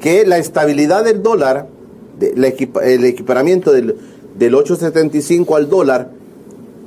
que 0.00 0.24
la 0.26 0.38
estabilidad 0.38 1.04
del 1.04 1.22
dólar, 1.22 1.68
el 2.20 3.04
equiparamiento 3.04 3.72
del, 3.72 3.96
del 4.38 4.54
8.75 4.54 5.56
al 5.56 5.68
dólar, 5.68 6.10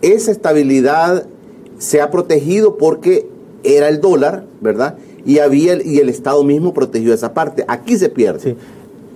esa 0.01 0.31
estabilidad 0.31 1.25
se 1.77 2.01
ha 2.01 2.11
protegido 2.11 2.77
porque 2.77 3.27
era 3.63 3.89
el 3.89 4.01
dólar, 4.01 4.45
¿verdad? 4.61 4.95
Y 5.25 5.39
había 5.39 5.81
y 5.81 5.99
el 5.99 6.09
Estado 6.09 6.43
mismo 6.43 6.73
protegió 6.73 7.13
esa 7.13 7.33
parte. 7.33 7.63
Aquí 7.67 7.97
se 7.97 8.09
pierde. 8.09 8.39
Sí. 8.39 8.55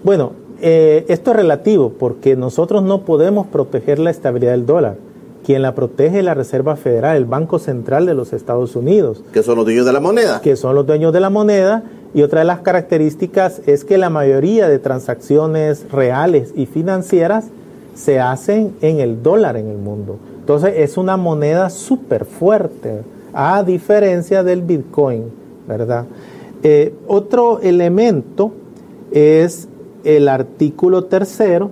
Bueno, 0.03 0.33
eh, 0.61 1.05
esto 1.07 1.31
es 1.31 1.37
relativo 1.37 1.93
porque 1.97 2.35
nosotros 2.35 2.83
no 2.83 3.01
podemos 3.01 3.47
proteger 3.47 3.99
la 3.99 4.09
estabilidad 4.09 4.51
del 4.51 4.65
dólar. 4.65 4.95
Quien 5.45 5.61
la 5.61 5.75
protege 5.75 6.19
es 6.19 6.25
la 6.25 6.33
Reserva 6.33 6.75
Federal, 6.75 7.15
el 7.15 7.25
Banco 7.25 7.57
Central 7.57 8.05
de 8.05 8.13
los 8.13 8.33
Estados 8.33 8.75
Unidos. 8.75 9.23
Que 9.31 9.43
son 9.43 9.55
los 9.55 9.65
dueños 9.65 9.85
de 9.85 9.93
la 9.93 9.99
moneda. 9.99 10.41
Que 10.41 10.55
son 10.55 10.75
los 10.75 10.85
dueños 10.85 11.13
de 11.13 11.19
la 11.19 11.29
moneda. 11.29 11.83
Y 12.13 12.21
otra 12.21 12.39
de 12.39 12.45
las 12.45 12.59
características 12.59 13.61
es 13.65 13.85
que 13.85 13.97
la 13.97 14.09
mayoría 14.09 14.67
de 14.67 14.79
transacciones 14.79 15.89
reales 15.91 16.53
y 16.55 16.65
financieras 16.65 17.45
se 17.95 18.19
hacen 18.19 18.75
en 18.81 18.99
el 18.99 19.23
dólar 19.23 19.57
en 19.57 19.67
el 19.67 19.77
mundo. 19.77 20.17
Entonces 20.39 20.73
es 20.77 20.97
una 20.97 21.17
moneda 21.17 21.69
súper 21.69 22.25
fuerte, 22.25 23.01
a 23.33 23.63
diferencia 23.63 24.43
del 24.43 24.61
Bitcoin, 24.61 25.25
¿verdad? 25.67 26.05
Eh, 26.63 26.93
otro 27.07 27.59
elemento 27.61 28.51
es 29.11 29.67
el 30.07 30.29
artículo 30.29 31.03
tercero 31.03 31.69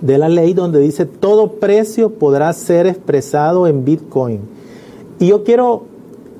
de 0.00 0.18
la 0.18 0.28
ley 0.28 0.54
donde 0.54 0.80
dice 0.80 1.06
todo 1.06 1.52
precio 1.52 2.10
podrá 2.10 2.52
ser 2.52 2.88
expresado 2.88 3.68
en 3.68 3.84
Bitcoin. 3.84 4.40
Y 5.20 5.28
yo 5.28 5.44
quiero 5.44 5.84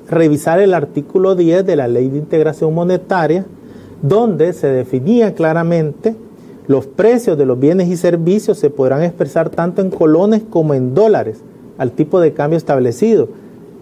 revisar 0.09 0.59
el 0.59 0.73
artículo 0.73 1.35
10 1.35 1.65
de 1.65 1.75
la 1.77 1.87
ley 1.87 2.09
de 2.09 2.17
integración 2.17 2.73
monetaria 2.73 3.45
donde 4.01 4.51
se 4.51 4.67
definía 4.67 5.33
claramente 5.33 6.17
los 6.67 6.85
precios 6.85 7.37
de 7.37 7.45
los 7.45 7.57
bienes 7.57 7.87
y 7.87 7.95
servicios 7.95 8.59
se 8.59 8.69
podrán 8.69 9.01
expresar 9.03 9.49
tanto 9.49 9.81
en 9.81 9.91
colones 9.91 10.41
como 10.49 10.73
en 10.73 10.93
dólares 10.93 11.37
al 11.77 11.91
tipo 11.91 12.19
de 12.19 12.33
cambio 12.33 12.57
establecido. 12.57 13.29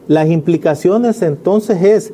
Las 0.07 0.29
implicaciones 0.29 1.23
entonces 1.23 1.81
es 1.81 2.13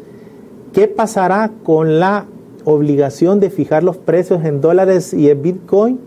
qué 0.72 0.88
pasará 0.88 1.52
con 1.64 2.00
la 2.00 2.26
obligación 2.66 3.39
de 3.39 3.49
fijar 3.49 3.84
los 3.84 3.97
precios 3.97 4.43
en 4.45 4.62
dólares 4.62 5.14
y 5.14 5.30
en 5.30 5.41
Bitcoin, 5.41 5.99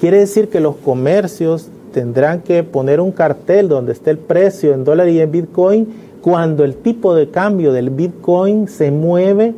quiere 0.00 0.18
decir 0.18 0.48
que 0.48 0.60
los 0.60 0.76
comercios 0.76 1.68
tendrán 1.92 2.42
que 2.42 2.62
poner 2.62 3.00
un 3.00 3.12
cartel 3.12 3.68
donde 3.68 3.92
esté 3.92 4.10
el 4.10 4.18
precio 4.18 4.74
en 4.74 4.84
dólares 4.84 5.14
y 5.14 5.20
en 5.20 5.30
Bitcoin 5.30 5.88
cuando 6.20 6.64
el 6.64 6.74
tipo 6.74 7.14
de 7.14 7.30
cambio 7.30 7.72
del 7.72 7.90
Bitcoin 7.90 8.68
se 8.68 8.90
mueve 8.90 9.54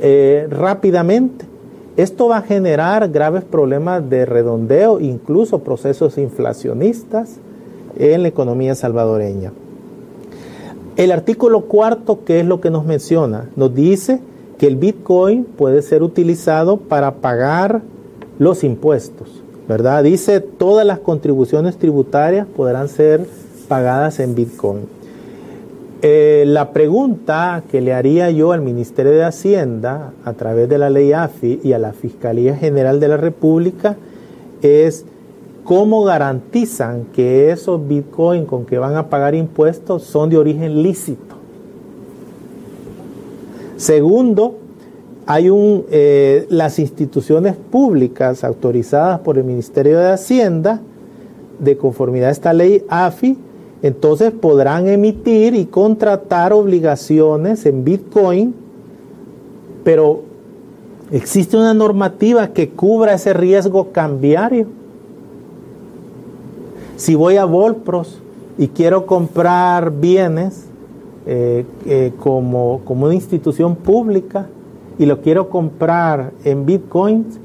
eh, 0.00 0.46
rápidamente. 0.50 1.44
Esto 1.96 2.28
va 2.28 2.38
a 2.38 2.42
generar 2.42 3.08
graves 3.10 3.44
problemas 3.44 4.08
de 4.08 4.24
redondeo, 4.24 5.00
incluso 5.00 5.58
procesos 5.58 6.16
inflacionistas 6.16 7.36
en 7.98 8.22
la 8.22 8.28
economía 8.28 8.74
salvadoreña. 8.74 9.52
El 10.96 11.12
artículo 11.12 11.62
cuarto, 11.62 12.20
¿qué 12.24 12.40
es 12.40 12.46
lo 12.46 12.60
que 12.60 12.70
nos 12.70 12.84
menciona? 12.84 13.48
Nos 13.56 13.74
dice 13.74 14.20
que 14.62 14.68
el 14.68 14.76
Bitcoin 14.76 15.42
puede 15.42 15.82
ser 15.82 16.04
utilizado 16.04 16.76
para 16.76 17.14
pagar 17.14 17.82
los 18.38 18.62
impuestos, 18.62 19.42
¿verdad? 19.66 20.04
Dice 20.04 20.38
todas 20.38 20.86
las 20.86 21.00
contribuciones 21.00 21.78
tributarias 21.78 22.46
podrán 22.46 22.88
ser 22.88 23.26
pagadas 23.66 24.20
en 24.20 24.36
Bitcoin. 24.36 24.82
Eh, 26.00 26.44
la 26.46 26.72
pregunta 26.72 27.64
que 27.72 27.80
le 27.80 27.92
haría 27.92 28.30
yo 28.30 28.52
al 28.52 28.60
Ministerio 28.60 29.10
de 29.10 29.24
Hacienda 29.24 30.12
a 30.24 30.32
través 30.34 30.68
de 30.68 30.78
la 30.78 30.90
ley 30.90 31.12
AFI 31.12 31.58
y 31.64 31.72
a 31.72 31.80
la 31.80 31.92
Fiscalía 31.92 32.54
General 32.54 33.00
de 33.00 33.08
la 33.08 33.16
República 33.16 33.96
es 34.62 35.04
cómo 35.64 36.04
garantizan 36.04 37.06
que 37.12 37.50
esos 37.50 37.88
Bitcoin 37.88 38.46
con 38.46 38.64
que 38.64 38.78
van 38.78 38.94
a 38.94 39.08
pagar 39.08 39.34
impuestos 39.34 40.04
son 40.04 40.30
de 40.30 40.38
origen 40.38 40.84
lícito. 40.84 41.31
Segundo, 43.82 44.58
hay 45.26 45.50
un, 45.50 45.86
eh, 45.90 46.46
las 46.50 46.78
instituciones 46.78 47.56
públicas 47.56 48.44
autorizadas 48.44 49.18
por 49.18 49.38
el 49.38 49.44
Ministerio 49.44 49.98
de 49.98 50.12
Hacienda, 50.12 50.80
de 51.58 51.76
conformidad 51.76 52.28
a 52.28 52.30
esta 52.30 52.52
ley 52.52 52.84
AFI, 52.88 53.36
entonces 53.82 54.30
podrán 54.30 54.86
emitir 54.86 55.56
y 55.56 55.64
contratar 55.64 56.52
obligaciones 56.52 57.66
en 57.66 57.82
Bitcoin, 57.82 58.54
pero 59.82 60.22
existe 61.10 61.56
una 61.56 61.74
normativa 61.74 62.52
que 62.52 62.68
cubra 62.68 63.14
ese 63.14 63.32
riesgo 63.32 63.90
cambiario. 63.90 64.68
Si 66.94 67.16
voy 67.16 67.36
a 67.36 67.46
Volpros 67.46 68.20
y 68.58 68.68
quiero 68.68 69.06
comprar 69.06 69.90
bienes, 69.90 70.66
eh, 71.24 71.64
eh, 71.86 72.12
como, 72.18 72.80
como 72.84 73.04
una 73.06 73.14
institución 73.14 73.76
pública 73.76 74.48
y 74.98 75.06
lo 75.06 75.20
quiero 75.20 75.48
comprar 75.50 76.32
en 76.42 76.66
bitcoins, 76.66 77.38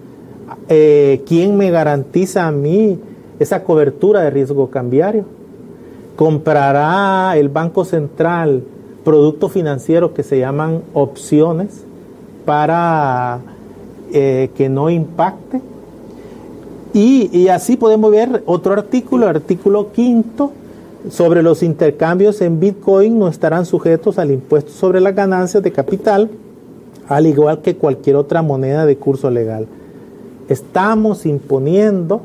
eh, 0.68 1.22
¿quién 1.28 1.56
me 1.58 1.70
garantiza 1.70 2.48
a 2.48 2.52
mí 2.52 3.00
esa 3.40 3.64
cobertura 3.64 4.22
de 4.22 4.32
riesgo 4.32 4.72
cambiario? 4.72 5.26
¿Comprará 6.16 7.38
el 7.38 7.50
Banco 7.50 7.86
Central 7.86 8.64
productos 9.04 9.52
financieros 9.52 10.12
que 10.12 10.24
se 10.24 10.40
llaman 10.40 10.82
opciones 10.94 11.84
para 12.46 13.42
que 14.12 14.70
no 14.70 14.90
impacte? 14.90 15.62
Y, 16.94 17.30
y, 17.32 17.50
así 17.50 17.78
podemos 17.78 18.10
ver 18.10 18.42
otro 18.48 18.74
artículo, 18.74 19.28
artículo 19.28 19.92
quinto, 19.92 20.52
sobre 21.10 21.44
los 21.44 21.64
intercambios 21.64 22.42
en 22.42 22.60
Bitcoin 22.60 23.18
no 23.18 23.28
estarán 23.28 23.66
sujetos 23.66 24.18
al 24.20 24.32
impuesto 24.32 24.72
sobre 24.72 25.00
las 25.00 25.16
ganancias 25.16 25.64
de 25.64 25.72
capital, 25.72 26.30
al 27.08 27.26
igual 27.26 27.62
que 27.62 27.76
cualquier 27.76 28.16
otra 28.16 28.42
moneda 28.42 28.86
de 28.86 28.98
curso 28.98 29.30
legal. 29.30 29.68
Estamos 30.50 31.26
imponiendo 31.26 32.22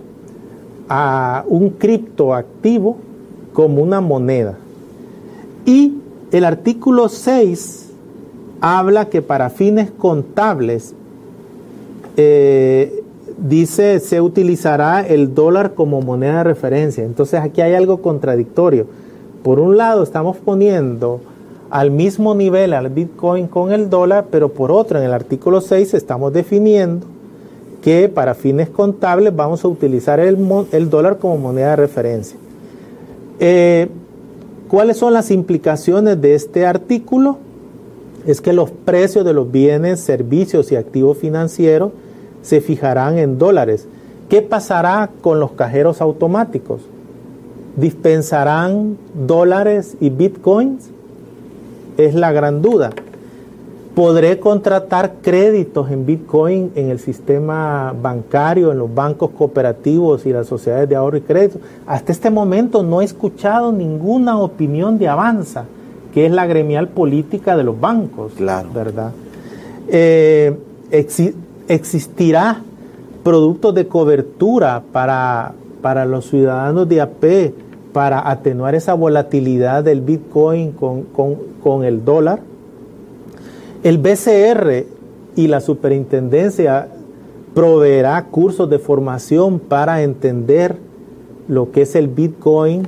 a 0.88 1.44
un 1.48 1.70
criptoactivo 1.70 2.96
como 3.52 3.82
una 3.82 4.00
moneda. 4.00 4.58
Y 5.64 5.94
el 6.32 6.44
artículo 6.44 7.08
6 7.08 7.90
habla 8.60 9.08
que 9.08 9.22
para 9.22 9.50
fines 9.50 9.90
contables 9.90 10.94
eh, 12.16 13.01
dice 13.42 14.00
se 14.00 14.20
utilizará 14.20 15.06
el 15.06 15.34
dólar 15.34 15.74
como 15.74 16.00
moneda 16.00 16.38
de 16.38 16.44
referencia. 16.44 17.04
Entonces 17.04 17.40
aquí 17.40 17.60
hay 17.60 17.74
algo 17.74 18.00
contradictorio. 18.00 18.86
Por 19.42 19.58
un 19.58 19.76
lado 19.76 20.02
estamos 20.02 20.36
poniendo 20.36 21.20
al 21.70 21.90
mismo 21.90 22.34
nivel 22.34 22.74
al 22.74 22.90
Bitcoin 22.90 23.46
con 23.46 23.72
el 23.72 23.90
dólar, 23.90 24.26
pero 24.30 24.50
por 24.50 24.70
otro 24.70 24.98
en 24.98 25.04
el 25.04 25.12
artículo 25.12 25.60
6 25.60 25.94
estamos 25.94 26.32
definiendo 26.32 27.06
que 27.82 28.08
para 28.08 28.34
fines 28.34 28.68
contables 28.68 29.34
vamos 29.34 29.64
a 29.64 29.68
utilizar 29.68 30.20
el, 30.20 30.38
el 30.70 30.90
dólar 30.90 31.18
como 31.18 31.36
moneda 31.38 31.70
de 31.70 31.76
referencia. 31.76 32.36
Eh, 33.40 33.88
¿Cuáles 34.68 34.98
son 34.98 35.12
las 35.12 35.30
implicaciones 35.30 36.20
de 36.20 36.34
este 36.34 36.64
artículo? 36.64 37.38
Es 38.24 38.40
que 38.40 38.52
los 38.52 38.70
precios 38.70 39.24
de 39.24 39.32
los 39.32 39.50
bienes, 39.50 40.00
servicios 40.00 40.70
y 40.70 40.76
activos 40.76 41.18
financieros 41.18 41.90
se 42.42 42.60
fijarán 42.60 43.18
en 43.18 43.38
dólares. 43.38 43.86
¿Qué 44.28 44.42
pasará 44.42 45.10
con 45.20 45.40
los 45.40 45.52
cajeros 45.52 46.00
automáticos? 46.00 46.82
¿Dispensarán 47.76 48.98
dólares 49.14 49.96
y 50.00 50.10
bitcoins? 50.10 50.90
Es 51.96 52.14
la 52.14 52.32
gran 52.32 52.62
duda. 52.62 52.90
¿Podré 53.94 54.40
contratar 54.40 55.16
créditos 55.20 55.90
en 55.90 56.06
Bitcoin 56.06 56.72
en 56.76 56.88
el 56.88 56.98
sistema 56.98 57.94
bancario, 58.00 58.72
en 58.72 58.78
los 58.78 58.94
bancos 58.94 59.32
cooperativos 59.36 60.24
y 60.24 60.32
las 60.32 60.46
sociedades 60.46 60.88
de 60.88 60.96
ahorro 60.96 61.18
y 61.18 61.20
crédito? 61.20 61.58
Hasta 61.86 62.10
este 62.10 62.30
momento 62.30 62.82
no 62.82 63.02
he 63.02 63.04
escuchado 63.04 63.70
ninguna 63.70 64.38
opinión 64.40 64.98
de 64.98 65.08
Avanza, 65.08 65.66
que 66.14 66.24
es 66.24 66.32
la 66.32 66.46
gremial 66.46 66.88
política 66.88 67.54
de 67.54 67.64
los 67.64 67.78
bancos, 67.78 68.32
claro. 68.32 68.70
¿verdad? 68.72 69.12
Eh, 69.88 70.56
existirá 71.74 72.62
productos 73.22 73.74
de 73.74 73.86
cobertura 73.86 74.82
para, 74.92 75.52
para 75.80 76.04
los 76.04 76.28
ciudadanos 76.28 76.88
de 76.88 77.00
AP 77.00 77.52
para 77.92 78.30
atenuar 78.30 78.74
esa 78.74 78.94
volatilidad 78.94 79.84
del 79.84 80.00
Bitcoin 80.00 80.72
con, 80.72 81.02
con, 81.02 81.36
con 81.62 81.84
el 81.84 82.04
dólar. 82.04 82.40
El 83.82 83.98
BCR 83.98 84.86
y 85.36 85.46
la 85.48 85.60
superintendencia 85.60 86.88
proveerá 87.54 88.24
cursos 88.26 88.68
de 88.70 88.78
formación 88.78 89.58
para 89.58 90.02
entender 90.02 90.76
lo 91.48 91.70
que 91.70 91.82
es 91.82 91.94
el 91.94 92.08
Bitcoin, 92.08 92.86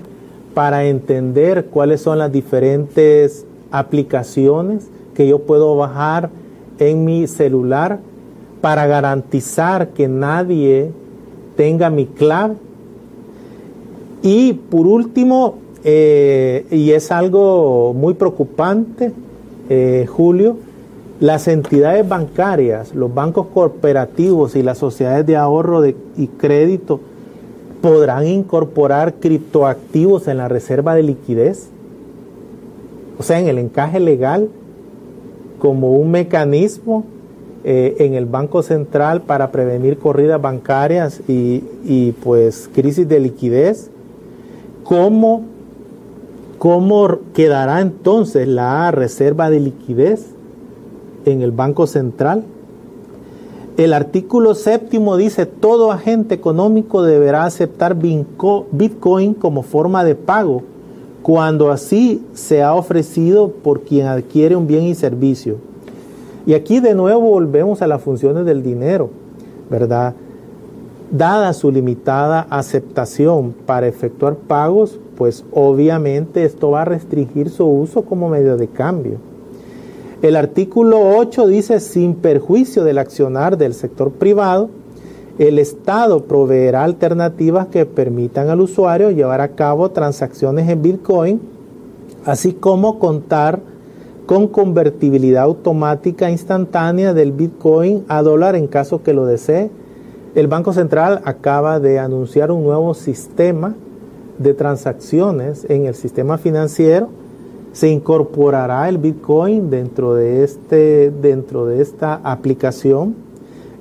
para 0.55 0.85
entender 0.87 1.66
cuáles 1.66 2.01
son 2.01 2.18
las 2.18 2.32
diferentes 2.32 3.45
aplicaciones 3.70 4.87
que 5.14 5.28
yo 5.28 5.41
puedo 5.41 5.76
bajar 5.76 6.30
en 6.78 7.05
mi 7.05 7.26
celular 7.26 7.99
para 8.65 8.87
garantizar 8.87 9.89
que 9.89 10.09
nadie 10.09 10.91
tenga 11.55 11.91
mi 11.91 12.07
clave. 12.07 12.55
Y 14.23 14.55
por 14.55 14.87
último, 14.87 15.57
eh, 15.85 16.65
y 16.71 16.93
es 16.93 17.12
algo 17.12 17.93
muy 17.93 18.15
preocupante, 18.15 19.12
eh, 19.69 20.07
Julio, 20.09 20.57
las 21.21 21.47
entidades 21.47 22.09
bancarias, 22.09 22.95
los 22.95 23.12
bancos 23.12 23.49
cooperativos 23.53 24.57
y 24.57 24.62
las 24.62 24.79
sociedades 24.79 25.27
de 25.27 25.37
ahorro 25.37 25.87
y 25.87 26.27
crédito 26.39 27.01
podrán 27.83 28.27
incorporar 28.27 29.12
criptoactivos 29.17 30.27
en 30.27 30.39
la 30.39 30.49
reserva 30.49 30.95
de 30.95 31.03
liquidez, 31.03 31.69
o 33.19 33.23
sea, 33.23 33.39
en 33.41 33.49
el 33.49 33.59
encaje 33.59 34.01
legal, 34.01 34.49
como 35.59 35.93
un 35.93 36.11
mecanismo 36.11 37.05
eh, 37.67 37.97
en 38.01 38.12
el 38.12 38.27
Banco 38.27 38.62
Central 38.62 39.23
para 39.23 39.51
prevenir 39.51 39.97
corridas 39.97 40.39
bancarias 40.39 41.23
y, 41.27 42.12
pues 42.23 42.69
crisis 42.75 43.09
de 43.09 43.21
liquidez. 43.21 43.91
¿Cómo, 44.83 45.45
¿Cómo 46.59 47.21
quedará 47.33 47.81
entonces 47.81 48.47
la 48.49 48.91
reserva 48.91 49.49
de 49.49 49.61
liquidez 49.61 50.27
en 51.25 51.41
el 51.41 51.53
Banco 51.53 51.87
Central? 51.87 52.45
El 53.79 53.95
artículo 53.95 54.55
séptimo 54.55 55.17
dice, 55.17 55.47
todo 55.47 55.91
agente 55.91 56.35
económico 56.35 57.03
deberá 57.03 57.47
aceptar 57.47 57.97
Bitcoin 57.97 59.33
como 59.33 59.62
forma 59.62 60.05
de 60.05 60.15
pago 60.15 60.62
cuando 61.23 61.71
así 61.71 62.23
se 62.35 62.62
ha 62.62 62.75
ofrecido 62.75 63.49
por 63.49 63.81
quien 63.81 64.07
adquiere 64.07 64.55
un 64.55 64.67
bien 64.67 64.83
y 64.83 64.95
servicio 64.95 65.57
y 66.47 66.55
aquí 66.55 66.80
de 66.80 66.95
nuevo 66.95 67.20
volvemos 67.20 67.82
a 67.82 67.86
las 67.86 68.03
funciones 68.03 68.45
del 68.45 68.62
dinero, 68.62 69.11
¿verdad? 69.70 70.14
Dada 71.11 71.53
su 71.53 71.70
limitada 71.70 72.47
aceptación 72.51 73.55
para 73.66 73.86
efectuar 73.86 74.34
pagos, 74.36 74.99
pues 75.16 75.45
obviamente 75.53 76.45
esto 76.45 76.70
va 76.70 76.82
a 76.82 76.86
restringir 76.86 77.51
su 77.51 77.66
uso 77.66 78.03
como 78.03 78.28
medio 78.28 78.57
de 78.57 78.68
cambio. 78.68 79.18
El 80.22 80.36
artículo 80.36 81.16
8 81.16 81.47
dice, 81.47 81.80
sin 81.80 82.14
perjuicio 82.14 82.84
del 82.84 82.99
accionar 82.99 83.59
del 83.59 83.74
sector 83.74 84.11
privado, 84.11 84.70
el 85.38 85.59
Estado 85.59 86.24
proveerá 86.24 86.84
alternativas 86.84 87.66
que 87.66 87.86
permitan 87.86 88.49
al 88.49 88.61
usuario 88.61 89.11
llevar 89.11 89.40
a 89.40 89.49
cabo 89.49 89.90
transacciones 89.90 90.68
en 90.68 90.80
Bitcoin, 90.80 91.40
así 92.24 92.53
como 92.53 92.99
contar 92.99 93.61
con 94.27 94.49
convertibilidad 94.49 95.45
automática 95.45 96.31
instantánea 96.31 97.12
del 97.12 97.33
Bitcoin 97.33 98.05
a 98.09 98.22
dólar 98.22 98.57
en 98.57 98.66
caso 98.66 99.03
que 99.03 99.12
lo 99.12 99.27
desee. 99.27 99.70
El 100.35 100.49
Banco 100.49 100.72
Central 100.72 101.20
acaba 101.25 101.79
de 101.79 101.99
anunciar 101.99 102.51
un 102.51 102.64
nuevo 102.64 102.95
sistema 102.95 103.75
de 104.39 104.55
transacciones 104.55 105.66
en 105.68 105.87
el 105.87 105.95
sistema 105.95 106.39
financiero. 106.39 107.09
Se 107.72 107.89
incorporará 107.89 108.89
el 108.89 108.99
Bitcoin 108.99 109.68
dentro 109.70 110.14
de, 110.14 110.43
este, 110.43 111.11
dentro 111.11 111.66
de 111.66 111.83
esta 111.83 112.14
aplicación. 112.25 113.14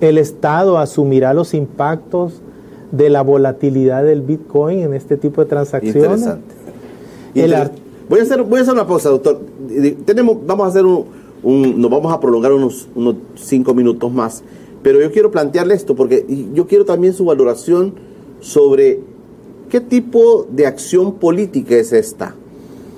El 0.02 0.18
Estado 0.18 0.78
asumirá 0.78 1.34
los 1.34 1.54
impactos 1.54 2.42
de 2.92 3.10
la 3.10 3.22
volatilidad 3.22 4.04
del 4.04 4.22
Bitcoin 4.22 4.80
en 4.80 4.94
este 4.94 5.18
tipo 5.18 5.42
de 5.42 5.48
transacciones. 5.48 6.22
Interesante. 6.22 6.54
El, 7.34 7.83
Voy 8.14 8.20
a 8.20 8.24
hacer, 8.26 8.44
voy 8.44 8.60
a 8.60 8.62
hacer 8.62 8.76
una 8.76 8.86
pausa, 8.86 9.10
doctor. 9.10 9.42
Tenemos, 10.06 10.38
vamos 10.46 10.68
a 10.68 10.70
hacer 10.70 10.86
un, 10.86 11.82
nos 11.82 11.90
vamos 11.90 12.14
a 12.14 12.20
prolongar 12.20 12.54
unos, 12.54 12.88
unos 12.94 13.16
cinco 13.34 13.74
minutos 13.74 14.14
más. 14.14 14.44
Pero 14.84 15.02
yo 15.02 15.12
quiero 15.12 15.32
plantearle 15.32 15.74
esto 15.74 15.96
porque 15.96 16.24
yo 16.54 16.68
quiero 16.68 16.86
también 16.86 17.16
su 17.16 17.26
valoración 17.26 17.96
sobre 18.40 19.00
qué 19.72 19.82
tipo 19.82 20.46
de 20.48 20.68
acción 20.68 21.16
política 21.16 21.76
es 21.76 21.92
esta. 21.92 22.36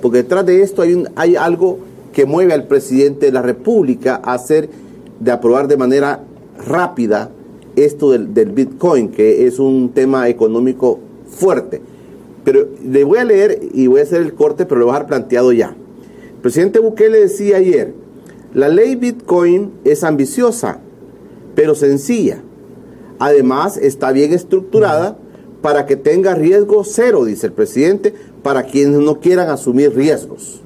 Porque 0.02 0.18
detrás 0.18 0.46
de 0.46 0.62
esto 0.62 0.82
hay, 0.82 0.94
un, 0.94 1.08
hay 1.16 1.38
algo 1.38 1.78
que 2.12 2.26
mueve 2.26 2.52
al 2.52 2.68
presidente 2.68 3.28
de 3.28 3.32
la 3.32 3.42
República 3.42 4.20
a 4.22 4.34
hacer, 4.34 4.70
de 5.22 5.32
aprobar 5.32 5.70
de 5.70 5.78
manera 5.78 6.26
rápida 6.68 7.32
esto 7.78 8.12
del, 8.12 8.34
del 8.34 8.52
Bitcoin, 8.52 9.08
que 9.08 9.48
es 9.48 9.60
un 9.60 9.92
tema 9.94 10.28
económico 10.28 11.00
fuerte. 11.26 11.95
Pero 12.46 12.70
le 12.82 13.04
voy 13.04 13.18
a 13.18 13.26
leer 13.26 13.60
y 13.74 13.88
voy 13.88 14.00
a 14.00 14.04
hacer 14.04 14.22
el 14.22 14.34
corte, 14.34 14.66
pero 14.66 14.80
lo 14.80 14.86
voy 14.86 14.94
a 14.94 15.00
dejar 15.00 15.08
planteado 15.08 15.52
ya. 15.52 15.76
El 16.36 16.42
presidente 16.42 16.80
Bukele 16.80 17.20
decía 17.20 17.58
ayer, 17.58 17.94
la 18.54 18.70
ley 18.70 18.96
Bitcoin 18.96 19.74
es 19.84 20.06
ambiciosa, 20.06 20.80
pero 21.56 21.76
sencilla. 21.76 22.42
Además, 23.20 23.78
está 23.78 24.12
bien 24.12 24.32
estructurada 24.32 25.18
para 25.62 25.86
que 25.86 25.96
tenga 25.96 26.36
riesgo 26.36 26.84
cero, 26.84 27.26
dice 27.26 27.48
el 27.48 27.54
presidente, 27.54 28.14
para 28.44 28.64
quienes 28.64 29.00
no 29.00 29.20
quieran 29.20 29.50
asumir 29.50 29.96
riesgos. 29.96 30.62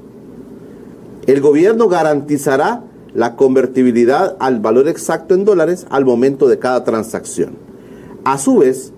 El 1.25 1.41
gobierno 1.41 1.87
garantizará 1.87 2.83
la 3.13 3.35
convertibilidad 3.35 4.35
al 4.39 4.59
valor 4.59 4.87
exacto 4.87 5.33
en 5.33 5.45
dólares 5.45 5.87
al 5.89 6.05
momento 6.05 6.47
de 6.47 6.59
cada 6.59 6.83
transacción. 6.83 7.51
A 8.23 8.37
su 8.37 8.57
vez, 8.57 8.91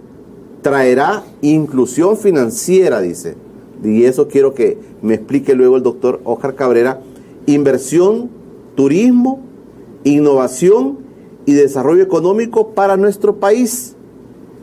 traerá 0.61 1.23
inclusión 1.41 2.17
financiera, 2.17 3.01
dice. 3.01 3.35
Y 3.83 4.03
eso 4.03 4.27
quiero 4.27 4.53
que 4.53 4.77
me 5.01 5.15
explique 5.15 5.55
luego 5.55 5.77
el 5.77 5.83
doctor 5.83 6.21
Oscar 6.23 6.55
Cabrera. 6.55 7.01
Inversión, 7.47 8.29
turismo, 8.75 9.41
innovación 10.03 10.99
y 11.45 11.53
desarrollo 11.53 12.03
económico 12.03 12.69
para 12.69 12.97
nuestro 12.97 13.37
país. 13.37 13.95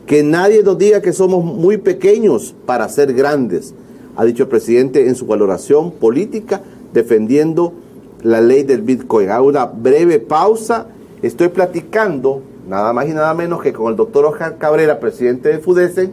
Que 0.05 0.23
nadie 0.23 0.63
nos 0.63 0.77
diga 0.77 1.01
que 1.01 1.13
somos 1.13 1.43
muy 1.43 1.77
pequeños 1.77 2.55
para 2.65 2.89
ser 2.89 3.13
grandes, 3.13 3.75
ha 4.15 4.25
dicho 4.25 4.43
el 4.43 4.49
presidente 4.49 5.07
en 5.07 5.15
su 5.15 5.25
valoración 5.27 5.91
política 5.91 6.61
defendiendo 6.93 7.73
la 8.21 8.41
ley 8.41 8.63
del 8.63 8.81
Bitcoin. 8.81 9.29
Hago 9.29 9.47
una 9.47 9.65
breve 9.65 10.19
pausa. 10.19 10.87
Estoy 11.21 11.49
platicando 11.49 12.41
nada 12.69 12.93
más 12.93 13.07
y 13.07 13.13
nada 13.13 13.33
menos 13.33 13.63
que 13.63 13.73
con 13.73 13.89
el 13.89 13.97
doctor 13.97 14.25
Oscar 14.25 14.57
Cabrera, 14.59 14.99
presidente 14.99 15.49
de 15.49 15.57
FUDESEN 15.57 16.11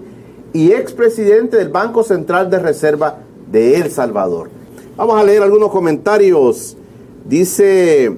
y 0.55 0.73
expresidente 0.73 1.59
del 1.59 1.69
Banco 1.69 2.03
Central 2.03 2.49
de 2.49 2.59
Reserva 2.59 3.19
de 3.53 3.77
El 3.77 3.91
Salvador. 3.91 4.49
Vamos 4.97 5.21
a 5.21 5.25
leer 5.25 5.43
algunos 5.43 5.71
comentarios. 5.71 6.79
Dice, 7.27 8.17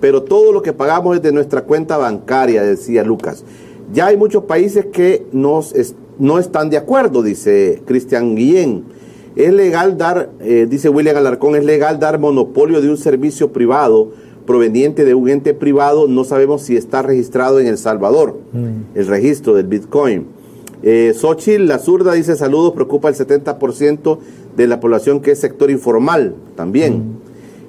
pero 0.00 0.24
todo 0.24 0.50
lo 0.50 0.62
que 0.62 0.72
pagamos 0.72 1.14
es 1.14 1.22
de 1.22 1.30
nuestra 1.30 1.62
cuenta 1.62 1.96
bancaria, 1.96 2.64
decía 2.64 3.04
Lucas. 3.04 3.44
Ya 3.92 4.06
hay 4.06 4.16
muchos 4.16 4.44
países 4.44 4.86
que 4.86 5.24
nos 5.30 5.72
no 6.18 6.40
están 6.40 6.70
de 6.70 6.78
acuerdo, 6.78 7.22
dice 7.22 7.82
Cristian 7.86 8.34
Guillén. 8.34 8.84
Es 9.36 9.52
legal 9.52 9.96
dar, 9.96 10.30
eh, 10.40 10.66
dice 10.68 10.88
William 10.88 11.18
Alarcón, 11.18 11.54
es 11.54 11.64
legal 11.64 12.00
dar 12.00 12.18
monopolio 12.18 12.80
de 12.80 12.90
un 12.90 12.96
servicio 12.96 13.52
privado 13.52 14.12
proveniente 14.46 15.04
de 15.04 15.14
un 15.14 15.28
ente 15.28 15.52
privado, 15.52 16.08
no 16.08 16.24
sabemos 16.24 16.62
si 16.62 16.76
está 16.76 17.02
registrado 17.02 17.60
en 17.60 17.66
El 17.66 17.78
Salvador, 17.78 18.38
mm. 18.52 18.96
el 18.98 19.06
registro 19.06 19.54
del 19.54 19.66
Bitcoin. 19.66 20.26
Eh, 20.82 21.12
Xochitl, 21.14 21.66
la 21.66 21.78
zurda, 21.78 22.12
dice 22.12 22.36
saludos, 22.36 22.72
preocupa 22.72 23.08
el 23.08 23.14
70% 23.14 24.18
de 24.56 24.66
la 24.66 24.80
población 24.80 25.20
que 25.20 25.32
es 25.32 25.40
sector 25.40 25.70
informal 25.70 26.34
también. 26.54 26.94
Mm. 26.94 27.16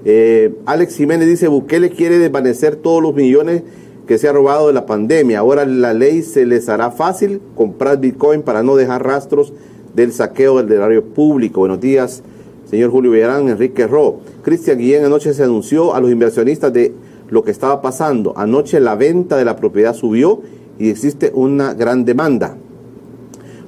Eh, 0.06 0.56
Alex 0.66 0.96
Jiménez 0.96 1.28
dice, 1.28 1.48
Bukele 1.48 1.90
quiere 1.90 2.20
desvanecer 2.20 2.76
todos 2.76 3.02
los 3.02 3.14
millones 3.14 3.64
que 4.08 4.18
se 4.18 4.28
ha 4.28 4.32
robado 4.32 4.68
de 4.68 4.74
la 4.74 4.86
pandemia. 4.86 5.40
Ahora 5.40 5.66
la 5.66 5.94
ley 5.94 6.22
se 6.22 6.46
les 6.46 6.70
hará 6.70 6.92
fácil 6.92 7.42
comprar 7.56 8.00
Bitcoin 8.00 8.42
para 8.42 8.64
no 8.64 8.76
dejar 8.76 9.06
rastros 9.06 9.54
del 9.94 10.14
saqueo 10.14 10.62
del 10.62 10.72
erario 10.72 11.04
público. 11.04 11.60
Buenos 11.60 11.82
días, 11.82 12.24
señor 12.70 12.92
Julio 12.92 13.12
Villarán, 13.12 13.50
Enrique 13.50 13.88
Ro. 13.88 14.20
Cristian 14.44 14.78
Guillén 14.78 15.06
anoche 15.06 15.34
se 15.34 15.44
anunció 15.44 15.94
a 15.94 16.02
los 16.02 16.12
inversionistas 16.12 16.74
de 16.74 16.94
lo 17.30 17.44
que 17.44 17.52
estaba 17.52 17.82
pasando. 17.82 18.34
Anoche 18.38 18.80
la 18.80 18.96
venta 18.96 19.38
de 19.38 19.46
la 19.46 19.56
propiedad 19.56 19.94
subió 19.94 20.42
y 20.80 20.90
existe 20.90 21.32
una 21.34 21.74
gran 21.74 22.06
demanda. 22.06 22.58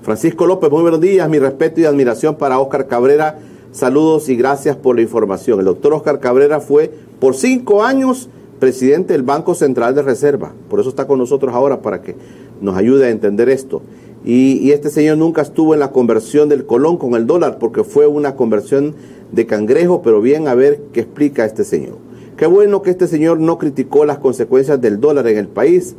Francisco 0.02 0.46
López, 0.46 0.72
muy 0.72 0.82
buenos 0.82 1.02
días, 1.02 1.30
mi 1.30 1.40
respeto 1.40 1.82
y 1.82 1.86
admiración 1.86 2.36
para 2.36 2.60
Oscar 2.60 2.88
Cabrera. 2.88 3.40
Saludos 3.72 4.30
y 4.30 4.36
gracias 4.36 4.76
por 4.76 4.96
la 4.96 5.02
información. 5.02 5.60
El 5.60 5.66
doctor 5.66 5.94
Oscar 5.94 6.20
Cabrera 6.20 6.60
fue 6.60 6.92
por 7.20 7.36
cinco 7.36 7.84
años 7.84 8.30
presidente 8.60 9.14
del 9.14 9.24
Banco 9.24 9.56
Central 9.56 9.96
de 9.96 10.02
Reserva. 10.02 10.52
Por 10.70 10.80
eso 10.80 10.90
está 10.90 11.08
con 11.08 11.20
nosotros 11.20 11.54
ahora 11.54 11.82
para 11.82 12.02
que 12.02 12.16
nos 12.62 12.76
ayude 12.76 13.06
a 13.06 13.10
entender 13.10 13.50
esto. 13.50 13.82
Y, 14.26 14.72
este 14.72 14.90
señor 14.90 15.18
nunca 15.18 15.42
estuvo 15.42 15.74
en 15.74 15.80
la 15.80 15.92
conversión 15.92 16.50
del 16.50 16.66
colón 16.66 16.98
con 16.98 17.16
el 17.16 17.26
dólar 17.26 17.58
porque 17.58 17.84
fue 17.84 18.08
una 18.08 18.36
conversión 18.36 18.96
de 19.32 19.46
cangrejo, 19.46 20.02
pero 20.02 20.22
bien 20.22 20.48
a 20.48 20.56
ver 20.56 20.82
qué 20.92 21.02
explica 21.02 21.46
este 21.46 21.64
señor. 21.64 21.98
Qué 22.36 22.46
bueno 22.46 22.82
que 22.82 22.90
este 22.90 23.08
señor 23.08 23.40
no 23.40 23.58
criticó 23.58 24.06
las 24.06 24.18
consecuencias 24.18 24.82
del 24.82 25.00
dólar 25.00 25.28
en 25.28 25.38
el 25.38 25.48
país 25.48 25.96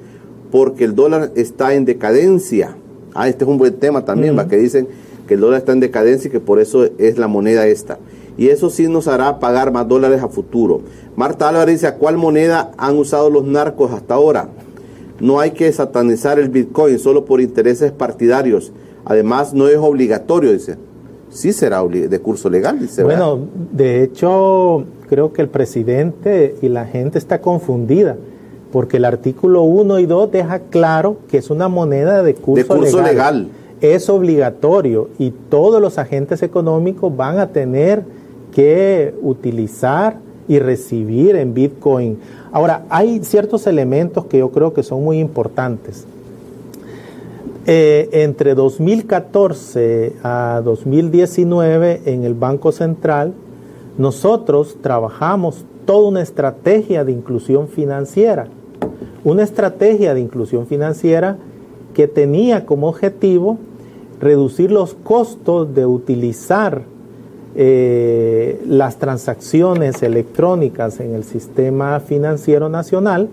porque 0.50 0.84
el 0.84 0.94
dólar 0.94 1.32
está 1.34 1.74
en 1.74 1.84
decadencia. 1.84 2.76
Ah, 3.14 3.28
este 3.28 3.44
es 3.44 3.50
un 3.50 3.58
buen 3.58 3.74
tema 3.74 4.04
también, 4.04 4.36
que 4.48 4.56
dicen 4.56 4.88
que 5.26 5.34
el 5.34 5.40
dólar 5.40 5.60
está 5.60 5.72
en 5.72 5.80
decadencia 5.80 6.28
y 6.28 6.30
que 6.30 6.40
por 6.40 6.60
eso 6.60 6.88
es 6.98 7.18
la 7.18 7.28
moneda 7.28 7.66
esta. 7.66 7.98
Y 8.36 8.48
eso 8.48 8.70
sí 8.70 8.88
nos 8.88 9.06
hará 9.06 9.38
pagar 9.38 9.72
más 9.72 9.86
dólares 9.86 10.22
a 10.22 10.28
futuro. 10.28 10.80
Marta 11.16 11.48
Álvarez 11.48 11.76
dice, 11.76 11.86
¿a 11.86 11.96
cuál 11.96 12.16
moneda 12.16 12.72
han 12.78 12.96
usado 12.96 13.28
los 13.28 13.44
narcos 13.44 13.92
hasta 13.92 14.14
ahora? 14.14 14.48
No 15.20 15.40
hay 15.40 15.50
que 15.52 15.70
satanizar 15.72 16.38
el 16.38 16.48
Bitcoin 16.48 16.98
solo 16.98 17.24
por 17.24 17.40
intereses 17.40 17.92
partidarios. 17.92 18.72
Además, 19.04 19.54
no 19.54 19.68
es 19.68 19.76
obligatorio, 19.76 20.52
dice. 20.52 20.76
Sí 21.30 21.52
será 21.52 21.84
de 21.84 22.18
curso 22.18 22.50
legal, 22.50 22.80
dice. 22.80 23.04
Bueno, 23.04 23.38
de 23.72 24.02
hecho, 24.02 24.84
creo 25.08 25.32
que 25.32 25.42
el 25.42 25.48
presidente 25.48 26.56
y 26.60 26.68
la 26.68 26.86
gente 26.86 27.18
está 27.18 27.40
confundida, 27.40 28.16
porque 28.72 28.96
el 28.96 29.04
artículo 29.04 29.62
1 29.62 30.00
y 30.00 30.06
2 30.06 30.32
deja 30.32 30.58
claro 30.58 31.18
que 31.28 31.38
es 31.38 31.50
una 31.50 31.68
moneda 31.68 32.22
de 32.22 32.34
curso, 32.34 32.74
de 32.74 32.80
curso 32.80 33.02
legal. 33.02 33.48
Es 33.80 34.08
obligatorio 34.08 35.08
y 35.18 35.30
todos 35.30 35.80
los 35.80 35.98
agentes 35.98 36.42
económicos 36.42 37.16
van 37.16 37.38
a 37.38 37.48
tener 37.48 38.02
que 38.52 39.14
utilizar 39.22 40.18
y 40.48 40.58
recibir 40.58 41.36
en 41.36 41.54
Bitcoin. 41.54 42.18
Ahora, 42.52 42.84
hay 42.90 43.22
ciertos 43.22 43.66
elementos 43.66 44.26
que 44.26 44.38
yo 44.38 44.50
creo 44.50 44.74
que 44.74 44.82
son 44.82 45.04
muy 45.04 45.18
importantes. 45.18 46.06
Eh, 47.66 48.08
entre 48.12 48.54
2014 48.54 50.16
a 50.22 50.60
2019 50.64 52.02
en 52.06 52.24
el 52.24 52.34
Banco 52.34 52.72
Central, 52.72 53.34
nosotros 53.98 54.78
trabajamos 54.82 55.64
toda 55.84 56.08
una 56.08 56.22
estrategia 56.22 57.04
de 57.04 57.12
inclusión 57.12 57.68
financiera. 57.68 58.48
Una 59.22 59.42
estrategia 59.42 60.14
de 60.14 60.20
inclusión 60.20 60.66
financiera 60.66 61.36
que 61.94 62.08
tenía 62.08 62.66
como 62.66 62.88
objetivo 62.88 63.58
reducir 64.20 64.72
los 64.72 64.94
costos 64.94 65.74
de 65.74 65.86
utilizar 65.86 66.82
eh, 67.56 68.62
las 68.64 68.98
transacciones 68.98 70.04
electrónicas 70.04 71.00
en 71.00 71.16
el 71.16 71.24
sistema 71.24 71.98
financiero 71.98 72.68
nacional 72.68 73.28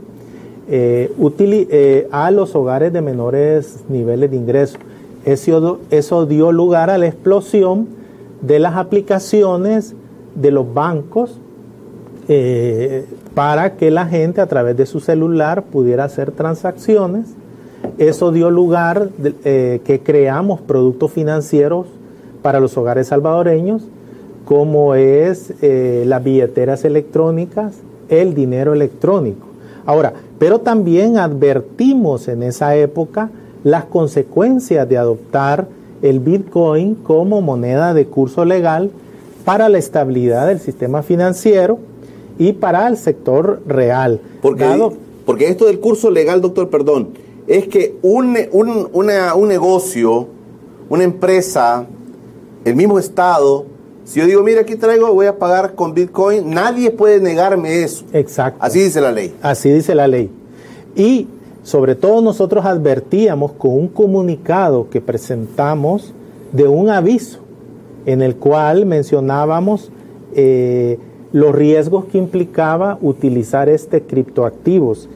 eh, 0.68 1.12
eh, 1.40 2.08
a 2.12 2.32
los 2.32 2.56
hogares 2.56 2.92
de 2.92 3.02
menores 3.02 3.84
niveles 3.90 4.32
de 4.32 4.38
ingreso. 4.38 4.80
Eso, 5.24 5.80
eso 5.92 6.26
dio 6.26 6.52
lugar 6.52 6.90
a 6.90 6.98
la 6.98 7.06
explosión 7.06 7.88
de 8.42 8.58
las 8.58 8.76
aplicaciones 8.76 9.94
de 10.34 10.52
los 10.52 10.74
bancos 10.74 11.40
para 13.34 13.78
que 13.78 13.90
la 13.90 14.06
gente 14.06 14.42
a 14.42 14.48
través 14.48 14.76
de 14.76 14.86
su 14.86 15.00
celular 15.00 15.64
pudiera 15.64 16.06
hacer 16.06 16.32
transacciones. 16.32 17.28
Eso 17.98 18.32
dio 18.32 18.52
lugar 18.52 19.10
que 19.44 20.02
creamos 20.04 20.60
productos 20.60 21.12
financieros 21.14 21.86
para 22.42 22.60
los 22.60 22.78
hogares 22.78 23.08
salvadoreños 23.08 23.84
como 24.48 24.96
es 24.96 25.54
eh, 25.62 26.06
las 26.08 26.24
billeteras 26.24 26.86
electrónicas, 26.86 27.74
el 28.08 28.34
dinero 28.34 28.72
electrónico. 28.72 29.46
Ahora, 29.86 30.14
pero 30.40 30.60
también 30.60 31.18
advertimos 31.18 32.30
en 32.30 32.44
esa 32.44 32.74
época 32.78 33.30
las 33.66 33.84
consecuencias 33.84 34.88
de 34.88 34.98
adoptar 34.98 35.68
el 36.02 36.22
Bitcoin 36.22 36.96
como 36.96 37.42
moneda 37.42 37.94
de 37.94 38.06
curso 38.06 38.46
legal 38.46 38.90
para 39.44 39.68
la 39.68 39.80
estabilidad 39.80 40.48
del 40.48 40.62
sistema 40.62 41.04
financiero 41.04 41.80
y 42.40 42.54
para 42.54 42.88
el 42.88 42.96
sector 42.96 43.62
real. 43.68 44.22
Porque, 44.42 44.66
porque 45.26 45.50
esto 45.50 45.66
del 45.66 45.82
curso 45.82 46.10
legal, 46.10 46.40
doctor, 46.40 46.70
perdón, 46.70 47.10
es 47.48 47.68
que 47.68 47.98
un, 48.02 48.38
un, 48.54 48.88
un 48.94 49.48
negocio, 49.50 50.28
una 50.88 51.04
empresa, 51.04 51.86
el 52.64 52.76
mismo 52.78 52.98
Estado, 52.98 53.66
si 54.08 54.22
yo 54.22 54.26
digo, 54.26 54.42
mira, 54.42 54.62
aquí 54.62 54.78
traigo, 54.78 55.14
voy 55.14 55.26
a 55.26 55.38
pagar 55.38 55.76
con 55.76 55.94
Bitcoin, 55.94 56.50
nadie 56.50 56.92
puede 56.92 57.20
negarme 57.20 57.84
eso. 57.84 58.06
Exacto. 58.14 58.58
Así 58.64 58.80
dice 58.80 59.02
la 59.02 59.12
ley. 59.12 59.36
Así 59.42 59.70
dice 59.70 59.94
la 59.96 60.08
ley. 60.08 60.32
Y 60.96 61.28
sobre 61.62 61.94
todo 61.96 62.22
nosotros 62.22 62.66
advertíamos 62.66 63.52
con 63.52 63.74
un 63.74 63.90
comunicado 63.90 64.90
que 64.90 65.02
presentamos 65.02 66.14
de 66.54 66.70
un 66.70 66.90
aviso 66.90 67.40
en 68.06 68.22
el 68.22 68.38
cual 68.38 68.86
mencionábamos 68.86 69.92
eh, 70.34 71.00
los 71.34 71.54
riesgos 71.54 72.06
que 72.06 72.18
implicaba 72.18 72.98
utilizar 73.02 73.68
este 73.68 74.04
criptoactivos. 74.04 75.10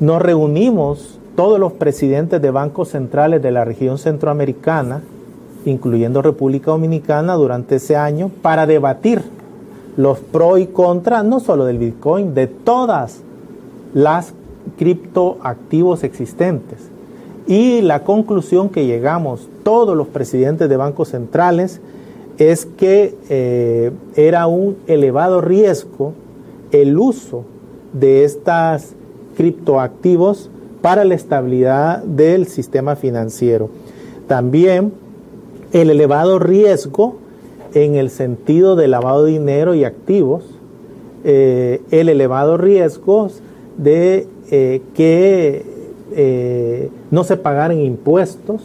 Nos 0.00 0.20
reunimos 0.20 1.18
todos 1.34 1.58
los 1.58 1.72
presidentes 1.72 2.42
de 2.42 2.50
bancos 2.50 2.90
centrales 2.90 3.40
de 3.40 3.52
la 3.52 3.64
región 3.64 3.96
centroamericana 3.96 5.00
incluyendo 5.64 6.22
República 6.22 6.70
Dominicana, 6.70 7.34
durante 7.34 7.76
ese 7.76 7.96
año 7.96 8.30
para 8.42 8.66
debatir 8.66 9.22
los 9.96 10.18
pros 10.18 10.60
y 10.60 10.66
contras, 10.66 11.24
no 11.24 11.40
solo 11.40 11.64
del 11.64 11.78
Bitcoin, 11.78 12.34
de 12.34 12.46
todas 12.46 13.20
las 13.94 14.32
criptoactivos 14.78 16.04
existentes. 16.04 16.78
Y 17.46 17.80
la 17.80 18.04
conclusión 18.04 18.68
que 18.68 18.86
llegamos 18.86 19.48
todos 19.62 19.96
los 19.96 20.06
presidentes 20.06 20.68
de 20.68 20.76
bancos 20.76 21.08
centrales 21.08 21.80
es 22.38 22.66
que 22.66 23.16
eh, 23.28 23.90
era 24.14 24.46
un 24.46 24.76
elevado 24.86 25.40
riesgo 25.40 26.12
el 26.70 26.98
uso 26.98 27.44
de 27.92 28.24
estas 28.24 28.92
criptoactivos 29.36 30.50
para 30.82 31.04
la 31.04 31.14
estabilidad 31.14 32.02
del 32.04 32.46
sistema 32.46 32.96
financiero. 32.96 33.70
También 34.26 34.92
el 35.72 35.90
elevado 35.90 36.38
riesgo 36.38 37.16
en 37.74 37.94
el 37.94 38.10
sentido 38.10 38.76
de 38.76 38.88
lavado 38.88 39.24
de 39.24 39.32
dinero 39.32 39.74
y 39.74 39.84
activos, 39.84 40.44
eh, 41.24 41.82
el 41.90 42.08
elevado 42.08 42.56
riesgo 42.56 43.28
de 43.76 44.26
eh, 44.50 44.80
que 44.94 45.64
eh, 46.12 46.90
no 47.10 47.24
se 47.24 47.36
pagaran 47.36 47.80
impuestos 47.80 48.62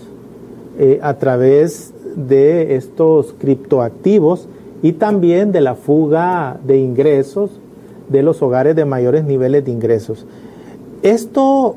a 1.02 1.14
través 1.14 1.94
de 2.16 2.76
estos 2.76 3.36
criptoactivos 3.38 4.48
y 4.82 4.94
también 4.94 5.52
de 5.52 5.62
la 5.62 5.76
fuga 5.76 6.58
de 6.66 6.80
ingresos 6.80 7.52
de 8.10 8.24
los 8.24 8.42
hogares 8.42 8.76
de 8.76 8.84
mayores 8.86 9.24
niveles 9.24 9.64
de 9.66 9.72
ingresos. 9.72 10.26
Esto 11.04 11.76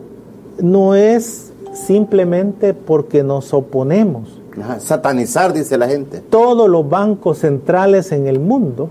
no 0.60 0.94
es 0.94 1.52
simplemente 1.74 2.72
porque 2.72 3.22
nos 3.22 3.52
oponemos. 3.52 4.35
Satanizar, 4.78 5.52
dice 5.52 5.78
la 5.78 5.88
gente. 5.88 6.20
Todos 6.20 6.68
los 6.68 6.88
bancos 6.88 7.38
centrales 7.38 8.12
en 8.12 8.26
el 8.26 8.40
mundo 8.40 8.88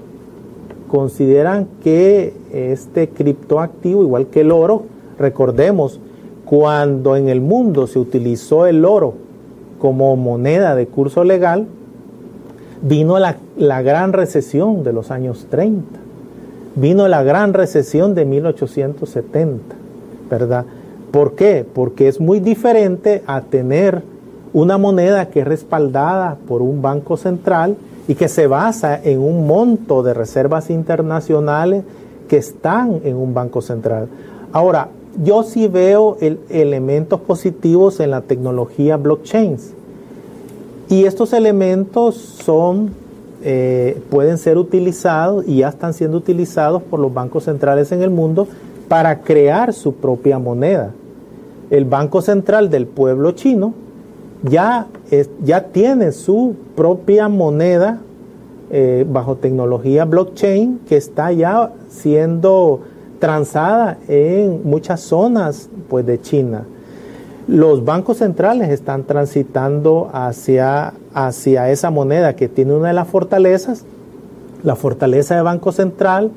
consideran 0.88 1.68
que 1.84 2.34
este 2.52 3.10
criptoactivo, 3.10 4.04
igual 4.04 4.28
que 4.28 4.42
el 4.42 4.52
oro, 4.52 4.84
recordemos, 5.18 6.00
cuando 6.46 7.16
en 7.16 7.28
el 7.28 7.42
mundo 7.42 7.88
se 7.88 8.00
utilizó 8.00 8.68
el 8.68 8.86
oro 8.86 9.16
como 9.80 10.16
moneda 10.16 10.76
de 10.76 10.88
curso 10.88 11.24
legal, 11.24 11.68
vino 12.82 13.18
la, 13.20 13.38
la 13.58 13.82
gran 13.82 14.14
recesión 14.14 14.84
de 14.84 14.94
los 14.94 15.10
años 15.12 15.48
30, 15.50 16.00
vino 16.76 17.08
la 17.08 17.24
gran 17.24 17.54
recesión 17.54 18.14
de 18.14 18.26
1870, 18.26 19.76
¿verdad? 20.30 20.66
¿Por 21.12 21.34
qué? 21.34 21.66
Porque 21.74 22.08
es 22.08 22.20
muy 22.20 22.40
diferente 22.40 23.24
a 23.26 23.42
tener 23.42 24.04
una 24.56 24.78
moneda 24.78 25.26
que 25.28 25.42
es 25.42 25.46
respaldada 25.46 26.38
por 26.48 26.62
un 26.62 26.82
banco 26.82 27.18
central 27.18 27.76
y 28.08 28.16
que 28.16 28.30
se 28.30 28.48
basa 28.48 28.98
en 29.04 29.20
un 29.20 29.46
monto 29.46 30.02
de 30.02 30.14
reservas 30.14 30.70
internacionales 30.70 31.84
que 32.30 32.38
están 32.38 33.02
en 33.04 33.18
un 33.18 33.34
banco 33.34 33.62
central. 33.62 34.08
Ahora, 34.54 34.88
yo 35.22 35.44
sí 35.44 35.68
veo 35.68 36.16
elementos 36.50 37.20
positivos 37.20 38.00
en 38.00 38.12
la 38.12 38.22
tecnología 38.22 38.96
blockchain. 38.96 39.58
Y 40.88 41.04
estos 41.04 41.34
elementos 41.34 42.16
son, 42.16 42.92
eh, 43.44 44.02
pueden 44.10 44.38
ser 44.38 44.58
utilizados 44.58 45.46
y 45.46 45.58
ya 45.58 45.68
están 45.68 45.94
siendo 45.94 46.16
utilizados 46.16 46.82
por 46.82 47.02
los 47.02 47.14
bancos 47.14 47.44
centrales 47.44 47.92
en 47.92 48.02
el 48.02 48.10
mundo 48.10 48.48
para 48.88 49.20
crear 49.20 49.74
su 49.74 49.96
propia 49.96 50.40
moneda 50.40 50.94
el 51.70 51.86
Banco 51.86 52.22
Central 52.22 52.70
del 52.70 52.86
pueblo 52.86 53.32
chino 53.32 53.74
ya, 54.44 54.88
ya 55.44 55.66
tiene 55.66 56.12
su 56.12 56.56
propia 56.76 57.30
moneda 57.30 58.02
eh, 58.72 59.06
bajo 59.08 59.36
tecnología 59.36 60.06
blockchain 60.06 60.80
que 60.88 60.98
está 60.98 61.32
ya 61.32 61.72
siendo 61.90 62.82
transada 63.20 63.98
en 64.08 64.62
muchas 64.64 65.02
zonas 65.02 65.70
pues, 65.88 66.06
de 66.06 66.20
China. 66.20 66.66
Los 67.48 67.86
bancos 67.86 68.18
centrales 68.18 68.70
están 68.70 69.04
transitando 69.04 70.10
hacia, 70.12 70.94
hacia 71.14 71.70
esa 71.70 71.92
moneda 71.92 72.36
que 72.36 72.48
tiene 72.50 72.74
una 72.74 72.88
de 72.88 72.96
las 72.96 73.08
fortalezas, 73.08 73.86
la 74.64 74.76
fortaleza 74.76 75.36
de 75.36 75.44
Banco 75.44 75.72
Central, 75.72 76.32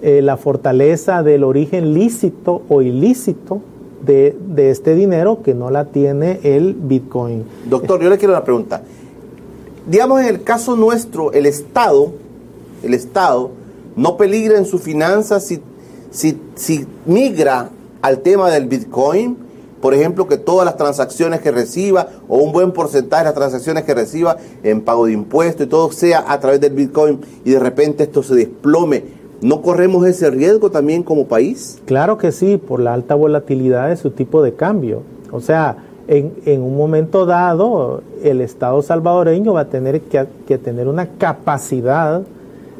eh, 0.00 0.22
la 0.22 0.36
fortaleza 0.36 1.24
del 1.24 1.42
origen 1.42 1.92
lícito 1.92 2.62
o 2.68 2.82
ilícito 2.82 3.62
de, 4.04 4.36
este 4.70 4.94
dinero 4.94 5.42
que 5.42 5.54
no 5.54 5.70
la 5.70 5.86
tiene 5.86 6.40
el 6.42 6.74
Bitcoin. 6.74 7.44
Doctor, 7.66 8.02
yo 8.02 8.10
le 8.10 8.18
quiero 8.18 8.34
una 8.34 8.44
pregunta. 8.44 8.82
Digamos, 9.86 10.20
en 10.20 10.26
el 10.26 10.42
caso 10.42 10.76
nuestro, 10.76 11.32
el 11.32 11.46
Estado, 11.46 12.12
el 12.82 12.94
Estado 12.94 13.50
no 13.96 14.16
peligra 14.16 14.58
en 14.58 14.64
sus 14.64 14.82
finanzas 14.82 15.46
si, 15.46 15.60
si, 16.10 16.38
si 16.54 16.86
migra 17.06 17.70
al 18.02 18.20
tema 18.20 18.50
del 18.50 18.66
Bitcoin, 18.66 19.36
por 19.80 19.92
ejemplo, 19.92 20.26
que 20.26 20.38
todas 20.38 20.64
las 20.64 20.78
transacciones 20.78 21.40
que 21.40 21.50
reciba 21.50 22.08
o 22.26 22.38
un 22.38 22.52
buen 22.52 22.72
porcentaje 22.72 23.22
de 23.22 23.28
las 23.28 23.34
transacciones 23.34 23.84
que 23.84 23.92
reciba 23.92 24.38
en 24.62 24.80
pago 24.80 25.04
de 25.04 25.12
impuestos 25.12 25.66
y 25.66 25.68
todo 25.68 25.92
sea 25.92 26.24
a 26.26 26.40
través 26.40 26.60
del 26.60 26.72
Bitcoin 26.72 27.20
y 27.44 27.50
de 27.50 27.58
repente 27.58 28.04
esto 28.04 28.22
se 28.22 28.34
desplome 28.34 29.23
¿No 29.44 29.60
corremos 29.60 30.06
ese 30.06 30.30
riesgo 30.30 30.70
también 30.70 31.02
como 31.02 31.26
país? 31.26 31.78
Claro 31.84 32.16
que 32.16 32.32
sí, 32.32 32.56
por 32.56 32.80
la 32.80 32.94
alta 32.94 33.14
volatilidad 33.14 33.90
de 33.90 33.96
su 33.98 34.10
tipo 34.10 34.42
de 34.42 34.54
cambio. 34.54 35.02
O 35.30 35.40
sea, 35.40 35.76
en, 36.08 36.62
un 36.62 36.78
momento 36.78 37.26
dado, 37.26 38.00
el 38.22 38.40
Estado 38.40 38.80
salvadoreño 38.80 39.52
va 39.52 39.60
a 39.60 39.64
tener 39.66 40.00
que, 40.00 40.24
que, 40.46 40.56
tener 40.56 40.88
una 40.88 41.08
capacidad 41.18 42.22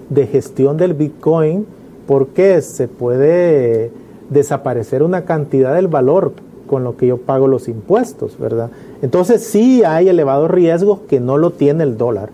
de 0.09 0.27
gestión 0.27 0.79
del 0.79 0.95
Bitcoin 0.95 1.67
porque 2.07 2.63
se 2.63 2.89
puede 2.89 3.91
desaparecer 4.31 5.03
una 5.03 5.27
cantidad 5.27 5.75
del 5.75 5.89
valor 5.89 6.33
con 6.67 6.83
lo 6.83 6.97
que 6.97 7.09
yo 7.09 7.19
pago 7.19 7.47
los 7.47 7.69
impuestos, 7.69 8.39
¿verdad? 8.39 8.71
Entonces 9.03 9.45
sí 9.45 9.85
hay 9.85 10.09
elevados 10.09 10.51
riesgos 10.51 11.01
que 11.11 11.21
no 11.21 11.37
lo 11.37 11.51
tiene 11.51 11.85
el 11.85 11.99
dólar. 11.99 12.31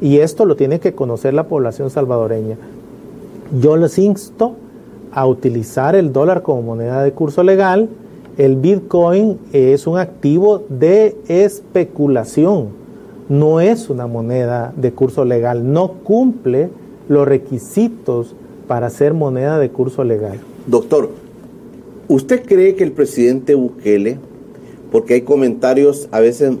Y 0.00 0.20
esto 0.20 0.46
lo 0.46 0.56
tiene 0.56 0.80
que 0.80 0.94
conocer 0.94 1.34
la 1.34 1.44
población 1.44 1.90
salvadoreña. 1.90 2.56
Yo 3.52 3.76
les 3.76 3.98
insto 3.98 4.56
a 5.12 5.26
utilizar 5.26 5.94
el 5.94 6.12
dólar 6.12 6.42
como 6.42 6.62
moneda 6.62 7.02
de 7.02 7.12
curso 7.12 7.42
legal. 7.42 7.88
El 8.38 8.56
Bitcoin 8.56 9.38
es 9.52 9.86
un 9.86 9.98
activo 9.98 10.64
de 10.68 11.16
especulación, 11.28 12.68
no 13.28 13.60
es 13.60 13.88
una 13.88 14.06
moneda 14.06 14.74
de 14.76 14.92
curso 14.92 15.24
legal, 15.24 15.72
no 15.72 15.92
cumple 16.04 16.68
los 17.08 17.26
requisitos 17.26 18.34
para 18.68 18.90
ser 18.90 19.14
moneda 19.14 19.58
de 19.58 19.70
curso 19.70 20.04
legal. 20.04 20.38
Doctor, 20.66 21.10
¿usted 22.08 22.44
cree 22.44 22.74
que 22.74 22.84
el 22.84 22.92
presidente 22.92 23.54
Bukele, 23.54 24.18
porque 24.92 25.14
hay 25.14 25.22
comentarios 25.22 26.08
a 26.10 26.20
veces 26.20 26.52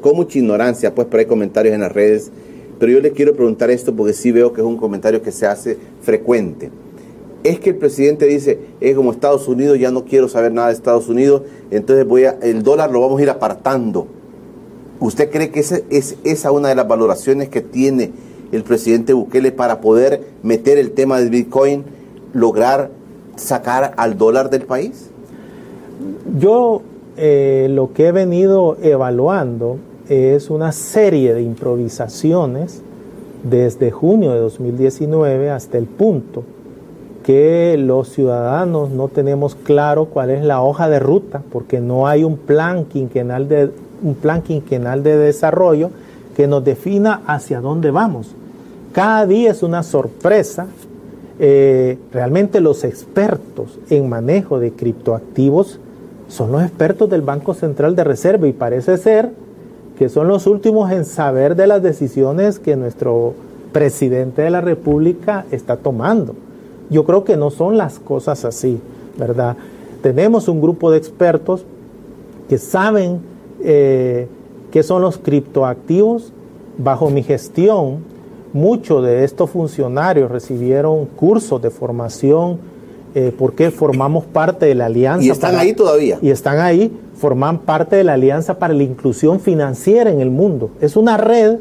con 0.00 0.16
mucha 0.16 0.38
ignorancia, 0.38 0.94
pues, 0.94 1.08
pero 1.10 1.20
hay 1.20 1.26
comentarios 1.26 1.74
en 1.74 1.80
las 1.80 1.92
redes, 1.92 2.30
pero 2.78 2.92
yo 2.92 3.00
le 3.00 3.12
quiero 3.12 3.34
preguntar 3.34 3.70
esto 3.70 3.94
porque 3.94 4.12
sí 4.12 4.32
veo 4.32 4.52
que 4.52 4.60
es 4.60 4.66
un 4.66 4.76
comentario 4.76 5.22
que 5.22 5.32
se 5.32 5.46
hace 5.46 5.76
frecuente. 6.02 6.70
Es 7.44 7.60
que 7.60 7.70
el 7.70 7.76
presidente 7.76 8.26
dice, 8.26 8.58
es 8.80 8.96
como 8.96 9.12
Estados 9.12 9.48
Unidos, 9.48 9.78
ya 9.78 9.90
no 9.90 10.04
quiero 10.04 10.28
saber 10.28 10.52
nada 10.52 10.68
de 10.68 10.74
Estados 10.74 11.08
Unidos, 11.08 11.42
entonces 11.70 12.06
voy 12.06 12.24
a, 12.24 12.36
el 12.42 12.62
dólar 12.62 12.90
lo 12.90 13.00
vamos 13.00 13.20
a 13.20 13.22
ir 13.22 13.30
apartando. 13.30 14.06
¿Usted 15.00 15.30
cree 15.30 15.50
que 15.50 15.60
esa 15.60 15.78
es 15.90 16.16
esa 16.24 16.50
una 16.50 16.68
de 16.68 16.74
las 16.74 16.88
valoraciones 16.88 17.48
que 17.48 17.60
tiene 17.60 18.10
el 18.50 18.64
presidente 18.64 19.12
Bukele 19.12 19.52
para 19.52 19.80
poder 19.80 20.22
meter 20.42 20.78
el 20.78 20.90
tema 20.90 21.20
del 21.20 21.30
Bitcoin, 21.30 21.84
lograr 22.32 22.90
sacar 23.36 23.94
al 23.96 24.18
dólar 24.18 24.50
del 24.50 24.62
país? 24.62 25.10
Yo 26.38 26.82
eh, 27.16 27.68
lo 27.70 27.92
que 27.92 28.08
he 28.08 28.12
venido 28.12 28.76
evaluando 28.82 29.78
es 30.08 30.50
una 30.50 30.72
serie 30.72 31.34
de 31.34 31.42
improvisaciones 31.42 32.82
desde 33.42 33.90
junio 33.90 34.32
de 34.32 34.40
2019 34.40 35.50
hasta 35.50 35.78
el 35.78 35.84
punto 35.84 36.44
que 37.22 37.76
los 37.78 38.08
ciudadanos 38.08 38.90
no 38.90 39.08
tenemos 39.08 39.54
claro 39.54 40.06
cuál 40.06 40.30
es 40.30 40.42
la 40.42 40.62
hoja 40.62 40.88
de 40.88 40.98
ruta 40.98 41.42
porque 41.52 41.78
no 41.78 42.06
hay 42.06 42.24
un 42.24 42.38
plan 42.38 42.86
quinquenal 42.86 43.48
de, 43.48 43.70
un 44.02 44.14
plan 44.14 44.40
quinquenal 44.40 45.02
de 45.02 45.16
desarrollo 45.18 45.90
que 46.34 46.46
nos 46.46 46.64
defina 46.64 47.22
hacia 47.26 47.60
dónde 47.60 47.90
vamos. 47.90 48.34
Cada 48.92 49.26
día 49.26 49.50
es 49.50 49.62
una 49.62 49.82
sorpresa. 49.82 50.68
Eh, 51.40 51.98
realmente 52.12 52.60
los 52.60 52.82
expertos 52.82 53.78
en 53.90 54.08
manejo 54.08 54.58
de 54.58 54.72
criptoactivos 54.72 55.78
son 56.28 56.52
los 56.52 56.62
expertos 56.62 57.10
del 57.10 57.22
Banco 57.22 57.54
Central 57.54 57.94
de 57.94 58.04
Reserva 58.04 58.48
y 58.48 58.52
parece 58.52 58.96
ser 58.96 59.30
que 59.98 60.08
son 60.08 60.28
los 60.28 60.46
últimos 60.46 60.92
en 60.92 61.04
saber 61.04 61.56
de 61.56 61.66
las 61.66 61.82
decisiones 61.82 62.60
que 62.60 62.76
nuestro 62.76 63.34
presidente 63.72 64.42
de 64.42 64.50
la 64.50 64.60
República 64.60 65.44
está 65.50 65.76
tomando. 65.76 66.36
Yo 66.88 67.04
creo 67.04 67.24
que 67.24 67.36
no 67.36 67.50
son 67.50 67.76
las 67.76 67.98
cosas 67.98 68.44
así, 68.44 68.78
¿verdad? 69.18 69.56
Tenemos 70.00 70.46
un 70.46 70.60
grupo 70.60 70.92
de 70.92 70.98
expertos 70.98 71.64
que 72.48 72.58
saben 72.58 73.20
eh, 73.62 74.28
qué 74.70 74.84
son 74.84 75.02
los 75.02 75.18
criptoactivos. 75.18 76.32
Bajo 76.78 77.10
mi 77.10 77.24
gestión, 77.24 78.04
muchos 78.52 79.04
de 79.04 79.24
estos 79.24 79.50
funcionarios 79.50 80.30
recibieron 80.30 81.06
cursos 81.06 81.60
de 81.60 81.70
formación 81.70 82.58
eh, 83.16 83.32
porque 83.36 83.72
formamos 83.72 84.26
parte 84.26 84.66
de 84.66 84.76
la 84.76 84.86
alianza. 84.86 85.26
Y 85.26 85.30
están 85.30 85.56
ahí 85.56 85.72
todavía. 85.72 86.18
Y 86.22 86.30
están 86.30 86.60
ahí 86.60 86.96
forman 87.18 87.58
parte 87.58 87.96
de 87.96 88.04
la 88.04 88.14
Alianza 88.14 88.58
para 88.58 88.74
la 88.74 88.84
Inclusión 88.84 89.40
Financiera 89.40 90.10
en 90.10 90.20
el 90.20 90.30
mundo. 90.30 90.70
Es 90.80 90.96
una 90.96 91.16
red 91.16 91.58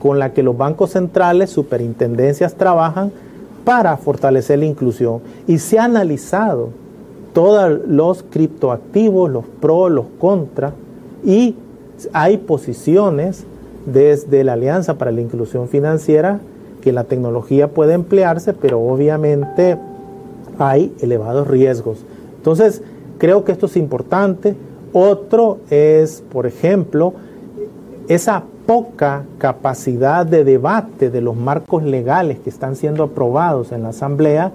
con 0.00 0.18
la 0.18 0.32
que 0.32 0.42
los 0.42 0.56
bancos 0.56 0.90
centrales, 0.90 1.50
superintendencias 1.50 2.54
trabajan 2.54 3.10
para 3.64 3.96
fortalecer 3.96 4.58
la 4.58 4.66
inclusión. 4.66 5.20
Y 5.46 5.58
se 5.58 5.78
ha 5.78 5.84
analizado 5.84 6.70
todos 7.32 7.80
los 7.86 8.22
criptoactivos, 8.22 9.30
los 9.30 9.44
pros, 9.60 9.90
los 9.90 10.06
contras, 10.18 10.72
y 11.24 11.54
hay 12.12 12.38
posiciones 12.38 13.44
desde 13.86 14.44
la 14.44 14.54
Alianza 14.54 14.94
para 14.94 15.12
la 15.12 15.20
Inclusión 15.20 15.68
Financiera 15.68 16.40
que 16.80 16.92
la 16.92 17.04
tecnología 17.04 17.68
puede 17.68 17.94
emplearse, 17.94 18.54
pero 18.54 18.80
obviamente 18.80 19.78
hay 20.58 20.94
elevados 21.00 21.46
riesgos. 21.46 21.98
Entonces, 22.36 22.82
creo 23.18 23.44
que 23.44 23.52
esto 23.52 23.66
es 23.66 23.76
importante. 23.76 24.56
Otro 24.92 25.58
es, 25.70 26.22
por 26.32 26.46
ejemplo, 26.46 27.14
esa 28.08 28.42
poca 28.66 29.24
capacidad 29.38 30.26
de 30.26 30.44
debate 30.44 31.10
de 31.10 31.20
los 31.20 31.36
marcos 31.36 31.82
legales 31.84 32.38
que 32.40 32.50
están 32.50 32.74
siendo 32.74 33.04
aprobados 33.04 33.72
en 33.72 33.82
la 33.82 33.90
Asamblea, 33.90 34.52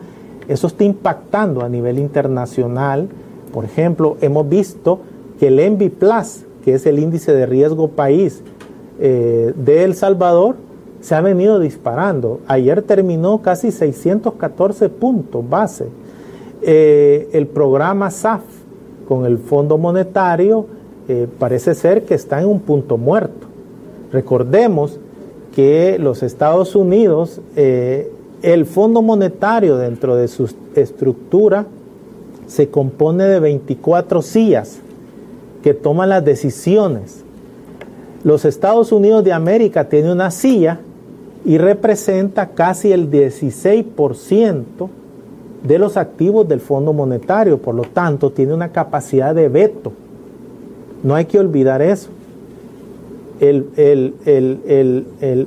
eso 0.47 0.67
está 0.67 0.83
impactando 0.83 1.63
a 1.63 1.69
nivel 1.69 1.99
internacional. 1.99 3.07
Por 3.53 3.65
ejemplo, 3.65 4.17
hemos 4.21 4.47
visto 4.47 4.99
que 5.39 5.47
el 5.47 5.59
ENVI 5.59 5.89
Plus, 5.89 6.45
que 6.63 6.73
es 6.73 6.85
el 6.85 6.99
índice 6.99 7.33
de 7.33 7.45
riesgo 7.45 7.89
país 7.89 8.41
eh, 8.99 9.53
de 9.55 9.83
El 9.83 9.95
Salvador, 9.95 10.55
se 10.99 11.15
ha 11.15 11.21
venido 11.21 11.59
disparando. 11.59 12.41
Ayer 12.47 12.81
terminó 12.81 13.41
casi 13.41 13.71
614 13.71 14.89
puntos 14.89 15.47
base. 15.49 15.87
Eh, 16.61 17.29
el 17.31 17.47
programa 17.47 18.11
SAF 18.11 18.41
con 19.07 19.25
el 19.25 19.37
Fondo 19.37 19.77
Monetario 19.77 20.65
eh, 21.07 21.27
parece 21.39 21.75
ser 21.75 22.03
que 22.05 22.15
está 22.15 22.41
en 22.41 22.47
un 22.47 22.59
punto 22.59 22.97
muerto. 22.97 23.47
Recordemos 24.11 24.99
que 25.55 25.97
los 25.99 26.23
Estados 26.23 26.75
Unidos, 26.75 27.39
el 27.55 28.65
Fondo 28.65 29.01
Monetario 29.01 29.77
dentro 29.77 30.15
de 30.17 30.27
su 30.27 30.53
estructura 30.75 31.65
se 32.47 32.69
compone 32.69 33.23
de 33.25 33.39
24 33.39 34.21
sillas 34.21 34.79
que 35.63 35.73
toman 35.73 36.09
las 36.09 36.23
decisiones. 36.23 37.23
Los 38.23 38.45
Estados 38.45 38.91
Unidos 38.91 39.23
de 39.23 39.33
América 39.33 39.89
tiene 39.89 40.11
una 40.11 40.31
silla 40.31 40.79
y 41.43 41.57
representa 41.57 42.49
casi 42.49 42.91
el 42.91 43.09
16% 43.09 44.89
de 45.67 45.79
los 45.79 45.97
activos 45.97 46.47
del 46.47 46.59
Fondo 46.59 46.93
Monetario, 46.93 47.57
por 47.57 47.75
lo 47.75 47.83
tanto 47.83 48.31
tiene 48.31 48.53
una 48.53 48.69
capacidad 48.69 49.33
de 49.33 49.49
veto. 49.49 49.91
No 51.03 51.15
hay 51.15 51.25
que 51.25 51.39
olvidar 51.39 51.81
eso. 51.81 52.09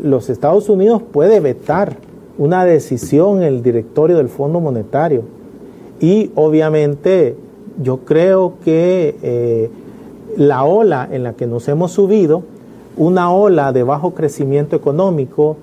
los 0.02 0.30
Estados 0.30 0.68
Unidos 0.68 1.02
puede 1.12 1.40
vetar 1.40 1.96
una 2.36 2.64
decisión 2.64 3.38
en 3.38 3.44
el 3.44 3.62
directorio 3.62 4.16
del 4.16 4.28
Fondo 4.28 4.60
Monetario 4.60 5.22
y 6.00 6.30
obviamente 6.34 7.36
yo 7.82 7.98
creo 7.98 8.54
que 8.64 9.16
eh, 9.22 9.70
la 10.36 10.64
ola 10.64 11.08
en 11.10 11.22
la 11.24 11.32
que 11.32 11.46
nos 11.46 11.68
hemos 11.68 11.92
subido, 11.92 12.42
una 12.96 13.32
ola 13.32 13.72
de 13.72 13.82
bajo 13.82 14.14
crecimiento 14.14 14.76
económico, 14.76 15.56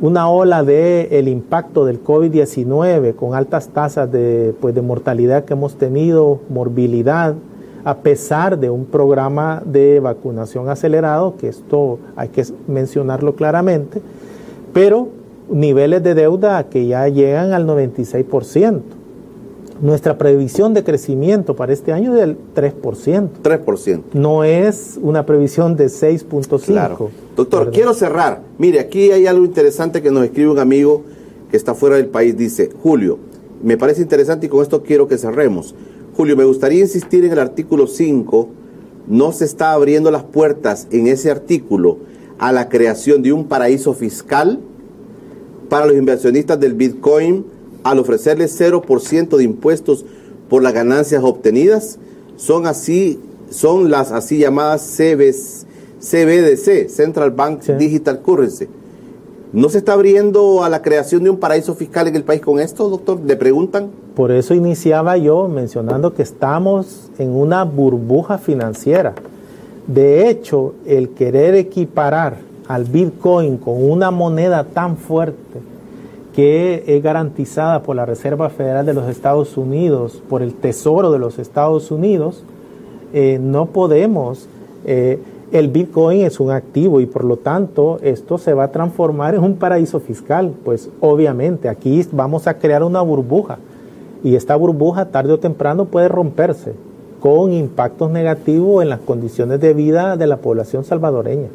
una 0.00 0.28
ola 0.28 0.62
de 0.62 1.08
el 1.18 1.28
impacto 1.28 1.84
del 1.84 2.02
COVID-19 2.02 3.14
con 3.16 3.34
altas 3.34 3.68
tasas 3.68 4.10
de, 4.10 4.54
pues, 4.60 4.74
de 4.74 4.82
mortalidad 4.82 5.44
que 5.44 5.54
hemos 5.54 5.76
tenido, 5.76 6.40
morbilidad, 6.48 7.34
a 7.84 7.96
pesar 7.98 8.58
de 8.58 8.70
un 8.70 8.84
programa 8.84 9.62
de 9.64 10.00
vacunación 10.00 10.68
acelerado, 10.68 11.36
que 11.36 11.48
esto 11.48 11.98
hay 12.16 12.28
que 12.28 12.44
mencionarlo 12.66 13.34
claramente, 13.34 14.02
pero 14.72 15.08
niveles 15.50 16.02
de 16.02 16.14
deuda 16.14 16.64
que 16.64 16.86
ya 16.86 17.08
llegan 17.08 17.52
al 17.52 17.66
96%. 17.66 18.97
Nuestra 19.80 20.18
previsión 20.18 20.74
de 20.74 20.82
crecimiento 20.82 21.54
para 21.54 21.72
este 21.72 21.92
año 21.92 22.12
es 22.14 22.20
del 22.20 22.36
3%. 22.54 23.28
3%. 23.42 24.02
No 24.12 24.42
es 24.42 24.98
una 25.00 25.24
previsión 25.24 25.76
de 25.76 25.86
6.5%. 25.86 26.64
Claro. 26.64 27.10
Doctor, 27.36 27.70
quiero 27.70 27.94
cerrar. 27.94 28.42
Mire, 28.58 28.80
aquí 28.80 29.12
hay 29.12 29.28
algo 29.28 29.44
interesante 29.44 30.02
que 30.02 30.10
nos 30.10 30.24
escribe 30.24 30.50
un 30.50 30.58
amigo 30.58 31.04
que 31.50 31.56
está 31.56 31.74
fuera 31.74 31.94
del 31.94 32.06
país. 32.06 32.36
Dice, 32.36 32.70
Julio, 32.82 33.18
me 33.62 33.76
parece 33.76 34.02
interesante 34.02 34.46
y 34.46 34.48
con 34.48 34.62
esto 34.62 34.82
quiero 34.82 35.06
que 35.06 35.16
cerremos. 35.16 35.76
Julio, 36.16 36.36
me 36.36 36.44
gustaría 36.44 36.80
insistir 36.80 37.24
en 37.24 37.30
el 37.30 37.38
artículo 37.38 37.86
5. 37.86 38.48
No 39.06 39.30
se 39.30 39.44
está 39.44 39.72
abriendo 39.72 40.10
las 40.10 40.24
puertas 40.24 40.88
en 40.90 41.06
ese 41.06 41.30
artículo 41.30 41.98
a 42.38 42.50
la 42.50 42.68
creación 42.68 43.22
de 43.22 43.32
un 43.32 43.44
paraíso 43.46 43.94
fiscal 43.94 44.58
para 45.68 45.86
los 45.86 45.96
inversionistas 45.96 46.58
del 46.58 46.74
Bitcoin 46.74 47.57
al 47.90 47.98
ofrecerles 47.98 48.60
0% 48.60 49.36
de 49.36 49.44
impuestos 49.44 50.04
por 50.48 50.62
las 50.62 50.72
ganancias 50.72 51.22
obtenidas, 51.24 51.98
son 52.36 52.66
así, 52.66 53.20
son 53.50 53.90
las 53.90 54.12
así 54.12 54.38
llamadas 54.38 54.82
CBDC, 54.96 56.88
Central 56.88 57.30
Bank 57.32 57.62
Digital 57.62 58.20
Currency. 58.20 58.68
¿No 59.52 59.70
se 59.70 59.78
está 59.78 59.94
abriendo 59.94 60.62
a 60.62 60.68
la 60.68 60.82
creación 60.82 61.24
de 61.24 61.30
un 61.30 61.38
paraíso 61.38 61.74
fiscal 61.74 62.06
en 62.06 62.16
el 62.16 62.22
país 62.22 62.42
con 62.42 62.60
esto, 62.60 62.90
doctor? 62.90 63.18
¿Le 63.24 63.34
preguntan? 63.34 63.90
Por 64.14 64.30
eso 64.30 64.52
iniciaba 64.52 65.16
yo 65.16 65.48
mencionando 65.48 66.12
que 66.12 66.22
estamos 66.22 67.10
en 67.18 67.30
una 67.30 67.64
burbuja 67.64 68.36
financiera. 68.36 69.14
De 69.86 70.28
hecho, 70.28 70.74
el 70.84 71.10
querer 71.10 71.54
equiparar 71.54 72.36
al 72.66 72.84
Bitcoin 72.84 73.56
con 73.56 73.82
una 73.82 74.10
moneda 74.10 74.64
tan 74.64 74.98
fuerte 74.98 75.60
que 76.38 76.84
es 76.86 77.02
garantizada 77.02 77.82
por 77.82 77.96
la 77.96 78.06
Reserva 78.06 78.48
Federal 78.48 78.86
de 78.86 78.94
los 78.94 79.08
Estados 79.08 79.56
Unidos, 79.56 80.22
por 80.28 80.40
el 80.40 80.54
Tesoro 80.54 81.10
de 81.10 81.18
los 81.18 81.40
Estados 81.40 81.90
Unidos, 81.90 82.44
eh, 83.12 83.40
no 83.42 83.66
podemos, 83.66 84.46
eh, 84.84 85.18
el 85.50 85.66
Bitcoin 85.66 86.20
es 86.20 86.38
un 86.38 86.52
activo 86.52 87.00
y 87.00 87.06
por 87.06 87.24
lo 87.24 87.38
tanto 87.38 87.98
esto 88.02 88.38
se 88.38 88.54
va 88.54 88.62
a 88.62 88.70
transformar 88.70 89.34
en 89.34 89.42
un 89.42 89.56
paraíso 89.56 89.98
fiscal. 89.98 90.52
Pues 90.64 90.90
obviamente 91.00 91.68
aquí 91.68 92.06
vamos 92.12 92.46
a 92.46 92.56
crear 92.58 92.84
una 92.84 93.00
burbuja 93.00 93.58
y 94.22 94.36
esta 94.36 94.54
burbuja 94.54 95.06
tarde 95.06 95.32
o 95.32 95.40
temprano 95.40 95.86
puede 95.86 96.06
romperse 96.06 96.72
con 97.18 97.52
impactos 97.52 98.12
negativos 98.12 98.84
en 98.84 98.90
las 98.90 99.00
condiciones 99.00 99.58
de 99.58 99.74
vida 99.74 100.16
de 100.16 100.28
la 100.28 100.36
población 100.36 100.84
salvadoreña. 100.84 101.48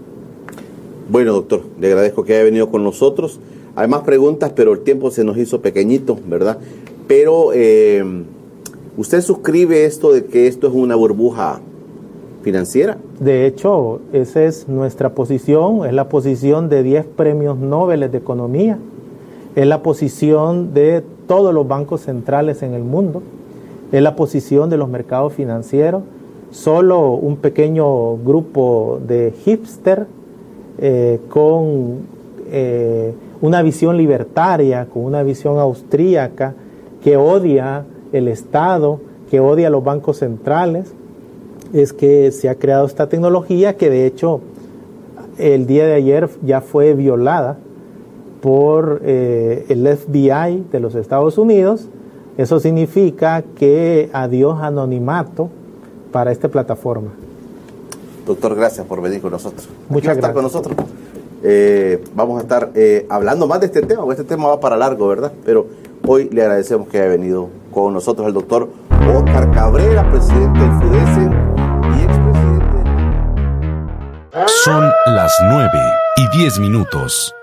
Bueno, 1.08 1.32
doctor, 1.32 1.62
le 1.80 1.88
agradezco 1.88 2.26
que 2.26 2.34
haya 2.34 2.44
venido 2.44 2.70
con 2.70 2.84
nosotros. 2.84 3.40
Hay 3.76 3.88
más 3.88 4.02
preguntas, 4.02 4.52
pero 4.56 4.74
el 4.74 4.82
tiempo 4.82 5.10
se 5.10 5.24
nos 5.24 5.38
hizo 5.38 5.62
pequeñito, 5.62 6.18
¿verdad? 6.28 6.60
Pero 7.08 7.52
eh, 7.54 8.04
usted 8.98 9.22
suscribe 9.22 9.86
esto 9.86 10.14
de 10.14 10.26
que 10.26 10.48
esto 10.48 10.68
es 10.68 10.74
una 10.74 10.96
burbuja 10.96 11.60
financiera. 12.44 12.98
De 13.20 13.48
hecho, 13.48 14.00
esa 14.12 14.44
es 14.44 14.68
nuestra 14.68 15.16
posición, 15.16 15.88
es 15.88 15.94
la 15.94 16.08
posición 16.08 16.70
de 16.70 16.84
10 16.84 17.06
premios 17.16 17.58
Nobel 17.58 18.12
de 18.12 18.18
Economía, 18.18 18.78
es 19.56 19.66
la 19.66 19.82
posición 19.82 20.74
de 20.76 21.04
todos 21.28 21.54
los 21.54 21.68
bancos 21.68 22.02
centrales 22.02 22.62
en 22.62 22.74
el 22.74 22.84
mundo, 22.84 23.24
es 23.92 24.02
la 24.04 24.16
posición 24.16 24.70
de 24.70 24.78
los 24.78 24.90
mercados 24.90 25.34
financieros. 25.34 26.04
Solo 26.52 27.14
un 27.14 27.38
pequeño 27.38 28.18
grupo 28.18 29.00
de 29.08 29.34
hipster 29.44 30.06
eh, 30.78 31.20
con 31.30 32.02
eh, 32.52 33.14
una 33.44 33.62
visión 33.62 33.98
libertaria, 33.98 34.86
con 34.86 35.04
una 35.04 35.22
visión 35.22 35.60
austríaca, 35.60 36.54
que 37.04 37.18
odia 37.18 37.84
el 38.14 38.30
Estado, 38.30 39.02
que 39.30 39.42
odia 39.42 39.70
los 39.70 39.84
bancos 39.84 40.20
centrales, 40.20 40.94
es 41.74 41.92
que 41.92 42.32
se 42.32 42.48
ha 42.48 42.56
creado 42.56 42.86
esta 42.86 43.10
tecnología 43.10 43.76
que 43.76 43.90
de 43.90 44.06
hecho 44.06 44.40
el 45.38 45.68
día 45.68 45.86
de 45.86 45.94
ayer 45.96 46.30
ya 46.42 46.62
fue 46.62 46.94
violada 46.94 47.58
por 48.42 49.02
eh, 49.04 49.66
el 49.68 49.86
FBI 49.90 50.64
de 50.72 50.80
los 50.80 50.96
Estados 50.96 51.38
Unidos. 51.38 51.90
Eso 52.38 52.62
significa 52.62 53.44
que 53.58 54.10
adiós 54.14 54.62
anonimato 54.62 55.50
para 56.14 56.32
esta 56.32 56.48
plataforma. 56.48 57.10
Doctor, 58.26 58.56
gracias 58.56 58.88
por 58.88 59.02
venir 59.02 59.20
con 59.20 59.32
nosotros. 59.32 59.68
Muchas 59.90 60.16
gracias. 60.16 60.34
con 60.34 60.44
nosotros. 60.44 60.78
Eh, 61.44 62.02
vamos 62.16 62.40
a 62.40 62.42
estar 62.42 62.72
eh, 62.74 63.06
hablando 63.10 63.48
más 63.48 63.60
de 63.60 63.66
este 63.66 63.82
tema, 63.82 64.04
porque 64.04 64.22
este 64.22 64.34
tema 64.36 64.48
va 64.48 64.60
para 64.62 64.78
largo, 64.78 65.08
¿verdad? 65.10 65.34
Pero 65.46 65.68
hoy 66.08 66.30
le 66.32 66.42
agradecemos 66.42 66.88
que 66.88 67.00
haya 67.00 67.10
venido 67.10 67.50
con 67.74 67.94
nosotros 67.94 68.28
el 68.28 68.34
doctor 68.34 68.70
Oscar 69.14 69.52
Cabrera, 69.52 70.10
presidente 70.10 70.60
del 70.60 70.72
FUDESEN 70.72 71.32
y 72.00 72.04
expresidente. 72.04 72.64
Son 74.64 74.90
las 75.08 75.34
9 75.44 75.70
y 76.16 76.38
10 76.38 76.60
minutos. 76.60 77.36